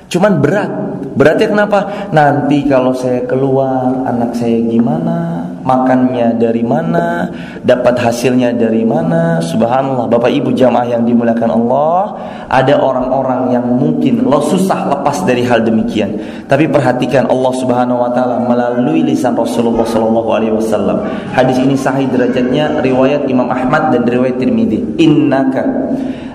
Cuman 0.09 0.41
berat. 0.41 0.71
Beratnya 1.17 1.49
kenapa? 1.49 2.09
Nanti 2.13 2.65
kalau 2.69 2.93
saya 2.93 3.25
keluar 3.25 4.05
anak 4.05 4.37
saya 4.37 4.61
gimana? 4.65 5.46
Makannya 5.67 6.39
dari 6.39 6.63
mana, 6.63 7.27
dapat 7.67 7.99
hasilnya 7.99 8.55
dari 8.55 8.87
mana. 8.87 9.43
Subhanallah, 9.43 10.07
Bapak 10.07 10.31
Ibu 10.31 10.55
jamaah 10.55 10.87
yang 10.87 11.03
dimuliakan 11.03 11.51
Allah, 11.51 12.03
ada 12.47 12.79
orang-orang 12.79 13.51
yang 13.51 13.67
mungkin 13.67 14.23
lo 14.23 14.39
susah 14.39 14.87
lepas 14.95 15.27
dari 15.27 15.43
hal 15.43 15.67
demikian. 15.67 16.15
Tapi 16.47 16.71
perhatikan 16.71 17.27
Allah 17.27 17.53
Subhanahu 17.59 17.99
wa 17.99 18.11
taala 18.15 18.39
melalui 18.47 19.03
lisan 19.03 19.35
Rasulullah 19.35 19.83
sallallahu 19.83 20.31
alaihi 20.31 20.55
wasallam. 20.55 21.03
Hadis 21.35 21.59
ini 21.59 21.75
sahih 21.75 22.07
derajatnya 22.07 22.79
riwayat 22.79 23.27
Imam 23.27 23.51
Ahmad 23.51 23.91
dan 23.91 24.07
riwayat 24.07 24.39
Tirmizi. 24.39 24.79
Innaka 25.03 25.67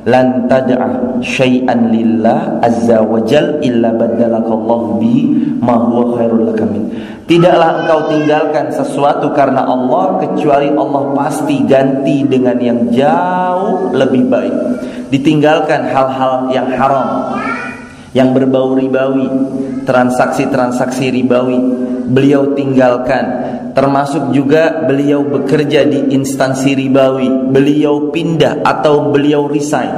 lan 0.06 0.50
tad'a 0.50 1.22
syai'an 1.22 1.94
lillah 1.94 2.58
azza 2.66 3.06
wa 3.06 3.22
jal 3.22 3.62
illa 3.62 3.94
badalakallahu 3.94 4.98
bihi 4.98 5.22
ma 5.62 5.78
huwa 5.78 6.18
khairul 6.18 6.50
lakamin. 6.50 6.90
Tidaklah 7.30 7.86
engkau 7.86 8.00
tinggalkan 8.12 8.68
sesuatu 8.74 9.32
karena 9.32 9.64
Allah 9.64 10.20
kecuali 10.20 10.74
Allah 10.74 11.04
pasti 11.16 11.64
ganti 11.64 12.26
dengan 12.26 12.58
yang 12.60 12.90
jauh 12.92 13.94
lebih 13.94 14.28
baik. 14.28 14.56
Ditinggalkan 15.14 15.92
hal-hal 15.92 16.50
yang 16.50 16.68
haram 16.76 17.38
yang 18.12 18.36
berbau 18.36 18.76
ribawi, 18.76 19.28
transaksi-transaksi 19.88 21.12
ribawi 21.12 21.60
beliau 22.12 22.52
tinggalkan 22.52 23.52
termasuk 23.72 24.36
juga 24.36 24.84
beliau 24.84 25.24
bekerja 25.24 25.88
di 25.88 26.12
instansi 26.12 26.76
ribawi 26.76 27.52
beliau 27.52 28.12
pindah 28.12 28.68
atau 28.68 29.12
beliau 29.12 29.48
resign. 29.48 29.90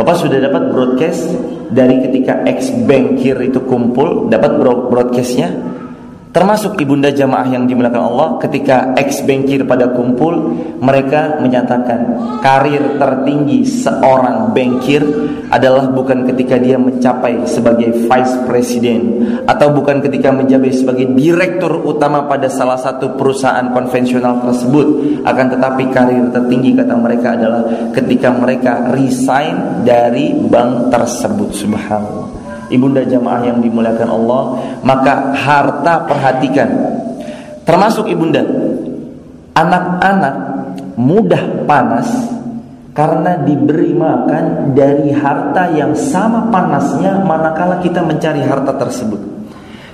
Bapak 0.00 0.16
sudah 0.16 0.40
dapat 0.40 0.72
broadcast 0.72 1.28
dari 1.68 2.00
ketika 2.00 2.40
ex 2.48 2.72
bankir 2.88 3.36
itu 3.44 3.60
kumpul 3.68 4.32
dapat 4.32 4.56
broadcastnya 4.62 5.52
Termasuk 6.28 6.76
ibunda 6.84 7.08
jamaah 7.08 7.48
yang 7.48 7.64
dimuliakan 7.64 8.02
Allah 8.14 8.28
ketika 8.36 8.92
ex 9.00 9.24
bankir 9.24 9.64
pada 9.64 9.88
kumpul 9.96 10.60
mereka 10.76 11.40
menyatakan 11.40 12.00
karir 12.44 13.00
tertinggi 13.00 13.64
seorang 13.64 14.52
bankir 14.52 15.00
adalah 15.48 15.88
bukan 15.88 16.28
ketika 16.28 16.60
dia 16.60 16.76
mencapai 16.76 17.48
sebagai 17.48 18.04
vice 18.04 18.34
president 18.44 19.24
atau 19.48 19.72
bukan 19.72 20.04
ketika 20.04 20.28
menjabat 20.28 20.76
sebagai 20.76 21.08
direktur 21.16 21.80
utama 21.88 22.28
pada 22.28 22.52
salah 22.52 22.76
satu 22.76 23.16
perusahaan 23.16 23.72
konvensional 23.72 24.44
tersebut. 24.44 24.86
Akan 25.24 25.48
tetapi 25.48 25.88
karir 25.88 26.28
tertinggi 26.28 26.76
kata 26.76 26.92
mereka 26.92 27.40
adalah 27.40 27.62
ketika 27.96 28.28
mereka 28.36 28.92
resign 28.92 29.80
dari 29.88 30.36
bank 30.36 30.92
tersebut. 30.92 31.56
Subhanallah 31.56 32.27
ibunda 32.72 33.04
jamaah 33.04 33.44
yang 33.44 33.58
dimuliakan 33.60 34.08
Allah, 34.08 34.42
maka 34.84 35.32
harta 35.36 36.04
perhatikan. 36.08 36.68
Termasuk 37.64 38.08
ibunda, 38.08 38.40
anak-anak 39.52 40.34
mudah 40.96 41.68
panas 41.68 42.08
karena 42.96 43.38
diberi 43.46 43.94
makan 43.94 44.74
dari 44.74 45.14
harta 45.14 45.70
yang 45.70 45.94
sama 45.94 46.50
panasnya 46.50 47.22
manakala 47.22 47.78
kita 47.78 48.02
mencari 48.02 48.42
harta 48.42 48.74
tersebut. 48.74 49.37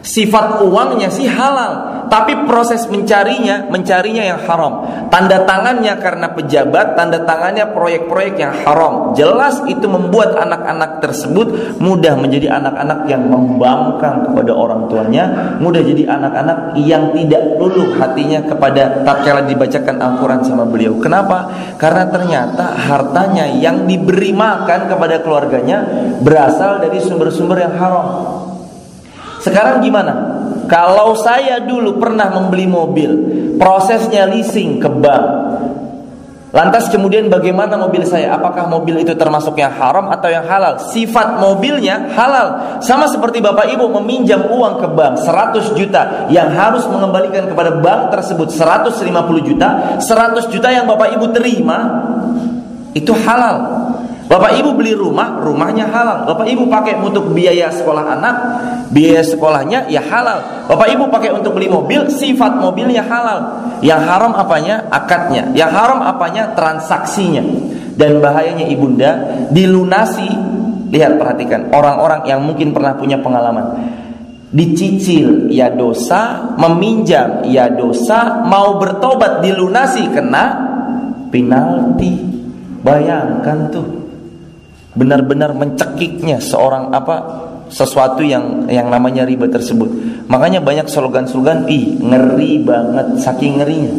Sifat 0.05 0.61
uangnya 0.61 1.09
sih 1.09 1.25
halal, 1.25 2.05
tapi 2.13 2.45
proses 2.45 2.85
mencarinya, 2.93 3.73
mencarinya 3.73 4.21
yang 4.21 4.37
haram. 4.45 4.85
Tanda 5.09 5.49
tangannya 5.49 5.97
karena 5.97 6.29
pejabat, 6.29 6.93
tanda 6.93 7.25
tangannya 7.25 7.73
proyek-proyek 7.73 8.37
yang 8.37 8.53
haram. 8.53 9.17
Jelas 9.17 9.65
itu 9.65 9.89
membuat 9.89 10.37
anak-anak 10.37 11.01
tersebut 11.01 11.81
mudah 11.81 12.21
menjadi 12.21 12.53
anak-anak 12.53 13.09
yang 13.09 13.33
membangkang 13.33 14.29
kepada 14.29 14.53
orang 14.53 14.93
tuanya, 14.93 15.57
mudah 15.57 15.81
jadi 15.81 16.05
anak-anak 16.05 16.77
yang 16.85 17.09
tidak 17.17 17.57
luluh 17.57 17.97
hatinya 17.97 18.45
kepada 18.45 19.01
tatkala 19.09 19.49
dibacakan 19.49 20.05
Al-Qur'an 20.05 20.45
sama 20.45 20.69
beliau. 20.69 21.01
Kenapa? 21.01 21.49
Karena 21.81 22.13
ternyata 22.13 22.77
hartanya 22.77 23.49
yang 23.57 23.89
diberi 23.89 24.37
makan 24.37 24.85
kepada 24.85 25.25
keluarganya 25.25 25.81
berasal 26.21 26.85
dari 26.85 27.01
sumber-sumber 27.01 27.65
yang 27.65 27.73
haram. 27.81 28.44
Sekarang 29.45 29.85
gimana? 29.85 30.13
Kalau 30.65 31.13
saya 31.21 31.61
dulu 31.61 32.01
pernah 32.01 32.33
membeli 32.33 32.65
mobil, 32.65 33.11
prosesnya 33.61 34.25
leasing 34.25 34.81
ke 34.81 34.89
bank. 34.89 35.25
Lantas 36.55 36.87
kemudian 36.87 37.27
bagaimana 37.27 37.75
mobil 37.75 38.07
saya? 38.07 38.31
Apakah 38.39 38.71
mobil 38.71 39.03
itu 39.03 39.11
termasuk 39.19 39.59
yang 39.59 39.75
haram 39.75 40.07
atau 40.07 40.31
yang 40.31 40.47
halal? 40.47 40.79
Sifat 40.79 41.43
mobilnya 41.43 42.15
halal. 42.15 42.79
Sama 42.79 43.11
seperti 43.11 43.43
Bapak 43.43 43.69
Ibu 43.75 43.91
meminjam 44.01 44.47
uang 44.49 44.79
ke 44.79 44.87
bank 44.95 45.19
100 45.19 45.75
juta 45.75 46.31
yang 46.31 46.55
harus 46.55 46.87
mengembalikan 46.87 47.51
kepada 47.51 47.83
bank 47.83 48.15
tersebut 48.15 48.55
150 48.55 49.03
juta, 49.45 49.99
100 49.99 50.47
juta 50.55 50.69
yang 50.71 50.87
Bapak 50.87 51.19
Ibu 51.19 51.27
terima 51.35 51.79
itu 52.95 53.11
halal. 53.11 53.85
Bapak 54.25 54.57
ibu 54.57 54.73
beli 54.73 54.97
rumah, 54.97 55.37
rumahnya 55.37 55.85
halal. 55.85 56.25
Bapak 56.25 56.49
ibu 56.49 56.65
pakai 56.65 56.97
untuk 56.97 57.29
biaya 57.37 57.69
sekolah 57.69 58.17
anak, 58.17 58.37
biaya 58.89 59.21
sekolahnya 59.21 59.85
ya 59.93 60.01
halal. 60.01 60.65
Bapak 60.65 60.89
ibu 60.97 61.05
pakai 61.13 61.29
untuk 61.37 61.53
beli 61.53 61.69
mobil, 61.69 62.09
sifat 62.09 62.57
mobilnya 62.57 63.05
halal. 63.05 63.69
Yang 63.85 64.01
haram 64.09 64.33
apanya? 64.33 64.89
Akadnya. 64.89 65.53
Yang 65.53 65.71
haram 65.77 66.01
apanya? 66.01 66.57
Transaksinya. 66.57 67.45
Dan 68.01 68.25
bahayanya 68.25 68.65
ibunda 68.65 69.45
dilunasi. 69.53 70.57
Lihat 70.89 71.21
perhatikan 71.21 71.69
orang-orang 71.69 72.25
yang 72.25 72.41
mungkin 72.41 72.73
pernah 72.73 72.97
punya 72.97 73.21
pengalaman. 73.21 73.77
Dicicil 74.55 75.51
ya 75.51 75.69
dosa, 75.69 76.55
meminjam 76.57 77.45
ya 77.45 77.67
dosa, 77.69 78.47
mau 78.47 78.79
bertobat 78.81 79.45
dilunasi 79.45 80.09
kena 80.15 80.45
penalti. 81.29 82.15
Bayangkan 82.81 83.69
tuh 83.75 84.04
benar-benar 84.95 85.53
mencekiknya 85.55 86.39
seorang 86.39 86.95
apa 86.95 87.17
sesuatu 87.69 88.23
yang 88.23 88.71
yang 88.71 88.87
namanya 88.89 89.27
riba 89.27 89.51
tersebut. 89.51 89.91
Makanya 90.31 90.63
banyak 90.63 90.87
slogan-slogan 90.87 91.67
ih 91.67 91.99
ngeri 92.01 92.63
banget 92.63 93.19
saking 93.21 93.61
ngerinya. 93.61 93.95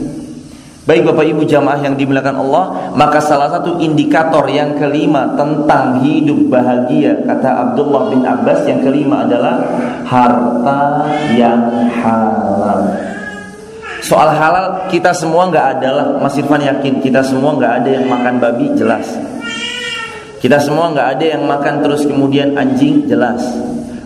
Baik 0.86 1.02
Bapak 1.02 1.26
Ibu 1.26 1.50
jamaah 1.50 1.82
yang 1.82 1.98
dimuliakan 1.98 2.46
Allah, 2.46 2.94
maka 2.94 3.18
salah 3.18 3.50
satu 3.50 3.82
indikator 3.82 4.46
yang 4.46 4.78
kelima 4.78 5.34
tentang 5.34 6.06
hidup 6.06 6.46
bahagia 6.46 7.26
kata 7.26 7.50
Abdullah 7.50 8.14
bin 8.14 8.22
Abbas 8.22 8.70
yang 8.70 8.86
kelima 8.86 9.26
adalah 9.26 9.66
harta 10.06 11.10
yang 11.34 11.90
halal. 11.90 13.02
Soal 14.06 14.30
halal 14.38 14.86
kita 14.94 15.10
semua 15.10 15.50
nggak 15.50 15.82
ada 15.82 15.90
lah, 15.90 16.08
Mas 16.22 16.38
Irfan 16.38 16.62
yakin 16.62 17.02
kita 17.02 17.26
semua 17.26 17.58
nggak 17.58 17.74
ada 17.82 17.90
yang 17.90 18.06
makan 18.06 18.38
babi 18.38 18.70
jelas. 18.78 19.10
Kita 20.46 20.62
semua 20.62 20.94
nggak 20.94 21.18
ada 21.18 21.26
yang 21.26 21.50
makan 21.50 21.82
terus 21.82 22.06
kemudian 22.06 22.54
anjing 22.54 23.10
jelas. 23.10 23.42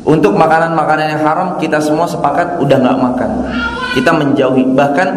Untuk 0.07 0.39
makanan-makanan 0.39 1.11
yang 1.11 1.21
haram 1.27 1.59
kita 1.59 1.83
semua 1.83 2.07
sepakat 2.07 2.63
udah 2.63 2.79
nggak 2.79 2.95
makan. 2.95 3.29
Kita 3.91 4.15
menjauhi. 4.15 4.71
Bahkan 4.71 5.07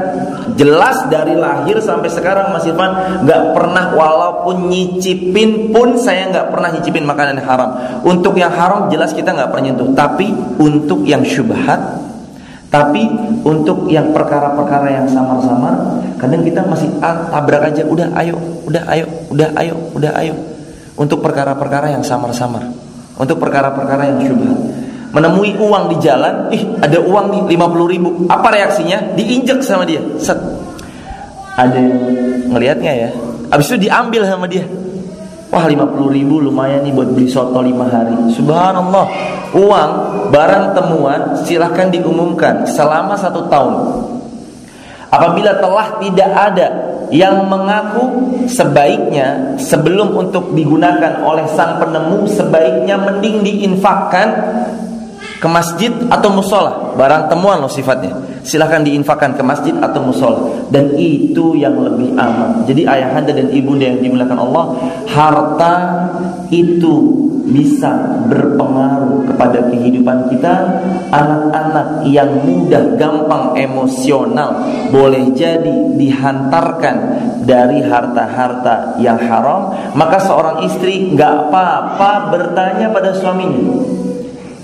jelas 0.58 1.06
dari 1.06 1.38
lahir 1.38 1.78
sampai 1.78 2.10
sekarang 2.10 2.50
Mas 2.50 2.66
Irfan 2.66 3.22
nggak 3.22 3.54
pernah 3.54 3.94
walaupun 3.94 4.66
nyicipin 4.66 5.70
pun 5.70 5.94
saya 5.94 6.26
nggak 6.26 6.50
pernah 6.50 6.74
nyicipin 6.74 7.06
makanan 7.06 7.38
yang 7.38 7.46
haram. 7.46 7.70
Untuk 8.02 8.34
yang 8.34 8.50
haram 8.50 8.90
jelas 8.90 9.14
kita 9.14 9.30
nggak 9.30 9.54
pernah 9.54 9.70
nyentuh. 9.70 9.94
Tapi 9.94 10.26
untuk 10.58 11.06
yang 11.06 11.22
syubhat 11.22 12.02
tapi 12.66 13.04
untuk 13.46 13.86
yang 13.92 14.16
perkara-perkara 14.16 14.96
yang 14.96 15.04
samar-samar, 15.04 16.02
kadang 16.16 16.40
kita 16.40 16.64
masih 16.64 16.88
ah, 17.04 17.28
tabrak 17.28 17.68
aja, 17.68 17.84
udah 17.84 18.08
ayo, 18.16 18.40
udah 18.64 18.80
ayo, 18.88 19.04
udah 19.28 19.48
ayo, 19.60 19.76
udah 19.92 20.12
ayo 20.24 20.51
untuk 21.02 21.18
perkara-perkara 21.18 21.90
yang 21.90 22.06
samar-samar, 22.06 22.70
untuk 23.18 23.42
perkara-perkara 23.42 24.14
yang 24.14 24.18
syubhat. 24.22 24.58
Menemui 25.12 25.58
uang 25.58 25.92
di 25.92 25.96
jalan, 26.00 26.48
ih 26.54 26.62
ada 26.78 26.96
uang 27.02 27.26
nih 27.50 27.58
50 27.58 27.92
ribu, 27.92 28.08
apa 28.30 28.48
reaksinya? 28.54 29.12
Diinjek 29.18 29.60
sama 29.60 29.82
dia, 29.82 30.00
set. 30.22 30.38
Ada 31.58 31.74
yang 31.76 31.98
ngelihatnya 32.54 32.92
ya, 32.96 33.10
habis 33.50 33.68
itu 33.68 33.90
diambil 33.90 34.24
sama 34.24 34.46
dia. 34.46 34.64
Wah 35.52 35.68
50 35.68 36.16
ribu 36.16 36.40
lumayan 36.40 36.80
nih 36.80 36.96
buat 36.96 37.12
beli 37.12 37.28
soto 37.28 37.60
5 37.60 37.76
hari 37.92 38.16
Subhanallah 38.32 39.04
Uang 39.52 39.90
barang 40.32 40.72
temuan 40.72 41.36
silahkan 41.44 41.92
diumumkan 41.92 42.64
selama 42.64 43.12
satu 43.20 43.52
tahun 43.52 43.74
Apabila 45.12 45.52
telah 45.60 46.00
tidak 46.00 46.30
ada 46.32 46.91
yang 47.12 47.44
mengaku 47.46 48.32
sebaiknya 48.48 49.60
sebelum 49.60 50.16
untuk 50.16 50.56
digunakan 50.56 51.20
oleh 51.20 51.44
sang 51.52 51.76
penemu 51.76 52.24
sebaiknya 52.24 52.96
mending 52.96 53.44
diinfakkan 53.44 54.28
ke 55.42 55.48
masjid 55.50 55.90
atau 56.06 56.30
musola. 56.32 56.94
Barang 56.94 57.26
temuan 57.26 57.58
loh 57.58 57.68
sifatnya. 57.68 58.14
Silahkan 58.46 58.86
diinfakkan 58.86 59.34
ke 59.34 59.42
masjid 59.42 59.74
atau 59.74 59.98
musola. 59.98 60.38
Dan 60.70 60.94
itu 60.94 61.58
yang 61.58 61.76
lebih 61.82 62.14
aman. 62.14 62.62
Jadi 62.64 62.86
ayahanda 62.86 63.34
dan 63.34 63.50
ibunda 63.50 63.90
yang 63.90 63.98
dimuliakan 63.98 64.38
Allah 64.38 64.64
harta 65.10 65.74
itu 66.48 67.28
bisa 67.42 68.22
berpengaruh 68.30 69.26
kepada 69.26 69.66
kehidupan 69.68 70.30
kita 70.30 70.54
anak-anak 71.10 72.06
yang 72.06 72.30
mudah 72.46 72.94
gampang 72.94 73.58
emosional 73.58 74.62
boleh 74.94 75.34
jadi 75.34 75.98
dihantarkan 75.98 76.96
dari 77.42 77.82
harta-harta 77.82 78.96
yang 79.02 79.18
haram 79.18 79.74
maka 79.98 80.22
seorang 80.22 80.62
istri 80.62 81.12
nggak 81.12 81.50
apa-apa 81.50 82.30
bertanya 82.30 82.86
pada 82.94 83.10
suaminya 83.10 83.82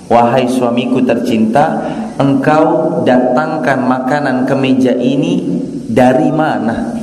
wahai 0.08 0.46
suamiku 0.48 1.02
tercinta 1.02 1.84
engkau 2.16 3.02
datangkan 3.04 3.78
makanan 3.84 4.36
ke 4.48 4.54
meja 4.56 4.96
ini 4.96 5.44
dari 5.88 6.28
mana? 6.32 6.96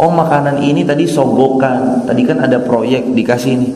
Oh 0.00 0.08
makanan 0.08 0.64
ini 0.64 0.88
tadi 0.88 1.04
sogokan 1.04 2.08
tadi 2.08 2.24
kan 2.24 2.40
ada 2.40 2.58
proyek 2.58 3.12
dikasih 3.12 3.52
ini 3.54 3.70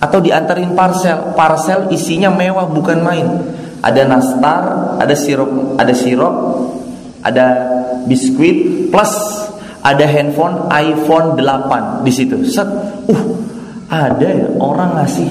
atau 0.00 0.18
diantarin 0.18 0.72
parcel. 0.72 1.36
Parcel 1.36 1.92
isinya 1.92 2.32
mewah 2.32 2.66
bukan 2.66 3.04
main. 3.04 3.28
Ada 3.80 4.04
nastar, 4.04 4.96
ada 5.00 5.14
sirup, 5.16 5.76
ada 5.80 5.92
sirup, 5.96 6.34
ada 7.24 7.46
biskuit 8.04 8.88
plus 8.92 9.12
ada 9.80 10.04
handphone 10.04 10.68
iPhone 10.68 11.36
8 11.36 12.04
di 12.04 12.12
situ. 12.12 12.36
Set. 12.44 12.68
Uh, 13.08 13.22
ada 13.90 14.22
ya 14.22 14.48
orang 14.60 15.02
ngasih 15.02 15.28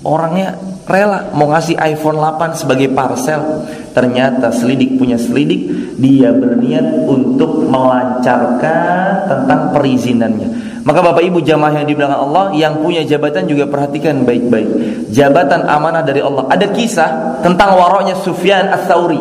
orangnya 0.00 0.56
rela 0.88 1.28
mau 1.36 1.52
ngasih 1.52 1.76
iPhone 1.76 2.16
8 2.22 2.62
sebagai 2.62 2.88
parcel. 2.94 3.66
Ternyata 3.92 4.54
selidik 4.54 4.96
punya 4.96 5.18
selidik, 5.18 5.94
dia 5.98 6.30
berniat 6.30 7.04
untuk 7.10 7.66
melancarkan 7.66 9.26
tentang 9.26 9.74
perizinannya. 9.74 10.48
Maka 10.88 11.04
Bapak 11.04 11.20
Ibu 11.20 11.44
jamaah 11.44 11.84
yang 11.84 11.84
di 11.84 11.92
belakang 11.92 12.16
Allah 12.16 12.48
yang 12.56 12.80
punya 12.80 13.04
jabatan 13.04 13.44
juga 13.44 13.68
perhatikan 13.68 14.24
baik-baik. 14.24 14.68
Jabatan 15.12 15.68
amanah 15.68 16.00
dari 16.00 16.24
Allah. 16.24 16.48
Ada 16.48 16.72
kisah 16.72 17.36
tentang 17.44 17.76
waroknya 17.76 18.16
Sufyan 18.24 18.72
Ats-Tsauri. 18.72 19.20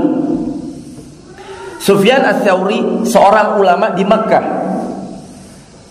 Sufyan 1.84 2.24
Ats-Tsauri 2.24 3.03
seorang 3.03 3.59
ulama 3.59 3.91
di 3.91 4.07
Mekah. 4.07 4.45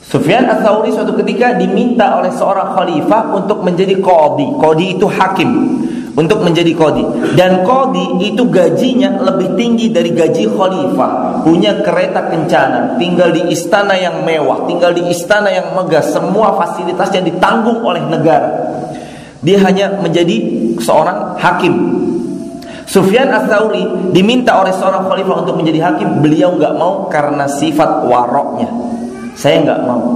Sufyan 0.01 0.49
Ats-Tsauri 0.49 0.97
suatu 0.97 1.13
ketika 1.21 1.53
diminta 1.61 2.25
oleh 2.25 2.33
seorang 2.33 2.73
khalifah 2.73 3.37
untuk 3.37 3.61
menjadi 3.61 4.01
qadhi. 4.01 4.57
Qadhi 4.57 4.87
itu 4.97 5.05
hakim 5.13 5.51
untuk 6.17 6.41
menjadi 6.41 6.73
kodi 6.73 7.05
dan 7.37 7.61
kodi 7.61 8.25
itu 8.25 8.49
gajinya 8.49 9.21
lebih 9.21 9.53
tinggi 9.53 9.93
dari 9.93 10.17
gaji 10.17 10.49
khalifah. 10.49 11.45
Punya 11.45 11.85
kereta 11.85 12.33
kencana 12.33 12.97
tinggal 12.97 13.31
di 13.37 13.53
istana 13.53 13.93
yang 13.95 14.25
mewah 14.25 14.65
tinggal 14.65 14.97
di 14.97 15.05
istana 15.13 15.53
yang 15.53 15.77
megah 15.77 16.03
semua 16.03 16.57
fasilitasnya 16.57 17.21
ditanggung 17.21 17.85
oleh 17.85 18.01
negara. 18.09 18.49
Dia 19.45 19.61
hanya 19.63 19.93
menjadi 20.01 20.37
seorang 20.81 21.37
hakim. 21.37 21.75
Sufyan 22.87 23.29
Ats-Tsauri 23.29 24.15
diminta 24.17 24.57
oleh 24.57 24.73
seorang 24.73 25.05
khalifah 25.11 25.45
untuk 25.45 25.61
menjadi 25.61 25.93
hakim. 25.93 26.25
Beliau 26.25 26.57
nggak 26.57 26.75
mau 26.81 27.13
karena 27.13 27.45
sifat 27.45 28.09
waroknya. 28.09 28.73
Saya 29.37 29.61
nggak 29.69 29.81
mau 29.85 30.16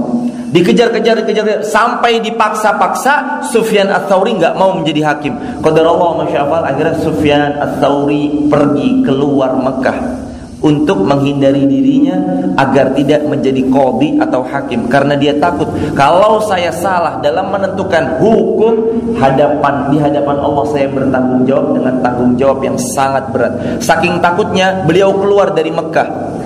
Dikejar-kejar, 0.51 1.23
dikejar 1.23 1.63
sampai 1.63 2.19
dipaksa-paksa 2.19 3.39
Sufyan 3.55 3.87
Ats-Tsauri 3.87 4.35
nggak 4.35 4.59
mau 4.59 4.75
menjadi 4.75 5.15
hakim. 5.15 5.33
Qadarullah 5.63 6.27
masyaallah 6.27 6.67
akhirnya 6.67 6.99
Sufyan 6.99 7.55
Ats-Tsauri 7.55 8.51
pergi 8.51 8.99
keluar 9.07 9.55
Mekah 9.55 10.21
untuk 10.61 11.07
menghindari 11.07 11.65
dirinya 11.65 12.19
agar 12.59 12.93
tidak 12.93 13.25
menjadi 13.25 13.65
qadhi 13.71 14.19
atau 14.21 14.45
hakim. 14.45 14.85
Karena 14.91 15.17
dia 15.17 15.39
takut 15.39 15.71
kalau 15.97 16.43
saya 16.45 16.69
salah 16.69 17.17
dalam 17.23 17.49
menentukan 17.49 18.21
hukum 18.21 18.75
hadapan 19.17 19.89
di 19.89 19.97
hadapan 19.97 20.37
Allah 20.37 20.65
saya 20.69 20.87
bertanggung 20.91 21.47
jawab 21.49 21.79
dengan 21.79 21.95
tanggung 22.05 22.35
jawab 22.37 22.59
yang 22.61 22.77
sangat 22.77 23.25
berat. 23.33 23.53
Saking 23.81 24.21
takutnya 24.21 24.85
beliau 24.85 25.15
keluar 25.17 25.55
dari 25.55 25.73
Mekah 25.73 26.40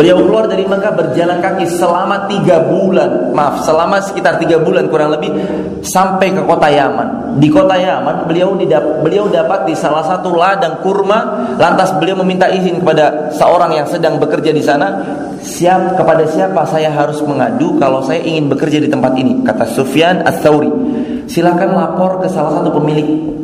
Beliau 0.00 0.16
keluar 0.16 0.48
dari 0.48 0.64
Mekah 0.64 0.96
berjalan 0.96 1.44
kaki 1.44 1.68
selama 1.76 2.24
tiga 2.24 2.64
bulan, 2.64 3.36
maaf, 3.36 3.60
selama 3.68 4.00
sekitar 4.00 4.40
tiga 4.40 4.56
bulan 4.56 4.88
kurang 4.88 5.12
lebih 5.12 5.28
sampai 5.84 6.32
ke 6.32 6.40
kota 6.40 6.72
Yaman. 6.72 7.36
Di 7.36 7.52
kota 7.52 7.76
Yaman 7.76 8.24
beliau 8.24 8.56
didap, 8.56 9.04
beliau 9.04 9.28
dapat 9.28 9.68
di 9.68 9.76
salah 9.76 10.00
satu 10.00 10.32
ladang 10.32 10.80
kurma, 10.80 11.52
lantas 11.60 11.92
beliau 12.00 12.16
meminta 12.24 12.48
izin 12.48 12.80
kepada 12.80 13.28
seorang 13.36 13.76
yang 13.76 13.84
sedang 13.92 14.16
bekerja 14.16 14.56
di 14.56 14.64
sana, 14.64 15.04
siap 15.44 16.00
kepada 16.00 16.24
siapa 16.24 16.64
saya 16.64 16.88
harus 16.88 17.20
mengadu 17.20 17.76
kalau 17.76 18.00
saya 18.00 18.24
ingin 18.24 18.48
bekerja 18.48 18.80
di 18.80 18.88
tempat 18.88 19.20
ini? 19.20 19.44
Kata 19.44 19.68
Sufyan 19.68 20.24
Ats-Tsauri. 20.24 20.72
Silakan 21.28 21.76
lapor 21.76 22.24
ke 22.24 22.32
salah 22.32 22.56
satu 22.56 22.72
pemilik. 22.72 23.36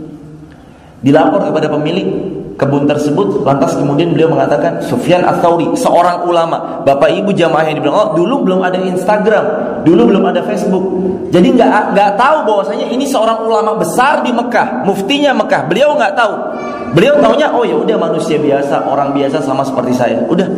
Dilapor 1.04 1.52
kepada 1.52 1.68
pemilik, 1.68 2.08
kebun 2.56 2.88
tersebut 2.88 3.44
lantas 3.44 3.76
kemudian 3.76 4.16
beliau 4.16 4.32
mengatakan 4.32 4.80
Sufyan 4.80 5.24
Ats-Tsauri 5.28 5.76
seorang 5.76 6.24
ulama 6.24 6.82
Bapak 6.88 7.12
Ibu 7.12 7.36
jamaah 7.36 7.68
yang 7.68 7.76
dibilang 7.80 7.96
oh 7.96 8.08
dulu 8.16 8.48
belum 8.48 8.60
ada 8.64 8.80
Instagram 8.80 9.44
dulu 9.86 10.02
belum 10.10 10.24
ada 10.26 10.42
Facebook. 10.42 10.84
Jadi 11.30 11.54
nggak 11.54 11.94
nggak 11.94 12.10
tahu 12.18 12.38
bahwasanya 12.42 12.90
ini 12.90 13.06
seorang 13.06 13.46
ulama 13.46 13.78
besar 13.78 14.26
di 14.26 14.34
Mekah 14.34 14.82
muftinya 14.82 15.30
Mekah. 15.38 15.70
Beliau 15.70 15.94
nggak 15.94 16.18
tahu. 16.18 16.34
Beliau 16.98 17.22
taunya 17.22 17.54
oh 17.54 17.62
ya 17.62 17.78
udah 17.78 17.94
manusia 17.94 18.42
biasa 18.42 18.90
orang 18.90 19.14
biasa 19.14 19.38
sama 19.46 19.62
seperti 19.62 19.94
saya. 19.94 20.18
Udah 20.26 20.50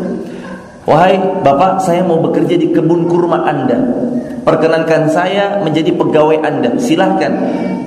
Wahai 0.89 1.21
Bapak, 1.45 1.85
saya 1.85 2.01
mau 2.01 2.17
bekerja 2.25 2.57
di 2.57 2.73
kebun 2.73 3.05
kurma 3.13 3.45
Anda. 3.45 3.77
Perkenankan 4.41 5.13
saya 5.13 5.61
menjadi 5.61 5.93
pegawai 5.93 6.41
Anda. 6.41 6.81
Silahkan. 6.81 7.29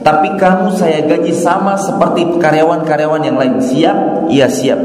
Tapi 0.05 0.37
kamu 0.37 0.69
saya 0.77 1.01
gaji 1.09 1.33
sama 1.33 1.73
seperti 1.81 2.37
karyawan-karyawan 2.37 3.25
yang 3.25 3.41
lain. 3.41 3.57
Siap? 3.57 4.29
Iya 4.29 4.45
siap. 4.45 4.77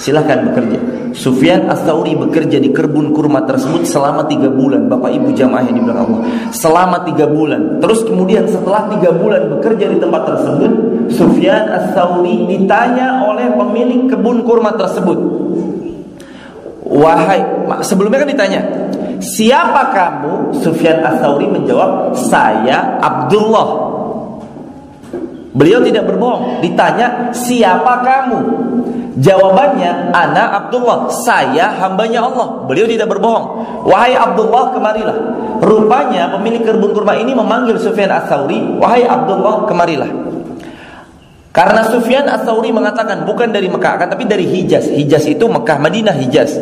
Silahkan 0.00 0.48
bekerja. 0.48 0.80
Sufyan 1.12 1.68
Astauri 1.68 2.16
bekerja 2.16 2.56
di 2.56 2.72
kebun 2.72 3.12
kurma 3.12 3.44
tersebut 3.44 3.84
selama 3.84 4.24
tiga 4.24 4.48
bulan. 4.48 4.88
Bapak 4.88 5.12
Ibu 5.12 5.36
jamaah 5.36 5.64
yang 5.68 5.76
dibilang 5.76 6.08
Allah. 6.08 6.20
Selama 6.56 7.04
tiga 7.04 7.28
bulan. 7.28 7.84
Terus 7.84 8.00
kemudian 8.08 8.48
setelah 8.48 8.88
tiga 8.96 9.12
bulan 9.12 9.52
bekerja 9.52 9.92
di 9.92 10.00
tempat 10.00 10.24
tersebut, 10.24 10.72
Sufyan 11.12 11.68
Astauri 11.68 12.48
ditanya 12.48 13.28
oleh 13.28 13.52
pemilik 13.52 14.08
kebun 14.08 14.40
kurma 14.40 14.72
tersebut. 14.72 15.35
Wahai, 16.96 17.44
sebelumnya 17.84 18.24
kan 18.24 18.30
ditanya, 18.32 18.60
siapa 19.20 19.92
kamu? 19.92 20.56
Sufyan 20.64 21.04
Ats-Tsauri 21.04 21.44
menjawab, 21.44 22.16
saya 22.16 22.96
Abdullah. 23.04 23.68
Beliau 25.56 25.80
tidak 25.84 26.08
berbohong. 26.08 26.60
Ditanya, 26.60 27.32
siapa 27.32 28.04
kamu? 28.04 28.38
Jawabannya, 29.16 30.12
Ana 30.12 30.52
Abdullah. 30.60 31.08
Saya 31.24 31.72
hambanya 31.80 32.28
Allah. 32.28 32.68
Beliau 32.68 32.84
tidak 32.84 33.08
berbohong. 33.08 33.64
Wahai 33.88 34.12
Abdullah, 34.12 34.76
kemarilah. 34.76 35.16
Rupanya 35.64 36.36
pemilik 36.36 36.60
kebun 36.60 36.92
kurma 36.92 37.16
ini 37.16 37.32
memanggil 37.32 37.80
Sufyan 37.80 38.12
Ats-Tsauri, 38.12 38.76
wahai 38.76 39.08
Abdullah, 39.08 39.64
kemarilah. 39.64 40.35
Karena 41.56 41.88
Sufyan 41.88 42.28
Ats-Tsauri 42.28 42.68
mengatakan 42.68 43.24
bukan 43.24 43.48
dari 43.48 43.72
Mekah 43.72 43.96
akan 43.96 44.08
tapi 44.12 44.28
dari 44.28 44.44
Hijaz. 44.44 44.92
Hijaz 44.92 45.24
itu 45.24 45.48
Mekah, 45.48 45.80
Madinah, 45.80 46.12
Hijaz. 46.12 46.52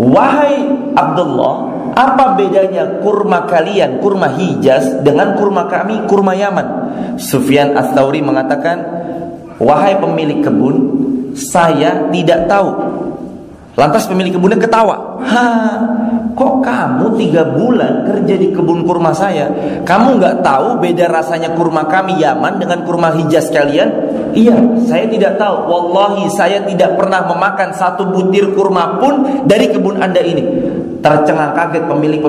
Wahai 0.00 0.64
Abdullah, 0.96 1.54
apa 1.92 2.32
bedanya 2.32 3.04
kurma 3.04 3.44
kalian, 3.44 4.00
kurma 4.00 4.32
Hijaz 4.40 5.04
dengan 5.04 5.36
kurma 5.36 5.68
kami, 5.68 6.08
kurma 6.08 6.32
Yaman? 6.32 6.66
Sufyan 7.20 7.76
Ats-Tsauri 7.76 8.24
mengatakan, 8.24 8.80
"Wahai 9.60 10.00
pemilik 10.00 10.40
kebun, 10.40 10.76
saya 11.36 12.08
tidak 12.08 12.48
tahu 12.48 12.68
Lantas 13.74 14.06
pemilik 14.06 14.30
kebunnya 14.30 14.58
ketawa. 14.58 15.18
Ha, 15.26 15.46
kok 16.34 16.54
kamu 16.60 17.14
tiga 17.16 17.42
bulan 17.54 18.04
kerja 18.04 18.34
di 18.34 18.50
kebun 18.50 18.82
kurma 18.82 19.14
saya? 19.14 19.48
Kamu 19.86 20.18
nggak 20.18 20.42
tahu 20.42 20.82
beda 20.82 21.06
rasanya 21.08 21.54
kurma 21.54 21.86
kami 21.86 22.18
Yaman 22.18 22.58
dengan 22.58 22.82
kurma 22.82 23.14
Hijaz 23.14 23.48
kalian? 23.54 23.88
Iya, 24.34 24.58
saya 24.90 25.06
tidak 25.06 25.38
tahu. 25.38 25.70
Wallahi 25.70 26.26
saya 26.34 26.66
tidak 26.66 26.98
pernah 26.98 27.22
memakan 27.24 27.70
satu 27.70 28.10
butir 28.10 28.50
kurma 28.52 28.98
pun 28.98 29.46
dari 29.46 29.70
kebun 29.70 30.02
anda 30.02 30.18
ini. 30.18 30.42
Tercengang 30.98 31.54
kaget 31.54 31.84
pemilik 31.86 32.20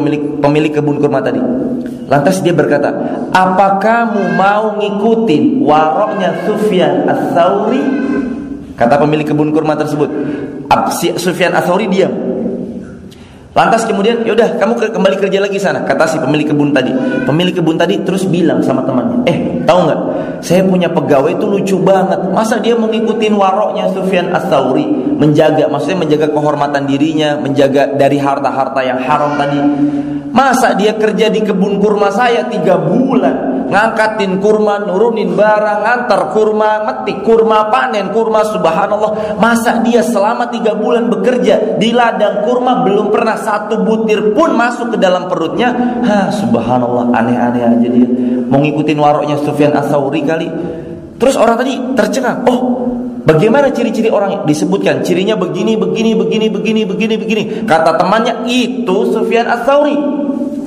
pemilik 0.41 0.71
kebun 0.71 1.01
kurma 1.01 1.19
tadi. 1.25 1.41
Lantas 2.05 2.45
dia 2.45 2.53
berkata, 2.53 2.93
apa 3.33 3.81
kamu 3.81 4.37
mau 4.37 4.77
ngikutin 4.77 5.65
waroknya 5.65 6.45
Sufyan 6.45 7.09
As-Sauri? 7.09 7.81
Kata 8.75 8.99
pemilik 9.01 9.25
kebun 9.25 9.55
kurma 9.55 9.73
tersebut, 9.79 10.11
Sufyan 11.15 11.55
Atsauri 11.55 11.87
diam. 11.87 12.11
Lantas 13.55 13.87
kemudian, 13.87 14.19
yaudah 14.27 14.59
kamu 14.59 14.75
ke, 14.75 14.85
kembali 14.91 15.15
kerja 15.15 15.39
lagi 15.39 15.55
sana. 15.55 15.87
Kata 15.87 16.03
si 16.11 16.19
pemilik 16.19 16.51
kebun 16.51 16.75
tadi. 16.75 16.91
Pemilik 17.23 17.55
kebun 17.55 17.79
tadi 17.79 18.03
terus 18.03 18.27
bilang 18.27 18.59
sama 18.59 18.83
temannya, 18.83 19.23
eh 19.23 19.63
tahu 19.63 19.79
nggak? 19.87 19.99
Saya 20.43 20.67
punya 20.67 20.91
pegawai 20.91 21.39
itu 21.39 21.47
lucu 21.47 21.79
banget. 21.79 22.19
Masa 22.35 22.59
dia 22.59 22.75
mau 22.75 22.91
ngikutin 22.91 23.31
waroknya 23.31 23.95
Sufyan 23.95 24.35
Atsauri, 24.35 24.83
menjaga, 25.15 25.71
maksudnya 25.71 26.03
menjaga 26.03 26.27
kehormatan 26.35 26.83
dirinya, 26.83 27.39
menjaga 27.39 27.95
dari 27.95 28.19
harta-harta 28.19 28.83
yang 28.83 28.99
haram 28.99 29.39
tadi. 29.39 29.59
Masa 30.35 30.75
dia 30.75 30.91
kerja 30.99 31.31
di 31.31 31.39
kebun 31.39 31.79
kurma 31.79 32.11
saya 32.11 32.51
tiga 32.51 32.75
bulan? 32.75 33.55
ngangkatin 33.65 34.37
kurma, 34.39 34.85
nurunin 34.85 35.33
barang, 35.33 35.79
ngantar 35.81 36.21
kurma, 36.31 36.85
metik 36.85 37.25
kurma, 37.25 37.73
panen 37.73 38.13
kurma, 38.13 38.45
subhanallah. 38.45 39.37
Masa 39.41 39.81
dia 39.81 40.05
selama 40.05 40.49
tiga 40.53 40.77
bulan 40.77 41.09
bekerja 41.09 41.77
di 41.81 41.89
ladang 41.91 42.45
kurma 42.45 42.85
belum 42.85 43.09
pernah 43.09 43.37
satu 43.45 43.85
butir 43.85 44.33
pun 44.33 44.57
masuk 44.57 44.93
ke 44.93 44.97
dalam 44.97 45.29
perutnya? 45.29 45.69
Ha, 46.01 46.33
subhanallah, 46.33 47.13
aneh-aneh 47.13 47.61
aja 47.61 47.87
dia. 47.87 48.09
Mau 48.49 48.57
ngikutin 48.57 48.97
waroknya 48.97 49.37
Sufyan 49.45 49.77
Asauri 49.77 50.25
kali. 50.25 50.49
Terus 51.21 51.37
orang 51.37 51.61
tadi 51.61 51.77
tercengang, 51.93 52.41
oh 52.49 52.59
Bagaimana 53.25 53.73
ciri-ciri 53.73 54.13
orang 54.13 54.45
disebutkan? 54.45 55.01
Cirinya 55.01 55.33
begini, 55.33 55.73
begini, 55.73 56.13
begini, 56.13 56.45
begini, 56.45 56.81
begini, 56.85 57.15
begini. 57.17 57.43
Kata 57.65 57.97
temannya 57.97 58.45
itu 58.45 59.09
Sufyan 59.09 59.49
Ats-Tsauri. 59.49 59.97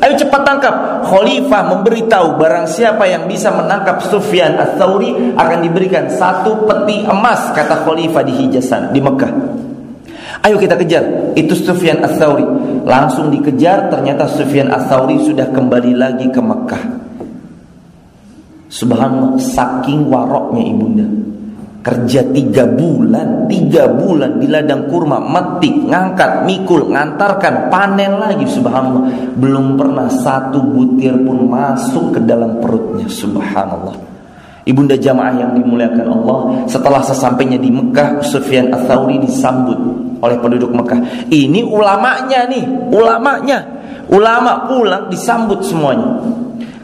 Ayo 0.03 0.15
cepat 0.19 0.43
tangkap. 0.43 0.75
Khalifah 1.07 1.63
memberitahu 1.71 2.35
barang 2.35 2.67
siapa 2.67 3.07
yang 3.07 3.31
bisa 3.31 3.55
menangkap 3.55 4.03
Sufyan 4.03 4.59
Ats-Tsauri 4.59 5.39
akan 5.39 5.59
diberikan 5.63 6.11
satu 6.11 6.67
peti 6.67 7.07
emas 7.07 7.55
kata 7.55 7.87
Khalifah 7.87 8.27
di 8.27 8.35
Hijazan 8.35 8.91
di 8.91 8.99
Mekah. 9.07 9.33
Ayo 10.47 10.57
kita 10.57 10.79
kejar. 10.79 11.35
Itu 11.35 11.55
Sufyan 11.59 12.03
Ats-Tsauri. 12.03 12.47
Langsung 12.87 13.29
dikejar 13.33 13.91
ternyata 13.91 14.27
Sufyan 14.31 14.71
Ats-Tsauri 14.71 15.23
sudah 15.27 15.51
kembali 15.51 15.93
lagi 15.99 16.27
ke 16.31 16.41
Mekah. 16.41 16.85
Subhanallah 18.69 19.41
saking 19.41 20.13
waroknya 20.13 20.63
ibunda 20.69 21.09
kerja 21.89 22.21
tiga 22.37 22.69
bulan 22.69 23.49
tiga 23.49 23.89
bulan 23.89 24.37
di 24.37 24.51
ladang 24.51 24.91
kurma 24.93 25.23
metik 25.23 25.89
ngangkat 25.89 26.45
mikul 26.45 26.91
ngantarkan 26.91 27.73
panen 27.73 28.21
lagi 28.21 28.45
subhanallah 28.45 29.09
belum 29.41 29.79
pernah 29.81 30.11
satu 30.11 30.61
butir 30.61 31.17
pun 31.25 31.49
masuk 31.49 32.19
ke 32.19 32.21
dalam 32.29 32.61
perutnya 32.61 33.09
subhanallah 33.09 34.08
ibunda 34.69 34.95
jamaah 35.01 35.33
yang 35.33 35.51
dimuliakan 35.57 36.05
Allah 36.05 36.41
setelah 36.69 37.01
sesampainya 37.01 37.57
di 37.57 37.73
Mekah 37.73 38.21
Sufyan 38.21 38.69
Ats-Tsauri 38.69 39.17
disambut 39.25 39.79
oleh 40.21 40.37
penduduk 40.37 40.69
Mekah 40.77 41.33
ini 41.33 41.65
ulamanya 41.65 42.45
nih 42.45 42.65
ulamanya 42.93 43.59
ulama 44.13 44.69
pulang 44.69 45.09
disambut 45.09 45.65
semuanya 45.65 46.21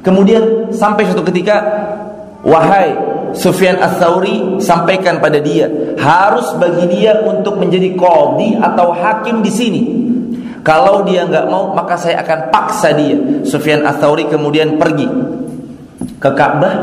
kemudian 0.00 0.72
sampai 0.72 1.04
suatu 1.04 1.20
ketika 1.28 1.60
wahai 2.40 2.96
Sufyan 3.34 3.82
Ats-Tsauri 3.82 4.62
sampaikan 4.62 5.18
pada 5.18 5.42
dia, 5.42 5.66
harus 5.98 6.54
bagi 6.54 6.86
dia 6.86 7.18
untuk 7.26 7.58
menjadi 7.58 7.90
qadhi 7.98 8.54
atau 8.62 8.94
hakim 8.94 9.42
di 9.42 9.50
sini. 9.50 9.82
Kalau 10.62 11.02
dia 11.02 11.26
nggak 11.26 11.50
mau, 11.50 11.74
maka 11.74 11.98
saya 11.98 12.22
akan 12.22 12.54
paksa 12.54 12.94
dia. 12.94 13.18
Sufyan 13.42 13.82
Ats-Tsauri 13.82 14.30
kemudian 14.30 14.78
pergi 14.78 15.10
ke 16.22 16.30
Ka'bah 16.30 16.74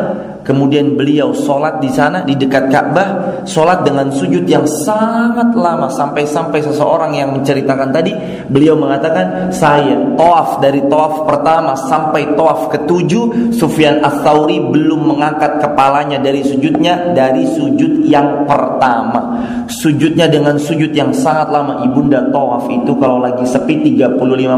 Kemudian 0.41 0.97
beliau 0.97 1.37
sholat 1.37 1.77
di 1.77 1.89
sana 1.93 2.25
di 2.25 2.33
dekat 2.33 2.73
Ka'bah, 2.73 3.41
sholat 3.45 3.85
dengan 3.85 4.09
sujud 4.09 4.41
yang 4.49 4.65
sangat 4.65 5.53
lama 5.53 5.85
sampai-sampai 5.85 6.65
seseorang 6.65 7.13
yang 7.13 7.29
menceritakan 7.37 7.93
tadi, 7.93 8.09
beliau 8.49 8.73
mengatakan 8.73 9.53
saya 9.53 9.93
toaf 10.17 10.57
dari 10.57 10.81
toaf 10.89 11.29
pertama 11.29 11.77
sampai 11.77 12.33
toaf 12.33 12.73
ketujuh, 12.73 13.53
Sufyan 13.53 14.01
Ats-Tsauri 14.01 14.57
belum 14.73 15.13
mengangkat 15.13 15.61
kepalanya 15.61 16.17
dari 16.17 16.41
sujudnya 16.41 17.13
dari 17.13 17.45
sujud 17.45 18.09
yang 18.09 18.49
pertama. 18.49 19.45
Sujudnya 19.69 20.25
dengan 20.25 20.57
sujud 20.57 20.89
yang 20.91 21.13
sangat 21.13 21.53
lama. 21.53 21.85
Ibunda 21.85 22.33
toaf 22.33 22.65
itu 22.67 22.97
kalau 22.97 23.21
lagi 23.21 23.45
sepi 23.45 23.85
35 23.93 24.17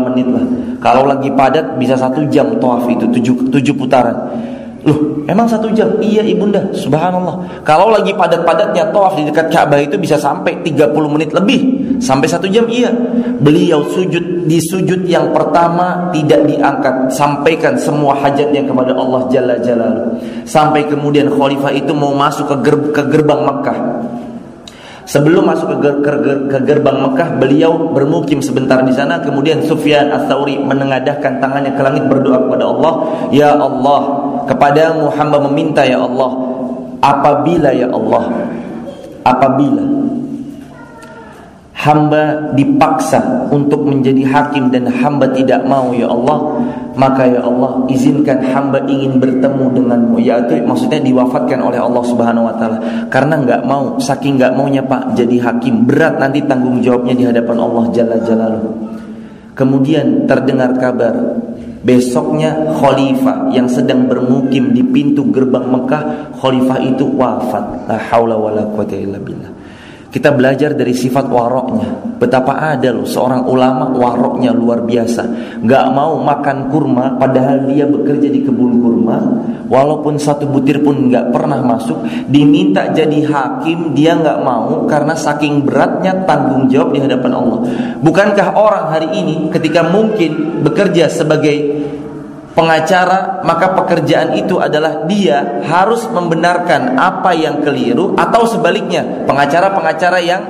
menit 0.10 0.28
lah. 0.32 0.46
Kalau 0.80 1.04
lagi 1.04 1.28
padat 1.36 1.76
bisa 1.76 2.00
satu 2.00 2.24
jam 2.32 2.56
toaf 2.58 2.88
itu 2.88 3.04
tujuh, 3.12 3.52
tujuh 3.52 3.76
putaran. 3.76 4.16
Loh, 4.84 5.24
emang 5.32 5.48
satu 5.48 5.72
jam? 5.72 5.96
Iya 6.04 6.28
ibunda, 6.28 6.60
subhanallah. 6.76 7.64
Kalau 7.64 7.88
lagi 7.88 8.12
padat-padatnya 8.12 8.92
tawaf 8.92 9.16
di 9.16 9.24
dekat 9.32 9.48
Ka'bah 9.48 9.80
itu 9.80 9.96
bisa 9.96 10.20
sampai 10.20 10.60
30 10.60 10.92
menit 11.08 11.32
lebih. 11.32 11.60
Sampai 12.04 12.28
satu 12.28 12.52
jam 12.52 12.68
iya. 12.68 12.92
Beliau 13.40 13.88
sujud 13.88 14.44
di 14.44 14.60
sujud 14.60 15.08
yang 15.08 15.32
pertama 15.32 16.12
tidak 16.12 16.44
diangkat. 16.44 17.16
Sampaikan 17.16 17.80
semua 17.80 18.12
hajatnya 18.20 18.68
kepada 18.68 18.92
Allah 18.92 19.24
Jalla 19.32 19.56
Jalaluh. 19.64 20.20
Sampai 20.44 20.84
kemudian 20.84 21.32
khalifah 21.32 21.72
itu 21.72 21.96
mau 21.96 22.12
masuk 22.12 22.52
ke, 22.52 22.56
ger 22.68 22.76
ke 22.92 23.02
gerbang 23.08 23.40
Makkah. 23.48 23.80
Sebelum 25.04 25.44
masuk 25.44 25.68
ke, 25.68 25.78
ger 25.84 25.96
ke, 26.00 26.34
ke 26.48 26.58
gerbang 26.64 26.96
Mekah, 27.04 27.36
beliau 27.36 27.92
bermukim 27.92 28.40
sebentar 28.40 28.80
di 28.88 28.96
sana. 28.96 29.20
Kemudian 29.20 29.60
Sufyan 29.68 30.08
Ats-Tsauri 30.12 30.64
menengadahkan 30.64 31.44
tangannya 31.44 31.76
ke 31.76 31.82
langit 31.84 32.08
berdoa 32.08 32.48
kepada 32.48 32.64
Allah, 32.72 32.94
"Ya 33.36 33.52
Allah, 33.52 34.23
kepada 34.46 34.96
Muhammad 34.96 35.52
meminta 35.52 35.84
ya 35.84 36.02
Allah, 36.02 36.32
apabila 37.04 37.70
ya 37.76 37.92
Allah 37.92 38.24
apabila 39.24 39.84
hamba 41.84 42.56
dipaksa 42.56 43.52
untuk 43.52 43.84
menjadi 43.84 44.24
hakim 44.24 44.72
dan 44.72 44.88
hamba 44.88 45.28
tidak 45.36 45.68
mau 45.68 45.92
ya 45.92 46.08
Allah 46.08 46.64
maka 46.96 47.28
ya 47.28 47.44
Allah 47.44 47.84
izinkan 47.90 48.40
hamba 48.54 48.86
ingin 48.86 49.18
bertemu 49.18 49.74
denganmu. 49.74 50.22
Yaitu 50.22 50.62
maksudnya 50.64 51.02
diwafatkan 51.02 51.60
oleh 51.60 51.82
Allah 51.82 52.04
Subhanahu 52.06 52.46
wa 52.46 52.56
taala. 52.56 52.78
Karena 53.10 53.42
nggak 53.42 53.62
mau 53.66 53.98
saking 53.98 54.38
nggak 54.38 54.54
maunya 54.54 54.86
Pak 54.86 55.18
jadi 55.18 55.42
hakim 55.42 55.90
berat 55.90 56.22
nanti 56.22 56.46
tanggung 56.46 56.80
jawabnya 56.80 57.18
di 57.18 57.26
hadapan 57.26 57.58
Allah 57.60 57.84
Jalla 57.92 58.18
Jalaluhu. 58.22 58.70
Kemudian 59.58 60.30
terdengar 60.30 60.78
kabar 60.78 61.14
besoknya 61.84 62.74
khalifah 62.80 63.52
yang 63.52 63.68
sedang 63.68 64.08
bermukim 64.08 64.72
di 64.72 64.82
pintu 64.82 65.28
gerbang 65.30 65.68
Mekah 65.68 66.34
khalifah 66.40 66.80
itu 66.80 67.06
wafat. 67.14 67.92
La 67.92 68.00
haula 68.00 68.40
wala 68.40 68.64
quwata 68.72 68.96
illa 68.96 69.20
billah 69.20 69.63
kita 70.14 70.30
belajar 70.30 70.78
dari 70.78 70.94
sifat 70.94 71.26
waroknya. 71.26 72.22
Betapa 72.22 72.78
ada 72.78 72.94
loh 72.94 73.10
seorang 73.10 73.50
ulama 73.50 73.90
waroknya 73.98 74.54
luar 74.54 74.86
biasa. 74.86 75.26
Gak 75.66 75.86
mau 75.90 76.22
makan 76.22 76.70
kurma 76.70 77.18
padahal 77.18 77.66
dia 77.66 77.90
bekerja 77.90 78.30
di 78.30 78.46
kebun 78.46 78.78
kurma. 78.78 79.18
Walaupun 79.66 80.22
satu 80.22 80.46
butir 80.46 80.86
pun 80.86 81.10
gak 81.10 81.34
pernah 81.34 81.66
masuk. 81.66 82.06
Diminta 82.30 82.94
jadi 82.94 83.26
hakim 83.26 83.98
dia 83.98 84.14
gak 84.14 84.46
mau 84.46 84.86
karena 84.86 85.18
saking 85.18 85.66
beratnya 85.66 86.14
tanggung 86.30 86.70
jawab 86.70 86.94
di 86.94 87.02
hadapan 87.02 87.34
Allah. 87.34 87.60
Bukankah 88.06 88.54
orang 88.54 88.94
hari 88.94 89.10
ini 89.18 89.50
ketika 89.50 89.82
mungkin 89.90 90.62
bekerja 90.62 91.10
sebagai 91.10 91.90
pengacara 92.54 93.42
maka 93.42 93.74
pekerjaan 93.74 94.38
itu 94.38 94.62
adalah 94.62 95.06
dia 95.10 95.62
harus 95.66 96.06
membenarkan 96.10 96.96
apa 96.98 97.34
yang 97.34 97.66
keliru 97.66 98.14
atau 98.14 98.46
sebaliknya 98.46 99.26
pengacara-pengacara 99.26 100.20
yang 100.22 100.42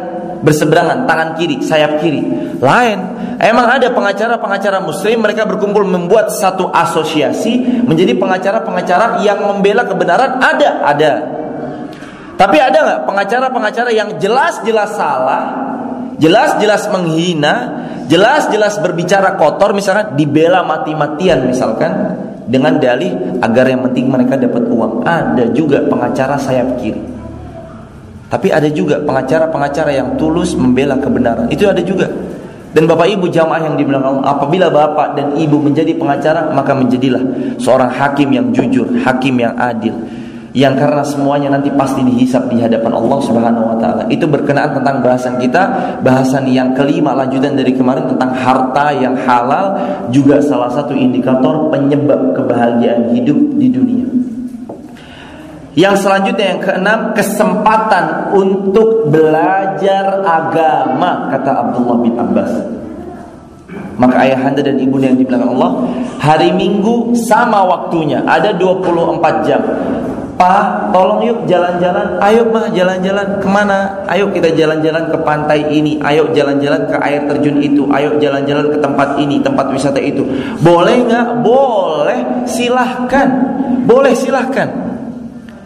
berseberangan 0.43 1.07
tangan 1.07 1.39
kiri 1.39 1.63
sayap 1.63 2.03
kiri. 2.03 2.21
Lain 2.59 2.99
emang 3.39 3.79
ada 3.79 3.87
pengacara-pengacara 3.95 4.83
muslim 4.83 5.23
mereka 5.23 5.47
berkumpul 5.47 5.87
membuat 5.87 6.35
satu 6.35 6.67
asosiasi 6.69 7.83
menjadi 7.87 8.19
pengacara-pengacara 8.19 9.23
yang 9.23 9.39
membela 9.39 9.87
kebenaran? 9.87 10.43
Ada 10.43 10.69
ada. 10.83 11.13
Tapi 12.35 12.57
ada 12.59 12.77
nggak 12.83 13.01
pengacara-pengacara 13.07 13.89
yang 13.95 14.19
jelas-jelas 14.19 14.99
salah 14.99 15.72
jelas-jelas 16.23 16.87
menghina 16.87 17.83
jelas-jelas 18.07 18.79
berbicara 18.79 19.35
kotor 19.35 19.75
misalkan 19.75 20.15
dibela 20.15 20.63
mati-matian 20.63 21.51
misalkan 21.51 22.15
dengan 22.47 22.79
dalih 22.79 23.39
agar 23.39 23.65
yang 23.71 23.83
penting 23.87 24.07
mereka 24.11 24.39
dapat 24.39 24.67
uang. 24.67 25.03
Ada 25.03 25.51
juga 25.55 25.83
pengacara 25.87 26.35
sayap 26.39 26.79
kiri. 26.79 26.99
Tapi 28.27 28.49
ada 28.49 28.65
juga 28.67 28.99
pengacara-pengacara 29.03 29.91
yang 29.93 30.17
tulus 30.17 30.57
membela 30.57 30.97
kebenaran. 30.97 31.47
Itu 31.53 31.69
ada 31.69 31.79
juga. 31.85 32.09
Dan 32.73 32.89
Bapak 32.89 33.05
Ibu 33.05 33.29
jamaah 33.29 33.69
yang 33.69 33.77
dibilang 33.77 34.01
Allah, 34.01 34.33
apabila 34.33 34.65
Bapak 34.73 35.13
dan 35.13 35.37
Ibu 35.37 35.61
menjadi 35.61 35.93
pengacara, 35.93 36.49
maka 36.57 36.73
menjadilah 36.73 37.21
seorang 37.61 37.93
hakim 37.93 38.33
yang 38.33 38.49
jujur, 38.49 38.89
hakim 39.05 39.37
yang 39.37 39.53
adil 39.61 39.93
yang 40.53 40.77
karena 40.77 41.01
semuanya 41.01 41.49
nanti 41.49 41.73
pasti 41.73 42.05
dihisap 42.05 42.45
di 42.45 42.61
hadapan 42.61 42.93
Allah 42.93 43.19
Subhanahu 43.25 43.73
wa 43.73 43.77
taala. 43.81 44.05
Itu 44.05 44.29
berkenaan 44.29 44.77
tentang 44.77 45.01
bahasan 45.01 45.41
kita, 45.41 45.61
bahasan 46.05 46.45
yang 46.45 46.77
kelima 46.77 47.17
lanjutan 47.17 47.57
dari 47.57 47.73
kemarin 47.73 48.05
tentang 48.05 48.37
harta 48.37 48.93
yang 48.93 49.17
halal 49.25 49.73
juga 50.13 50.37
salah 50.45 50.69
satu 50.69 50.93
indikator 50.93 51.73
penyebab 51.73 52.37
kebahagiaan 52.37 53.17
hidup 53.17 53.37
di 53.57 53.67
dunia. 53.73 54.05
Yang 55.73 56.05
selanjutnya 56.05 56.45
yang 56.53 56.61
keenam 56.61 56.99
kesempatan 57.17 58.29
untuk 58.37 59.09
belajar 59.09 60.21
agama 60.21 61.33
kata 61.33 61.49
Abdullah 61.49 61.97
bin 61.97 62.13
Abbas. 62.13 62.53
Maka 63.97 64.21
ayahanda 64.21 64.61
dan 64.61 64.77
ibunda 64.77 65.09
yang 65.09 65.17
di 65.17 65.25
belakang 65.25 65.53
Allah 65.53 65.85
Hari 66.17 66.49
Minggu 66.49 67.13
sama 67.13 67.61
waktunya 67.61 68.25
Ada 68.25 68.57
24 68.57 69.45
jam 69.45 69.61
Pak, 70.33 70.89
tolong 70.89 71.21
yuk 71.21 71.39
jalan-jalan. 71.45 72.17
Ayo 72.17 72.49
mah 72.49 72.65
jalan-jalan 72.73 73.37
ke 73.37 73.47
mana? 73.47 74.01
Ayo 74.09 74.33
kita 74.33 74.49
jalan-jalan 74.57 75.13
ke 75.13 75.17
pantai 75.21 75.61
ini. 75.69 76.01
Ayo 76.01 76.33
jalan-jalan 76.33 76.89
ke 76.89 76.97
air 76.99 77.21
terjun 77.29 77.61
itu. 77.61 77.85
Ayo 77.93 78.17
jalan-jalan 78.17 78.73
ke 78.73 78.77
tempat 78.81 79.21
ini, 79.21 79.39
tempat 79.45 79.69
wisata 79.69 80.01
itu. 80.01 80.25
Boleh 80.59 81.05
nggak? 81.05 81.27
Boleh. 81.45 82.19
Silahkan. 82.49 83.29
Boleh 83.85 84.13
silahkan. 84.17 84.83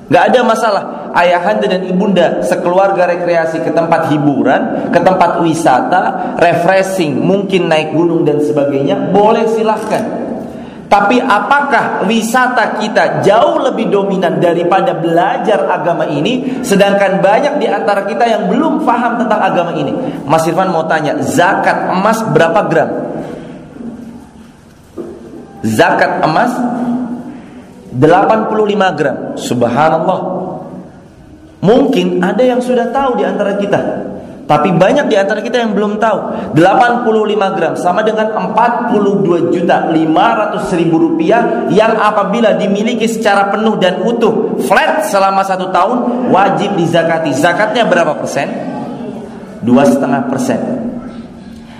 Gak 0.07 0.23
ada 0.31 0.39
masalah. 0.43 0.83
Ayahanda 1.11 1.67
dan 1.67 1.83
ibunda 1.87 2.43
sekeluarga 2.45 3.09
rekreasi 3.09 3.63
ke 3.63 3.71
tempat 3.73 4.13
hiburan, 4.13 4.91
ke 4.93 4.99
tempat 5.01 5.41
wisata, 5.41 6.35
refreshing, 6.37 7.17
mungkin 7.17 7.67
naik 7.67 7.91
gunung 7.91 8.23
dan 8.23 8.39
sebagainya. 8.39 9.11
Boleh 9.11 9.47
silahkan. 9.51 10.26
Tapi 10.87 11.19
apakah 11.19 12.07
wisata 12.07 12.79
kita 12.79 13.19
jauh 13.19 13.59
lebih 13.59 13.91
dominan 13.91 14.39
daripada 14.39 14.95
belajar 14.95 15.67
agama 15.67 16.07
ini? 16.07 16.63
Sedangkan 16.63 17.19
banyak 17.19 17.59
di 17.59 17.67
antara 17.67 18.07
kita 18.07 18.23
yang 18.23 18.47
belum 18.47 18.87
paham 18.87 19.19
tentang 19.19 19.41
agama 19.43 19.75
ini. 19.75 19.91
Mas 20.23 20.47
Irfan 20.47 20.71
mau 20.71 20.87
tanya, 20.87 21.19
zakat 21.19 21.91
emas 21.91 22.23
berapa 22.31 22.59
gram? 22.71 22.89
Zakat 25.67 26.23
emas 26.23 26.55
85 27.91 28.97
gram. 28.99 29.17
Subhanallah. 29.35 30.19
Mungkin 31.67 32.23
ada 32.23 32.47
yang 32.47 32.63
sudah 32.63 32.95
tahu 32.95 33.19
di 33.19 33.27
antara 33.27 33.59
kita 33.59 34.06
tapi 34.47 34.71
banyak 34.71 35.11
di 35.11 35.19
antara 35.19 35.43
kita 35.43 35.59
yang 35.59 35.75
belum 35.75 35.99
tahu. 35.99 36.55
85 36.55 37.55
gram 37.59 37.73
sama 37.75 37.99
dengan 37.99 38.31
42 38.31 39.51
juta 39.51 39.91
500 39.91 40.79
ribu 40.79 40.95
rupiah 41.03 41.67
Yang 41.67 41.93
apabila 41.99 42.55
dimiliki 42.55 43.11
secara 43.11 43.51
penuh 43.51 43.75
dan 43.75 43.99
utuh 44.07 44.55
Flat 44.63 45.03
selama 45.11 45.43
satu 45.43 45.67
tahun 45.69 46.31
Wajib 46.31 46.79
dizakati. 46.79 47.35
Zakatnya 47.35 47.83
berapa 47.83 48.15
persen? 48.15 48.47
Dua 49.59 49.83
setengah 49.83 50.31
persen 50.31 50.86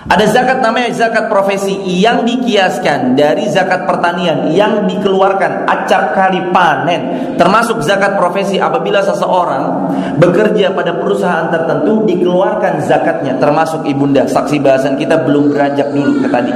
ada 0.08 0.24
zakat 0.24 0.64
namanya 0.64 0.88
zakat 0.95 1.28
profesi 1.28 1.76
yang 1.84 2.24
dikiaskan 2.24 3.20
dari 3.20 3.43
zakat 3.51 3.84
pertanian 3.84 4.47
yang 4.55 4.88
dikeluarkan 4.88 5.68
acap 5.68 6.16
kali 6.16 6.47
panen. 6.55 7.36
Termasuk 7.36 7.84
zakat 7.84 8.16
profesi 8.16 8.55
apabila 8.55 9.03
seseorang 9.03 9.91
bekerja 10.16 10.72
pada 10.72 10.95
perusahaan 10.95 11.51
tertentu 11.51 12.08
dikeluarkan 12.08 12.80
zakatnya. 12.88 13.36
Termasuk 13.36 13.84
ibunda. 13.84 14.24
Saksi 14.24 14.64
bahasan 14.64 14.95
kita 14.95 15.28
belum 15.28 15.51
beranjak 15.51 15.91
dulu 15.91 16.24
ke 16.24 16.28
tadi. 16.32 16.53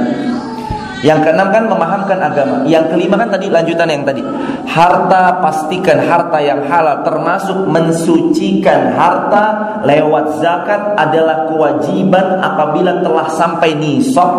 Yang 1.02 1.18
keenam 1.28 1.50
kan 1.50 1.66
memahamkan 1.66 2.18
agama. 2.22 2.56
Yang 2.64 2.94
kelima 2.94 3.18
kan 3.18 3.28
tadi 3.34 3.50
lanjutan 3.50 3.90
yang 3.90 4.06
tadi. 4.06 4.22
Harta 4.70 5.42
pastikan 5.42 5.98
harta 6.06 6.38
yang 6.38 6.62
halal 6.70 7.02
termasuk 7.02 7.66
mensucikan 7.66 8.94
harta 8.94 9.44
lewat 9.82 10.38
zakat 10.38 10.94
adalah 10.94 11.50
kewajiban 11.50 12.38
apabila 12.38 13.02
telah 13.02 13.26
sampai 13.26 13.74
nisab 13.74 14.30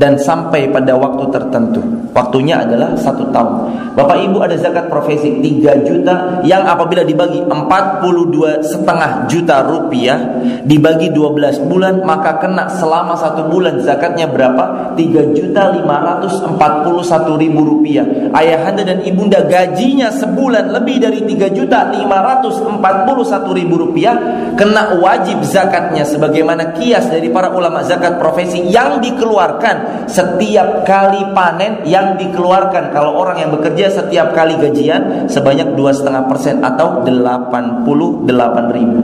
dan 0.00 0.16
sampai 0.16 0.72
pada 0.72 0.96
waktu 0.96 1.28
tertentu. 1.28 1.84
Waktunya 2.16 2.64
adalah 2.64 2.96
satu 2.96 3.28
tahun. 3.28 3.52
Bapak 3.92 4.16
Ibu 4.16 4.40
ada 4.40 4.56
zakat 4.56 4.88
profesi 4.88 5.28
3 5.44 5.84
juta 5.84 6.40
yang 6.40 6.64
apabila 6.64 7.04
dibagi 7.04 7.44
42 7.44 8.64
setengah 8.64 9.28
juta 9.28 9.60
rupiah 9.60 10.16
dibagi 10.64 11.12
12 11.12 11.68
bulan 11.68 12.00
maka 12.00 12.40
kena 12.40 12.72
selama 12.80 13.12
satu 13.20 13.52
bulan 13.52 13.76
zakatnya 13.84 14.24
berapa? 14.24 14.96
3 14.96 15.36
juta 15.36 15.76
541 15.76 17.42
ribu 17.44 17.60
rupiah. 17.60 18.32
Ayahanda 18.32 18.82
dan 18.88 19.04
ibunda 19.04 19.44
gajinya 19.44 20.08
sebulan 20.16 20.72
lebih 20.72 20.96
dari 21.04 21.20
3 21.28 21.52
juta 21.52 21.92
541 21.92 23.58
ribu 23.60 23.74
rupiah 23.76 24.16
kena 24.56 24.96
wajib 24.96 25.44
zakatnya 25.44 26.08
sebagaimana 26.08 26.72
kias 26.72 27.12
dari 27.12 27.28
para 27.28 27.52
ulama 27.52 27.84
zakat 27.84 28.16
profesi 28.16 28.64
yang 28.72 28.98
dikeluarkan 29.02 29.89
setiap 30.06 30.82
kali 30.84 31.32
panen 31.32 31.86
yang 31.86 32.18
dikeluarkan. 32.18 32.90
Kalau 32.90 33.16
orang 33.16 33.40
yang 33.42 33.50
bekerja 33.54 33.90
setiap 33.90 34.34
kali 34.34 34.58
gajian 34.58 35.26
sebanyak 35.30 35.74
dua 35.78 35.94
setengah 35.94 36.26
persen 36.26 36.62
atau 36.64 37.02
88 37.06 38.26
ribu. 38.74 39.00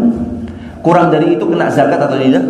Kurang 0.82 1.10
dari 1.10 1.34
itu 1.34 1.44
kena 1.46 1.66
zakat 1.70 1.98
atau 1.98 2.14
tidak? 2.14 2.44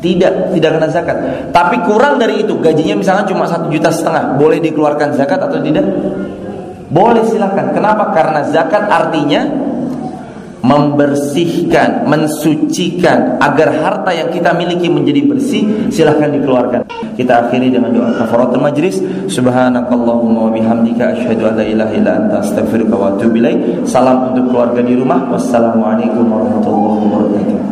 Tidak 0.00 0.54
tidak 0.56 0.70
kena 0.80 0.88
zakat. 0.88 1.16
Tapi 1.52 1.76
kurang 1.84 2.16
dari 2.16 2.40
itu 2.40 2.56
gajinya 2.56 3.02
misalnya 3.02 3.24
cuma 3.28 3.44
satu 3.44 3.68
juta 3.68 3.92
setengah. 3.92 4.38
Boleh 4.40 4.62
dikeluarkan 4.62 5.18
zakat 5.18 5.42
atau 5.42 5.60
tidak? 5.60 5.84
Boleh 6.90 7.22
silakan. 7.22 7.70
Kenapa? 7.70 8.10
Karena 8.10 8.42
zakat 8.50 8.90
artinya 8.90 9.69
membersihkan, 10.60 12.04
mensucikan 12.04 13.40
agar 13.40 13.72
harta 13.80 14.10
yang 14.12 14.28
kita 14.28 14.52
miliki 14.52 14.92
menjadi 14.92 15.24
bersih, 15.24 15.88
silahkan 15.88 16.28
dikeluarkan. 16.32 16.84
Kita 17.16 17.48
akhiri 17.48 17.68
dengan 17.68 17.92
doa 17.92 18.16
kafaratul 18.16 18.64
majlis. 18.64 19.00
Subhanakallahumma 19.28 20.48
wa 20.48 20.52
bihamdika 20.52 21.16
asyhadu 21.16 21.52
an 21.52 21.60
la 21.60 21.64
ilaha 21.68 21.92
illa 21.92 22.10
anta 22.16 22.40
astaghfiruka 22.40 22.96
wa 22.96 23.12
atubu. 23.12 23.40
Salam 23.84 24.32
untuk 24.32 24.48
keluarga 24.52 24.80
di 24.80 24.96
rumah. 24.96 25.28
Wassalamualaikum 25.28 26.24
warahmatullahi 26.28 26.98
wabarakatuh. 27.04 27.69